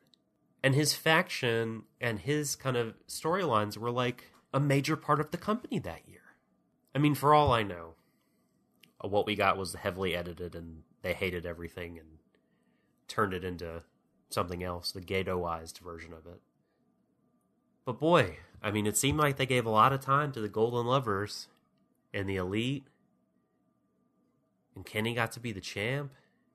And 0.62 0.74
his 0.74 0.92
faction 0.92 1.84
and 2.00 2.18
his 2.18 2.56
kind 2.56 2.76
of 2.76 2.94
storylines 3.06 3.76
were 3.76 3.90
like 3.90 4.32
a 4.52 4.58
major 4.58 4.96
part 4.96 5.20
of 5.20 5.30
the 5.30 5.36
company 5.36 5.78
that 5.78 6.08
year. 6.08 6.18
I 6.94 6.98
mean, 6.98 7.14
for 7.14 7.32
all 7.32 7.52
I 7.52 7.62
know, 7.62 7.94
what 9.00 9.26
we 9.26 9.36
got 9.36 9.56
was 9.56 9.74
heavily 9.74 10.16
edited 10.16 10.56
and 10.56 10.82
they 11.02 11.12
hated 11.12 11.46
everything 11.46 11.98
and 11.98 12.08
turned 13.06 13.32
it 13.32 13.44
into 13.44 13.82
something 14.30 14.62
else, 14.62 14.92
the 14.92 15.00
ghettoized 15.00 15.78
version 15.78 16.12
of 16.12 16.26
it. 16.26 16.40
But 17.84 17.98
boy, 17.98 18.36
I 18.62 18.70
mean, 18.70 18.86
it 18.86 18.96
seemed 18.96 19.18
like 19.18 19.36
they 19.36 19.46
gave 19.46 19.66
a 19.66 19.70
lot 19.70 19.92
of 19.92 20.00
time 20.00 20.32
to 20.32 20.40
the 20.40 20.48
Golden 20.48 20.86
Lovers 20.86 21.48
and 22.12 22.28
the 22.28 22.36
Elite. 22.36 22.86
And 24.74 24.84
Kenny 24.84 25.14
got 25.14 25.32
to 25.32 25.40
be 25.40 25.52
the 25.52 25.60
champ. 25.60 26.12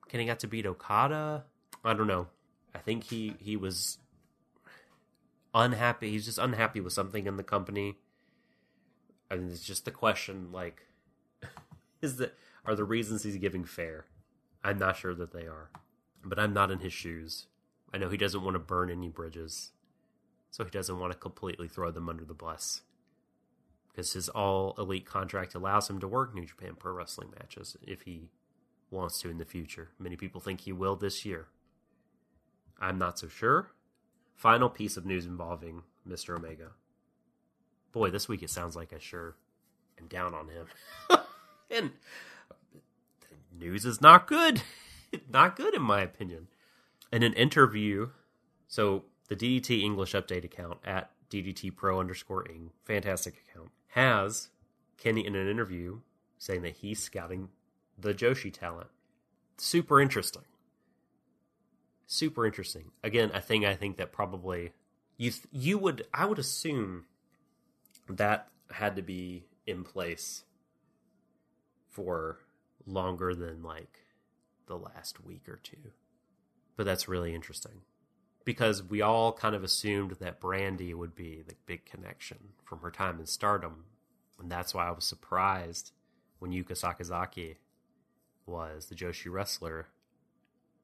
Kenny 0.08 0.26
got 0.26 0.38
to 0.40 0.46
beat 0.46 0.66
Okada. 0.66 1.44
I 1.84 1.94
don't 1.94 2.06
know. 2.06 2.28
I 2.74 2.78
think 2.78 3.04
he 3.04 3.34
he 3.40 3.56
was 3.56 3.98
unhappy. 5.54 6.10
He's 6.10 6.24
just 6.24 6.38
unhappy 6.38 6.80
with 6.80 6.92
something 6.92 7.26
in 7.26 7.36
the 7.36 7.42
company. 7.42 7.96
I 9.30 9.36
mean, 9.36 9.50
it's 9.50 9.64
just 9.64 9.84
the 9.84 9.90
question 9.90 10.52
like, 10.52 10.86
is 12.02 12.16
that 12.16 12.36
are 12.64 12.74
the 12.74 12.84
reasons 12.84 13.22
he's 13.22 13.36
giving 13.36 13.64
fair? 13.64 14.06
I'm 14.62 14.78
not 14.78 14.96
sure 14.96 15.14
that 15.14 15.32
they 15.32 15.46
are, 15.46 15.70
but 16.24 16.38
I'm 16.38 16.54
not 16.54 16.70
in 16.70 16.78
his 16.78 16.92
shoes. 16.92 17.46
I 17.94 17.98
know 17.98 18.08
he 18.08 18.16
doesn't 18.16 18.42
want 18.42 18.56
to 18.56 18.58
burn 18.58 18.90
any 18.90 19.08
bridges, 19.08 19.70
so 20.50 20.64
he 20.64 20.70
doesn't 20.70 20.98
want 20.98 21.12
to 21.12 21.18
completely 21.18 21.68
throw 21.68 21.92
them 21.92 22.08
under 22.08 22.24
the 22.24 22.34
bus 22.34 22.82
because 23.88 24.14
his 24.14 24.28
all 24.28 24.74
elite 24.76 25.06
contract 25.06 25.54
allows 25.54 25.88
him 25.88 26.00
to 26.00 26.08
work 26.08 26.34
New 26.34 26.44
Japan 26.44 26.74
Pro 26.76 26.92
Wrestling 26.92 27.30
matches 27.38 27.76
if 27.86 28.02
he 28.02 28.30
wants 28.90 29.20
to 29.20 29.30
in 29.30 29.38
the 29.38 29.44
future. 29.44 29.90
Many 29.96 30.16
people 30.16 30.40
think 30.40 30.62
he 30.62 30.72
will 30.72 30.96
this 30.96 31.24
year. 31.24 31.46
I'm 32.80 32.98
not 32.98 33.16
so 33.16 33.28
sure. 33.28 33.70
Final 34.34 34.68
piece 34.68 34.96
of 34.96 35.06
news 35.06 35.24
involving 35.24 35.84
Mr. 36.08 36.36
Omega. 36.36 36.72
Boy, 37.92 38.10
this 38.10 38.28
week 38.28 38.42
it 38.42 38.50
sounds 38.50 38.74
like 38.74 38.92
I 38.92 38.98
sure 38.98 39.36
am 40.00 40.08
down 40.08 40.34
on 40.34 40.48
him. 40.48 40.66
and 41.70 41.92
the 43.20 43.64
news 43.64 43.84
is 43.84 44.00
not 44.00 44.26
good. 44.26 44.62
not 45.32 45.54
good, 45.54 45.74
in 45.74 45.82
my 45.82 46.00
opinion. 46.00 46.48
In 47.14 47.22
an 47.22 47.34
interview, 47.34 48.08
so 48.66 49.04
the 49.28 49.36
DDT 49.36 49.84
English 49.84 50.14
update 50.14 50.42
account 50.42 50.78
at 50.84 51.12
DDT 51.30 51.76
Pro 51.76 52.00
underscore 52.00 52.44
ing, 52.50 52.72
fantastic 52.84 53.36
account, 53.46 53.70
has 53.90 54.48
Kenny 54.98 55.24
in 55.24 55.36
an 55.36 55.48
interview 55.48 56.00
saying 56.38 56.62
that 56.62 56.74
he's 56.78 57.00
scouting 57.00 57.50
the 57.96 58.12
Joshi 58.12 58.52
talent. 58.52 58.88
Super 59.58 60.00
interesting. 60.00 60.42
Super 62.08 62.46
interesting. 62.46 62.90
Again, 63.04 63.30
a 63.32 63.40
thing 63.40 63.64
I 63.64 63.76
think 63.76 63.96
that 63.98 64.10
probably 64.10 64.72
you 65.16 65.30
th- 65.30 65.46
you 65.52 65.78
would 65.78 66.08
I 66.12 66.26
would 66.26 66.40
assume 66.40 67.04
that 68.08 68.48
had 68.72 68.96
to 68.96 69.02
be 69.02 69.44
in 69.68 69.84
place 69.84 70.42
for 71.88 72.40
longer 72.84 73.36
than 73.36 73.62
like 73.62 74.00
the 74.66 74.76
last 74.76 75.24
week 75.24 75.48
or 75.48 75.60
two. 75.62 75.92
But 76.76 76.86
that's 76.86 77.08
really 77.08 77.34
interesting 77.34 77.82
because 78.44 78.82
we 78.82 79.00
all 79.00 79.32
kind 79.32 79.54
of 79.54 79.64
assumed 79.64 80.12
that 80.20 80.40
Brandy 80.40 80.92
would 80.92 81.14
be 81.14 81.42
the 81.46 81.54
big 81.66 81.86
connection 81.86 82.38
from 82.64 82.80
her 82.80 82.90
time 82.90 83.18
in 83.18 83.26
Stardom, 83.26 83.84
and 84.40 84.50
that's 84.50 84.74
why 84.74 84.86
I 84.86 84.90
was 84.90 85.04
surprised 85.04 85.92
when 86.38 86.52
Yuka 86.52 86.72
Sakazaki 86.72 87.56
was 88.46 88.86
the 88.86 88.94
Joshi 88.94 89.32
wrestler 89.32 89.88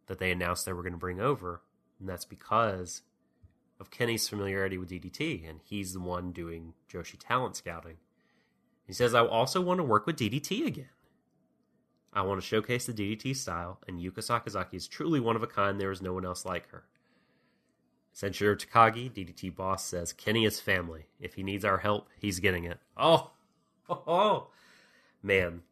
that 0.07 0.19
they 0.19 0.31
announced 0.31 0.65
they 0.65 0.73
were 0.73 0.83
going 0.83 0.93
to 0.93 0.99
bring 0.99 1.21
over, 1.21 1.61
and 1.99 2.09
that's 2.09 2.25
because 2.25 3.03
of 3.79 3.91
Kenny's 3.91 4.29
familiarity 4.29 4.79
with 4.79 4.91
DDT, 4.91 5.49
and 5.49 5.61
he's 5.63 5.93
the 5.93 6.01
one 6.01 6.33
doing 6.33 6.75
Joshi 6.93 7.17
talent 7.19 7.57
scouting. 7.57 7.97
He 8.87 8.93
says, 8.93 9.15
I 9.15 9.25
also 9.25 9.61
want 9.61 9.79
to 9.79 9.85
work 9.85 10.07
with 10.07 10.17
DDT 10.17 10.67
again. 10.67 10.89
I 12.13 12.23
want 12.23 12.41
to 12.41 12.47
showcase 12.47 12.87
the 12.87 12.93
DDT 12.93 13.37
style, 13.37 13.79
and 13.87 14.01
Yuka 14.01 14.19
Sakazaki 14.19 14.75
is 14.75 14.89
truly 14.89 15.21
one 15.21 15.37
of 15.37 15.43
a 15.43 15.47
kind. 15.47 15.81
There 15.81 15.93
is 15.93 16.03
no 16.03 16.13
one 16.13 16.25
else 16.25 16.45
like 16.45 16.69
her. 16.71 16.85
Sanshiro 18.15 18.57
Takagi, 18.57 19.13
DDT 19.13 19.55
boss, 19.55 19.85
says 19.85 20.13
Kenny 20.13 20.45
is 20.45 20.61
family. 20.61 21.07
If 21.21 21.35
he 21.35 21.43
needs 21.43 21.65
our 21.65 21.79
help, 21.79 22.09
he's 22.19 22.41
getting 22.41 22.65
it. 22.65 22.79
Oh, 22.97 23.31
oh, 23.89 24.03
oh. 24.07 24.47
man. 25.23 25.63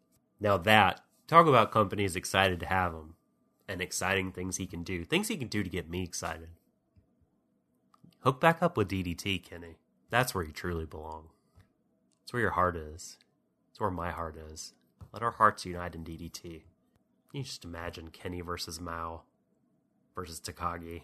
Now 0.41 0.57
that 0.59 1.01
talk 1.27 1.47
about 1.47 1.73
companies 1.73 2.15
excited 2.15 2.61
to 2.61 2.67
have 2.67 2.93
him, 2.93 3.15
and 3.67 3.83
exciting 3.83 4.31
things 4.31 4.57
he 4.57 4.67
can 4.67 4.85
do, 4.85 5.05
things 5.05 5.29
he 5.29 5.37
can 5.37 5.49
do 5.49 5.65
to 5.65 5.71
get 5.71 5.91
me 5.91 6.05
excited. 6.05 6.49
Hook 8.21 8.41
back 8.41 8.63
up 8.63 8.77
with 8.77 8.89
DDT, 8.89 9.43
Kenny. 9.43 9.77
That's 10.11 10.35
where 10.35 10.45
you 10.45 10.53
truly 10.53 10.87
belong. 10.87 11.29
That's 12.21 12.33
where 12.33 12.43
your 12.43 12.53
heart 12.53 12.77
is. 12.77 13.19
That's 13.69 13.81
where 13.81 13.91
my 13.91 14.11
heart 14.11 14.37
is. 14.37 14.73
Let 15.13 15.23
our 15.23 15.33
hearts 15.33 15.65
unite 15.65 15.95
in 15.95 16.05
DDT. 16.05 16.63
You 17.33 17.43
just 17.43 17.65
imagine 17.65 18.09
Kenny 18.09 18.41
versus 18.41 18.81
Mao 18.81 19.23
versus 20.15 20.41
Takagi. 20.41 21.03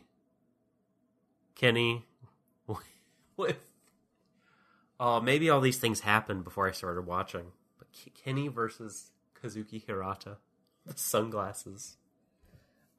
Kenny 1.54 2.04
with 3.36 3.66
oh 4.98 5.20
maybe 5.20 5.48
all 5.48 5.60
these 5.60 5.78
things 5.78 6.00
happened 6.00 6.44
before 6.44 6.68
I 6.68 6.72
started 6.72 7.06
watching. 7.06 7.52
But 7.78 7.88
Kenny 8.14 8.48
versus 8.48 9.12
Kazuki 9.40 9.84
Hirata, 9.86 10.38
the 10.86 10.96
sunglasses. 10.96 11.96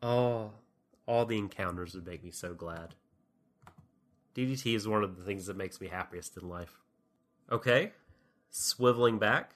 Oh, 0.01 0.51
all 1.07 1.25
the 1.25 1.37
encounters 1.37 1.95
would 1.95 2.05
make 2.05 2.23
me 2.23 2.31
so 2.31 2.53
glad. 2.53 2.95
DDT 4.35 4.75
is 4.75 4.87
one 4.87 5.03
of 5.03 5.17
the 5.17 5.23
things 5.23 5.45
that 5.45 5.55
makes 5.55 5.79
me 5.79 5.87
happiest 5.87 6.35
in 6.37 6.49
life. 6.49 6.81
Okay, 7.51 7.93
swiveling 8.51 9.19
back 9.19 9.51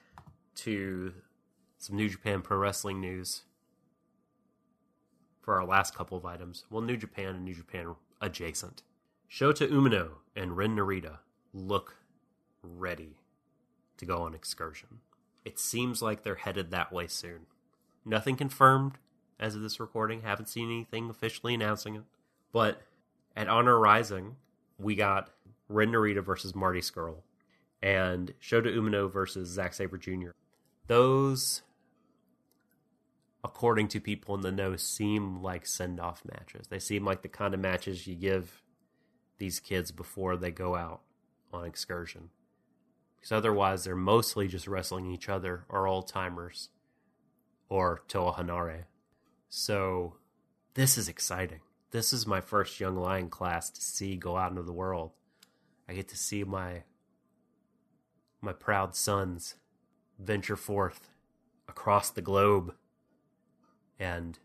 to 0.56 1.12
some 1.80 1.96
New 1.96 2.10
Japan 2.10 2.42
Pro 2.42 2.58
Wrestling 2.58 3.00
news 3.00 3.44
for 5.40 5.58
our 5.58 5.64
last 5.64 5.94
couple 5.94 6.18
of 6.18 6.26
items. 6.26 6.66
Well, 6.70 6.82
New 6.82 6.98
Japan 6.98 7.36
and 7.36 7.44
New 7.44 7.54
Japan 7.54 7.96
adjacent. 8.20 8.82
Shota 9.30 9.66
Umino 9.66 10.10
and 10.36 10.58
Ren 10.58 10.76
Narita 10.76 11.20
look 11.54 11.96
ready 12.62 13.16
to 13.96 14.04
go 14.04 14.18
on 14.18 14.34
excursion. 14.34 14.98
It 15.42 15.58
seems 15.58 16.02
like 16.02 16.22
they're 16.22 16.34
headed 16.34 16.70
that 16.70 16.92
way 16.92 17.06
soon. 17.06 17.46
Nothing 18.04 18.36
confirmed 18.36 18.98
as 19.38 19.56
of 19.56 19.62
this 19.62 19.80
recording. 19.80 20.20
Haven't 20.20 20.50
seen 20.50 20.70
anything 20.70 21.08
officially 21.08 21.54
announcing 21.54 21.94
it. 21.96 22.02
But 22.52 22.82
at 23.34 23.48
Honor 23.48 23.78
Rising, 23.78 24.36
we 24.78 24.96
got 24.96 25.30
Ren 25.70 25.92
Narita 25.92 26.22
versus 26.22 26.54
Marty 26.54 26.80
Scurll 26.80 27.22
and 27.82 28.34
Shota 28.38 28.66
Umino 28.66 29.10
versus 29.10 29.48
Zack 29.48 29.72
Sabre 29.72 29.96
Jr. 29.96 30.32
Those, 30.88 31.62
according 33.42 33.88
to 33.88 34.00
people 34.00 34.34
in 34.34 34.42
the 34.42 34.52
know, 34.52 34.76
seem 34.76 35.42
like 35.42 35.66
send 35.66 36.00
off 36.00 36.22
matches. 36.24 36.66
They 36.68 36.78
seem 36.78 37.04
like 37.04 37.22
the 37.22 37.28
kind 37.28 37.54
of 37.54 37.60
matches 37.60 38.06
you 38.06 38.14
give 38.14 38.62
these 39.38 39.60
kids 39.60 39.90
before 39.90 40.36
they 40.36 40.50
go 40.50 40.76
out 40.76 41.00
on 41.52 41.64
excursion. 41.64 42.30
Because 43.16 43.32
otherwise, 43.32 43.84
they're 43.84 43.96
mostly 43.96 44.48
just 44.48 44.66
wrestling 44.66 45.10
each 45.10 45.28
other 45.28 45.64
or 45.68 45.86
old 45.86 46.08
timers 46.08 46.68
or 47.68 48.02
Toa 48.08 48.32
Henare. 48.34 48.84
So, 49.48 50.16
this 50.74 50.96
is 50.96 51.08
exciting. 51.08 51.60
This 51.90 52.12
is 52.12 52.26
my 52.26 52.40
first 52.40 52.78
Young 52.78 52.96
Lion 52.96 53.28
class 53.28 53.68
to 53.70 53.80
see 53.80 54.16
go 54.16 54.36
out 54.36 54.50
into 54.50 54.62
the 54.62 54.72
world. 54.72 55.10
I 55.88 55.94
get 55.94 56.08
to 56.08 56.16
see 56.16 56.44
my 56.44 56.84
my 58.40 58.52
proud 58.52 58.94
sons 58.94 59.56
venture 60.18 60.56
forth 60.56 61.10
across 61.68 62.10
the 62.10 62.22
globe 62.22 62.74
and 64.00 64.38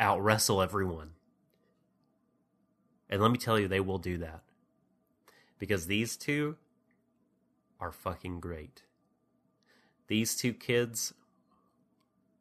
out 0.00 0.20
wrestle 0.24 0.62
everyone. 0.62 1.10
And 3.08 3.20
let 3.22 3.30
me 3.30 3.38
tell 3.38 3.60
you, 3.60 3.68
they 3.68 3.80
will 3.80 3.98
do 3.98 4.16
that. 4.18 4.42
Because 5.58 5.86
these 5.86 6.16
two 6.16 6.56
are 7.78 7.92
fucking 7.92 8.40
great. 8.40 8.82
These 10.08 10.34
two 10.34 10.54
kids 10.54 11.14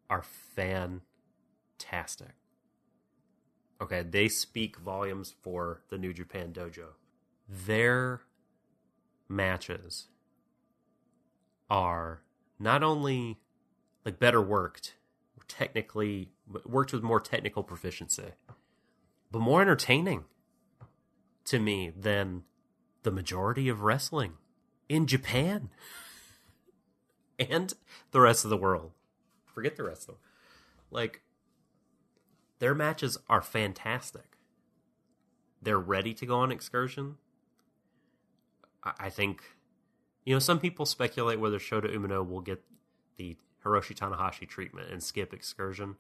are 0.10 0.24
fantastic. 0.24 1.04
Okay, 3.82 4.02
they 4.02 4.30
speak 4.30 4.78
volumes 4.78 5.36
for 5.42 5.82
the 5.90 5.98
New 5.98 6.14
Japan 6.14 6.54
Dojo. 6.54 6.94
Their 7.48 8.22
matches 9.28 10.08
are 11.70 12.22
not 12.58 12.84
only 12.84 13.40
like 14.06 14.20
better 14.20 14.42
worked, 14.42 14.96
technically 15.54 16.32
worked 16.66 16.94
with 16.94 17.04
more 17.04 17.20
technical 17.20 17.64
proficiency, 17.64 18.32
but 19.32 19.40
more 19.40 19.62
entertaining 19.62 20.24
to 21.46 21.60
me 21.60 21.92
than 21.96 22.44
the 23.04 23.12
majority 23.12 23.70
of 23.70 23.82
wrestling 23.82 24.34
in 24.90 25.06
Japan 25.06 25.70
and 27.40 27.74
the 28.12 28.20
rest 28.20 28.44
of 28.44 28.50
the 28.50 28.58
world. 28.58 28.92
Forget 29.46 29.76
the 29.76 29.84
rest 29.84 30.04
of 30.04 30.08
them. 30.08 30.18
Like, 30.90 31.22
their 32.58 32.74
matches 32.74 33.18
are 33.30 33.42
fantastic. 33.42 34.38
They're 35.62 35.80
ready 35.80 36.14
to 36.16 36.26
go 36.26 36.40
on 36.40 36.52
excursion. 36.52 37.18
I, 38.84 38.94
I 39.00 39.10
think, 39.12 39.44
you 40.26 40.34
know, 40.34 40.40
some 40.40 40.60
people 40.60 40.88
speculate 40.88 41.40
whether 41.40 41.60
Shota 41.60 41.96
Umino 41.96 42.28
will 42.28 42.42
get 42.42 42.64
the 43.18 43.38
Hiroshi 43.64 43.96
Tanahashi 43.96 44.48
treatment 44.48 44.92
and 44.92 45.02
skip 45.02 45.34
excursion. 45.34 45.96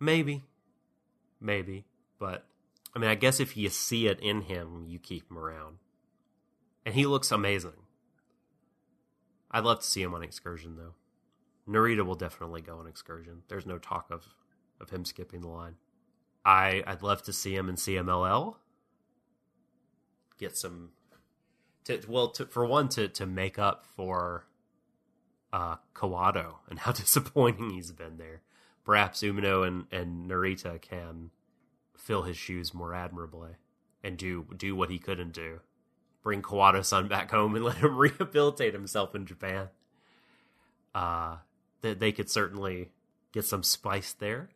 Maybe. 0.00 0.44
Maybe. 1.40 1.84
But, 2.18 2.46
I 2.94 2.98
mean, 2.98 3.10
I 3.10 3.14
guess 3.14 3.40
if 3.40 3.56
you 3.56 3.68
see 3.68 4.06
it 4.06 4.18
in 4.20 4.42
him, 4.42 4.84
you 4.86 4.98
keep 4.98 5.30
him 5.30 5.38
around. 5.38 5.78
And 6.84 6.94
he 6.94 7.06
looks 7.06 7.30
amazing. 7.30 7.84
I'd 9.50 9.64
love 9.64 9.80
to 9.80 9.86
see 9.86 10.02
him 10.02 10.14
on 10.14 10.22
excursion 10.22 10.76
though. 10.76 10.94
Narita 11.68 12.04
will 12.04 12.14
definitely 12.14 12.60
go 12.60 12.78
on 12.78 12.86
excursion. 12.86 13.42
There's 13.48 13.66
no 13.66 13.78
talk 13.78 14.06
of 14.10 14.26
of 14.80 14.90
him 14.90 15.04
skipping 15.04 15.40
the 15.40 15.48
line. 15.48 15.76
I 16.44 16.82
I'd 16.86 17.02
love 17.02 17.22
to 17.24 17.32
see 17.32 17.54
him 17.54 17.68
in 17.68 17.76
CMLL. 17.76 18.56
Get 20.38 20.56
some 20.56 20.90
To 21.84 22.00
well, 22.08 22.28
to, 22.30 22.46
for 22.46 22.64
one, 22.64 22.88
to 22.90 23.08
to 23.08 23.26
make 23.26 23.58
up 23.58 23.84
for 23.84 24.46
uh 25.52 25.76
Kawato 25.94 26.56
and 26.68 26.80
how 26.80 26.92
disappointing 26.92 27.70
he's 27.70 27.92
been 27.92 28.18
there. 28.18 28.42
Perhaps 28.84 29.22
Umino 29.22 29.66
and 29.66 29.86
and 29.90 30.30
Narita 30.30 30.80
can 30.80 31.30
fill 31.96 32.22
his 32.22 32.36
shoes 32.36 32.72
more 32.72 32.94
admirably 32.94 33.52
and 34.02 34.16
do 34.16 34.46
do 34.56 34.74
what 34.74 34.90
he 34.90 34.98
couldn't 34.98 35.32
do. 35.32 35.60
Bring 36.22 36.42
Kawato-san 36.42 37.08
back 37.08 37.30
home 37.30 37.54
and 37.54 37.64
let 37.64 37.76
him 37.76 37.96
rehabilitate 37.96 38.74
himself 38.74 39.14
in 39.14 39.26
Japan. 39.26 39.68
Uh, 40.94 41.36
that 41.82 42.00
they 42.00 42.12
could 42.12 42.28
certainly 42.28 42.90
get 43.32 43.44
some 43.44 43.62
spice 43.62 44.12
there. 44.12 44.50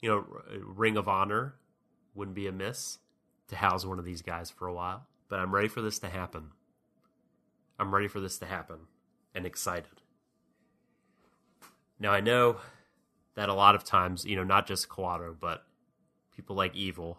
You 0.00 0.08
know, 0.08 0.24
Ring 0.64 0.96
of 0.96 1.08
Honor 1.08 1.54
wouldn't 2.14 2.34
be 2.34 2.46
amiss 2.46 2.98
to 3.48 3.56
house 3.56 3.84
one 3.84 3.98
of 3.98 4.04
these 4.04 4.22
guys 4.22 4.50
for 4.50 4.66
a 4.66 4.74
while. 4.74 5.06
But 5.28 5.38
I'm 5.38 5.54
ready 5.54 5.68
for 5.68 5.80
this 5.82 5.98
to 6.00 6.08
happen. 6.08 6.50
I'm 7.78 7.94
ready 7.94 8.08
for 8.08 8.20
this 8.20 8.38
to 8.38 8.46
happen 8.46 8.80
and 9.34 9.46
excited. 9.46 9.99
Now 12.00 12.12
I 12.12 12.20
know 12.20 12.56
that 13.36 13.48
a 13.48 13.54
lot 13.54 13.74
of 13.74 13.84
times, 13.84 14.24
you 14.24 14.34
know, 14.34 14.42
not 14.42 14.66
just 14.66 14.88
Kawato, 14.88 15.36
but 15.38 15.64
people 16.34 16.56
like 16.56 16.74
Evil 16.74 17.18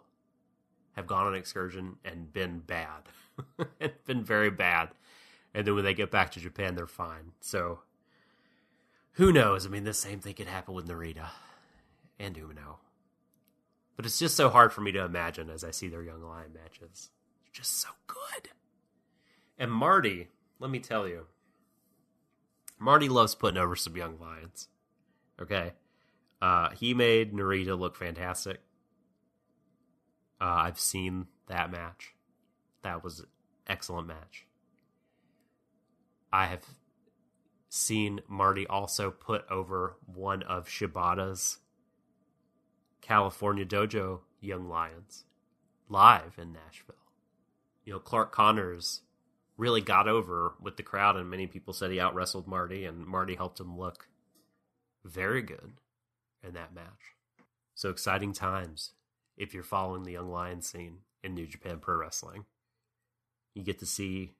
have 0.92 1.06
gone 1.06 1.26
on 1.26 1.34
excursion 1.34 1.96
and 2.04 2.32
been 2.32 2.58
bad. 2.58 3.08
and 3.80 3.92
been 4.04 4.24
very 4.24 4.50
bad. 4.50 4.90
And 5.54 5.66
then 5.66 5.74
when 5.74 5.84
they 5.84 5.94
get 5.94 6.10
back 6.10 6.30
to 6.32 6.40
Japan, 6.40 6.74
they're 6.74 6.86
fine. 6.86 7.32
So 7.40 7.80
who 9.12 9.32
knows? 9.32 9.66
I 9.66 9.68
mean, 9.68 9.84
the 9.84 9.94
same 9.94 10.20
thing 10.20 10.34
could 10.34 10.46
happen 10.46 10.74
with 10.74 10.88
Narita 10.88 11.28
and 12.18 12.36
Umino. 12.36 12.76
But 13.96 14.06
it's 14.06 14.18
just 14.18 14.36
so 14.36 14.48
hard 14.48 14.72
for 14.72 14.80
me 14.80 14.92
to 14.92 15.04
imagine 15.04 15.50
as 15.50 15.64
I 15.64 15.70
see 15.70 15.88
their 15.88 16.02
Young 16.02 16.22
Lion 16.22 16.52
matches. 16.54 17.10
They're 17.42 17.52
just 17.52 17.80
so 17.80 17.88
good. 18.06 18.50
And 19.58 19.70
Marty, 19.70 20.28
let 20.58 20.70
me 20.70 20.78
tell 20.78 21.06
you, 21.06 21.26
Marty 22.82 23.08
loves 23.08 23.34
putting 23.34 23.58
over 23.60 23.76
some 23.76 23.96
Young 23.96 24.18
Lions. 24.18 24.68
Okay? 25.40 25.72
Uh, 26.40 26.70
he 26.70 26.94
made 26.94 27.32
Narita 27.32 27.78
look 27.78 27.96
fantastic. 27.96 28.60
Uh, 30.40 30.64
I've 30.66 30.80
seen 30.80 31.26
that 31.46 31.70
match. 31.70 32.14
That 32.82 33.04
was 33.04 33.20
an 33.20 33.26
excellent 33.68 34.08
match. 34.08 34.46
I 36.32 36.46
have 36.46 36.64
seen 37.68 38.20
Marty 38.26 38.66
also 38.66 39.10
put 39.10 39.44
over 39.48 39.96
one 40.12 40.42
of 40.42 40.68
Shibata's 40.68 41.58
California 43.00 43.64
Dojo 43.64 44.20
Young 44.40 44.68
Lions 44.68 45.24
live 45.88 46.38
in 46.38 46.52
Nashville. 46.52 46.96
You 47.84 47.94
know, 47.94 47.98
Clark 48.00 48.32
Connors 48.32 49.02
really 49.62 49.80
got 49.80 50.08
over 50.08 50.54
with 50.60 50.76
the 50.76 50.82
crowd, 50.82 51.14
and 51.14 51.30
many 51.30 51.46
people 51.46 51.72
said 51.72 51.92
he 51.92 52.00
out 52.00 52.16
wrestled 52.16 52.48
Marty, 52.48 52.84
and 52.84 53.06
Marty 53.06 53.36
helped 53.36 53.60
him 53.60 53.78
look 53.78 54.08
very 55.04 55.40
good 55.40 55.74
in 56.42 56.52
that 56.54 56.74
match. 56.74 57.14
So 57.72 57.88
exciting 57.88 58.32
times 58.32 58.90
if 59.36 59.54
you're 59.54 59.62
following 59.62 60.02
the 60.02 60.10
Young 60.10 60.32
Lion 60.32 60.62
scene 60.62 60.98
in 61.22 61.34
New 61.34 61.46
Japan 61.46 61.78
Pro 61.78 61.94
Wrestling. 61.94 62.44
You 63.54 63.62
get 63.62 63.78
to 63.78 63.86
see 63.86 64.32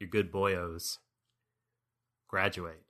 your 0.00 0.08
good 0.08 0.32
boyos 0.32 0.96
graduate. 2.26 2.84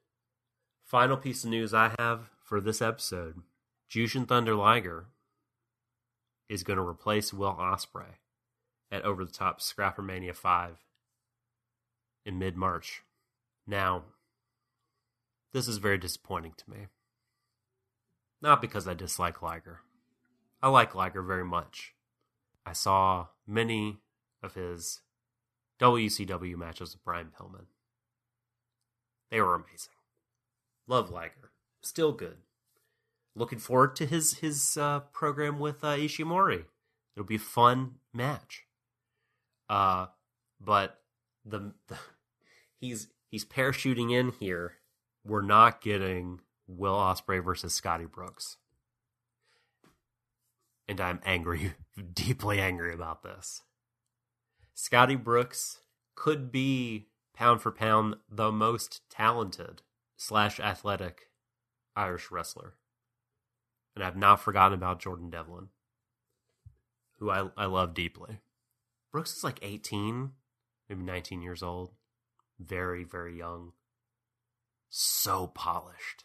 Final 0.85 1.17
piece 1.17 1.43
of 1.43 1.51
news 1.51 1.75
I 1.75 1.93
have 1.99 2.31
for 2.41 2.61
this 2.61 2.81
episode 2.81 3.43
Jushin 3.91 4.29
Thunder 4.29 4.55
Liger 4.55 5.07
is 6.49 6.63
going 6.63 6.77
to 6.77 6.87
replace 6.87 7.33
Will 7.33 7.55
Ospreay 7.55 8.21
at 8.93 9.03
Over 9.03 9.25
the 9.25 9.33
Top 9.33 9.61
Scrapper 9.61 10.03
Mania 10.03 10.33
5 10.33 10.85
in 12.27 12.39
mid 12.39 12.57
March. 12.57 13.03
Now, 13.67 14.03
this 15.55 15.69
is 15.69 15.79
very 15.79 15.97
disappointing 15.97 16.53
to 16.59 16.71
me. 16.71 16.89
Not 18.43 18.61
because 18.61 18.87
I 18.87 18.95
dislike 18.95 19.41
Liger. 19.41 19.81
I 20.61 20.69
like 20.69 20.95
Liger 20.95 21.23
very 21.23 21.45
much. 21.45 21.95
I 22.67 22.73
saw 22.73 23.29
many 23.47 23.99
of 24.43 24.55
his 24.55 25.01
WCW 25.81 26.57
matches 26.57 26.93
with 26.93 27.05
Brian 27.05 27.29
Pillman. 27.29 27.67
They 29.31 29.41
were 29.41 29.55
amazing. 29.55 29.95
Love 30.87 31.11
Liger. 31.11 31.53
Still 31.83 32.13
good. 32.13 32.39
Looking 33.35 33.59
forward 33.59 33.97
to 33.97 34.07
his 34.07 34.39
his 34.39 34.77
uh, 34.77 35.01
program 35.13 35.59
with 35.59 35.85
uh, 35.85 35.97
Ishimori. 35.97 36.65
It'll 37.15 37.27
be 37.27 37.37
a 37.37 37.41
fun 37.41 37.97
match. 38.13 38.65
Uh, 39.69 40.07
but 40.61 41.01
the, 41.45 41.73
the 41.89 41.99
he's 42.87 43.09
he's 43.31 43.45
parachuting 43.45 44.13
in 44.13 44.33
here. 44.33 44.75
We're 45.25 45.43
not 45.43 45.81
getting 45.81 46.41
Will 46.67 46.97
Ospreay 46.97 47.45
versus 47.45 47.75
Scotty 47.75 48.07
Brooks, 48.07 48.57
and 50.89 51.01
I'm 51.01 51.21
angry, 51.25 51.75
deeply 52.15 52.61
angry 52.61 52.93
about 52.93 53.23
this. 53.23 53.63
Scotty 54.75 55.17
Brooks 55.17 55.81
could 56.15 56.53
be 56.53 57.07
pound 57.35 57.61
for 57.61 57.73
pound 57.73 58.17
the 58.31 58.53
most 58.53 59.03
talented 59.11 59.83
slash 60.17 60.61
athletic 60.61 61.31
Irish 61.95 62.31
wrestler. 62.31 62.75
And 63.95 64.05
I've 64.05 64.17
not 64.17 64.41
forgotten 64.41 64.75
about 64.75 65.01
Jordan 65.01 65.31
Devlin, 65.31 65.69
who 67.19 67.31
I, 67.31 67.49
I 67.57 67.65
love 67.65 67.95
deeply. 67.95 68.41
Brooks 69.11 69.35
is 69.35 69.45
like 69.45 69.59
18, 69.63 70.33
maybe 70.89 71.03
19 71.03 71.41
years 71.41 71.63
old. 71.63 71.93
Very, 72.59 73.05
very 73.05 73.37
young. 73.37 73.73
So 74.89 75.47
polished. 75.49 76.25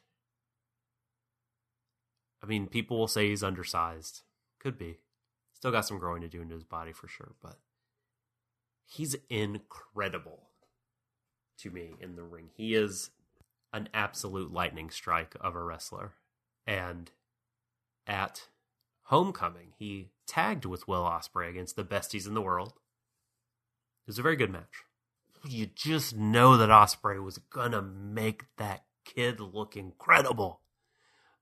I 2.44 2.48
mean, 2.48 2.68
people 2.68 2.98
will 2.98 3.08
say 3.08 3.30
he's 3.30 3.44
undersized. 3.44 4.22
Could 4.60 4.78
be. 4.78 5.00
Still 5.54 5.72
got 5.72 5.86
some 5.86 6.00
growing 6.00 6.22
to 6.22 6.28
do 6.28 6.42
into 6.42 6.56
his 6.56 6.64
body 6.64 6.92
for 6.92 7.08
sure, 7.08 7.34
but 7.42 7.58
he's 8.86 9.16
incredible 9.30 10.50
to 11.60 11.70
me 11.70 11.96
in 12.00 12.16
the 12.16 12.24
ring. 12.24 12.50
He 12.56 12.74
is 12.74 13.12
an 13.74 13.90
absolute 13.94 14.52
lightning 14.52 14.90
strike 14.90 15.36
of 15.40 15.56
a 15.56 15.64
wrestler. 15.64 16.14
And 16.66 17.12
at 18.08 18.48
Homecoming, 19.04 19.74
he 19.78 20.10
tagged 20.26 20.66
with 20.66 20.88
Will 20.88 21.04
Ospreay 21.04 21.50
against 21.50 21.76
the 21.76 21.84
besties 21.84 22.28
in 22.28 22.34
the 22.34 22.42
world. 22.42 22.70
It 22.70 24.08
was 24.08 24.20
a 24.20 24.24
very 24.24 24.36
good 24.36 24.52
match. 24.52 24.84
You 25.44 25.68
just 25.68 26.16
know 26.16 26.58
that 26.58 26.70
Ospreay 26.70 27.24
was 27.24 27.38
gonna 27.38 27.82
make 27.82 28.44
that 28.58 28.86
kid 29.06 29.40
look 29.40 29.76
incredible 29.76 30.62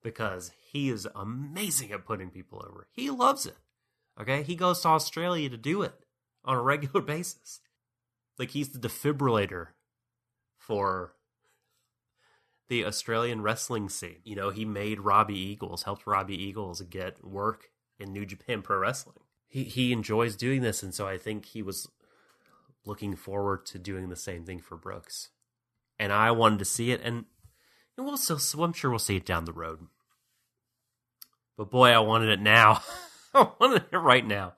because 0.02 0.52
he 0.72 0.90
is 0.90 1.08
amazing 1.16 1.92
at 1.92 2.06
putting 2.06 2.30
people 2.30 2.64
over. 2.66 2.88
He 2.92 3.10
loves 3.10 3.46
it. 3.46 3.58
Okay, 4.20 4.44
he 4.44 4.56
goes 4.56 4.82
to 4.82 4.90
Australia 4.90 5.50
to 5.50 5.58
do 5.58 5.82
it 5.82 5.94
on 6.44 6.58
a 6.58 6.62
regular 6.62 7.02
basis. 7.06 7.62
Like 8.38 8.52
he's 8.52 8.70
the 8.70 8.80
defibrillator 8.80 9.68
for 10.58 11.14
the 12.70 12.86
Australian 12.86 13.42
wrestling 13.42 13.90
scene. 13.90 14.20
You 14.24 14.36
know, 14.36 14.50
he 14.52 14.64
made 14.64 15.00
Robbie 15.00 15.38
Eagles, 15.38 15.84
helped 15.84 16.08
Robbie 16.08 16.42
Eagles 16.42 16.82
get 16.82 17.26
work 17.26 17.70
in 17.98 18.14
New 18.14 18.26
Japan 18.26 18.62
Pro 18.62 18.78
Wrestling. 18.78 19.18
He 19.48 19.64
he 19.64 19.92
enjoys 19.92 20.36
doing 20.36 20.62
this, 20.62 20.84
and 20.84 20.94
so 20.94 21.08
I 21.08 21.18
think 21.18 21.46
he 21.46 21.62
was 21.62 21.90
looking 22.86 23.16
forward 23.16 23.66
to 23.68 23.80
doing 23.80 24.10
the 24.10 24.16
same 24.16 24.46
thing 24.46 24.60
for 24.60 24.78
Brooks. 24.78 25.30
And 25.98 26.14
I 26.14 26.32
wanted 26.32 26.60
to 26.60 26.66
see 26.66 26.92
it, 26.92 27.02
and, 27.04 27.26
and 27.98 28.06
we'll 28.06 28.18
still, 28.18 28.40
so 28.40 28.64
I'm 28.64 28.74
sure 28.74 28.90
we'll 28.90 29.00
see 29.00 29.18
it 29.18 29.26
down 29.26 29.46
the 29.46 29.54
road. 29.54 29.88
But 31.58 31.70
boy, 31.70 31.90
I 31.90 32.00
wanted 32.00 32.30
it 32.30 32.42
now. 32.42 32.82
I 33.34 33.50
wanted 33.60 33.84
it 33.92 33.98
right 33.98 34.26
now. 34.26 34.54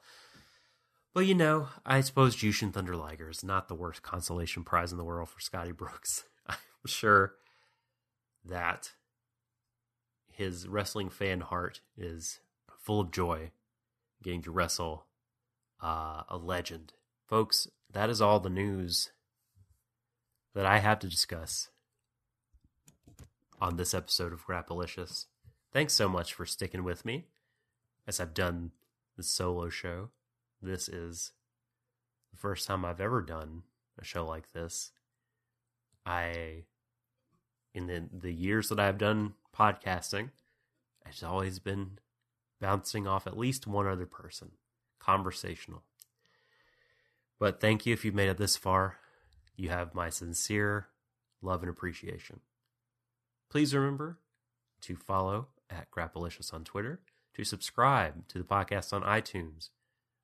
But 1.14 1.26
you 1.26 1.34
know, 1.34 1.68
I 1.86 2.02
suppose 2.02 2.36
Jushin 2.36 2.72
Thunder 2.72 2.96
Liger 2.96 3.30
is 3.30 3.44
not 3.44 3.68
the 3.68 3.76
worst 3.76 4.02
consolation 4.02 4.64
prize 4.64 4.92
in 4.92 4.98
the 4.98 5.04
world 5.04 5.30
for 5.30 5.42
Scotty 5.42 5.72
Brooks. 5.72 6.24
I'm 6.48 6.58
sure 6.86 7.34
that 8.46 8.92
his 10.32 10.68
wrestling 10.68 11.10
fan 11.10 11.42
heart 11.42 11.82
is 11.98 12.40
full 12.80 13.02
of 13.02 13.12
joy 13.12 13.52
getting 14.24 14.42
to 14.44 14.52
wrestle 14.52 15.06
uh, 15.82 16.24
a 16.30 16.38
legend. 16.38 16.94
Folks, 17.32 17.70
that 17.90 18.10
is 18.10 18.22
all 18.22 18.42
the 18.42 18.50
news 18.50 19.12
that 20.54 20.66
I 20.66 20.80
have 20.80 21.00
to 21.00 21.08
discuss 21.08 21.70
on 23.62 23.78
this 23.78 23.94
episode 23.94 24.34
of 24.34 24.46
Grappalicious. 24.46 25.28
Thanks 25.72 25.94
so 25.94 26.10
much 26.10 26.34
for 26.34 26.46
sticking 26.46 26.84
with 26.84 27.06
me 27.06 27.28
as 28.06 28.20
I've 28.20 28.34
done 28.34 28.72
the 29.16 29.24
solo 29.24 29.70
show. 29.70 30.10
This 30.62 30.90
is 30.90 31.32
the 32.34 32.38
first 32.38 32.68
time 32.68 32.84
I've 32.84 33.00
ever 33.00 33.22
done 33.22 33.64
a 33.98 34.04
show 34.04 34.26
like 34.26 34.52
this. 34.52 34.92
I 36.06 36.64
in 37.74 37.88
the 37.88 38.10
the 38.12 38.34
years 38.34 38.68
that 38.68 38.80
I've 38.82 38.98
done 38.98 39.36
podcasting, 39.58 40.32
it's 41.06 41.24
always 41.24 41.60
been 41.60 41.92
bouncing 42.60 43.08
off 43.08 43.26
at 43.26 43.38
least 43.38 43.68
one 43.68 43.88
other 43.88 44.06
person, 44.06 44.52
conversational. 45.00 45.84
But 47.42 47.60
thank 47.60 47.88
you 47.88 47.94
if 47.94 48.06
you've 48.06 48.14
made 48.14 48.30
it 48.30 48.38
this 48.38 48.56
far. 48.56 48.98
You 49.56 49.70
have 49.70 49.96
my 49.96 50.10
sincere 50.10 50.89
love 51.42 51.64
and 51.64 51.72
appreciation. 51.72 52.42
Please 53.50 53.74
remember 53.74 54.20
to 54.82 54.96
follow 54.96 55.48
at 55.68 55.89
Grappalicious 55.89 56.54
on 56.54 56.64
Twitter, 56.64 57.02
to 57.34 57.44
subscribe 57.44 58.28
to 58.28 58.38
the 58.38 58.44
podcast 58.44 58.94
on 58.94 59.02
iTunes 59.02 59.70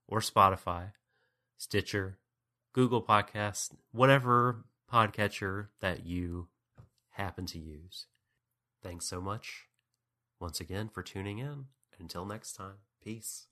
or 0.07 0.19
Spotify, 0.19 0.91
Stitcher, 1.57 2.19
Google 2.71 3.01
Podcasts, 3.01 3.71
whatever 3.91 4.65
podcatcher 4.91 5.69
that 5.79 6.05
you 6.05 6.49
happen 7.13 7.47
to 7.47 7.57
use. 7.57 8.05
Thanks 8.83 9.07
so 9.07 9.19
much 9.21 9.65
once 10.39 10.59
again 10.59 10.87
for 10.87 11.01
tuning 11.01 11.39
in. 11.39 11.65
Until 11.99 12.25
next 12.25 12.53
time, 12.53 12.75
peace. 13.03 13.47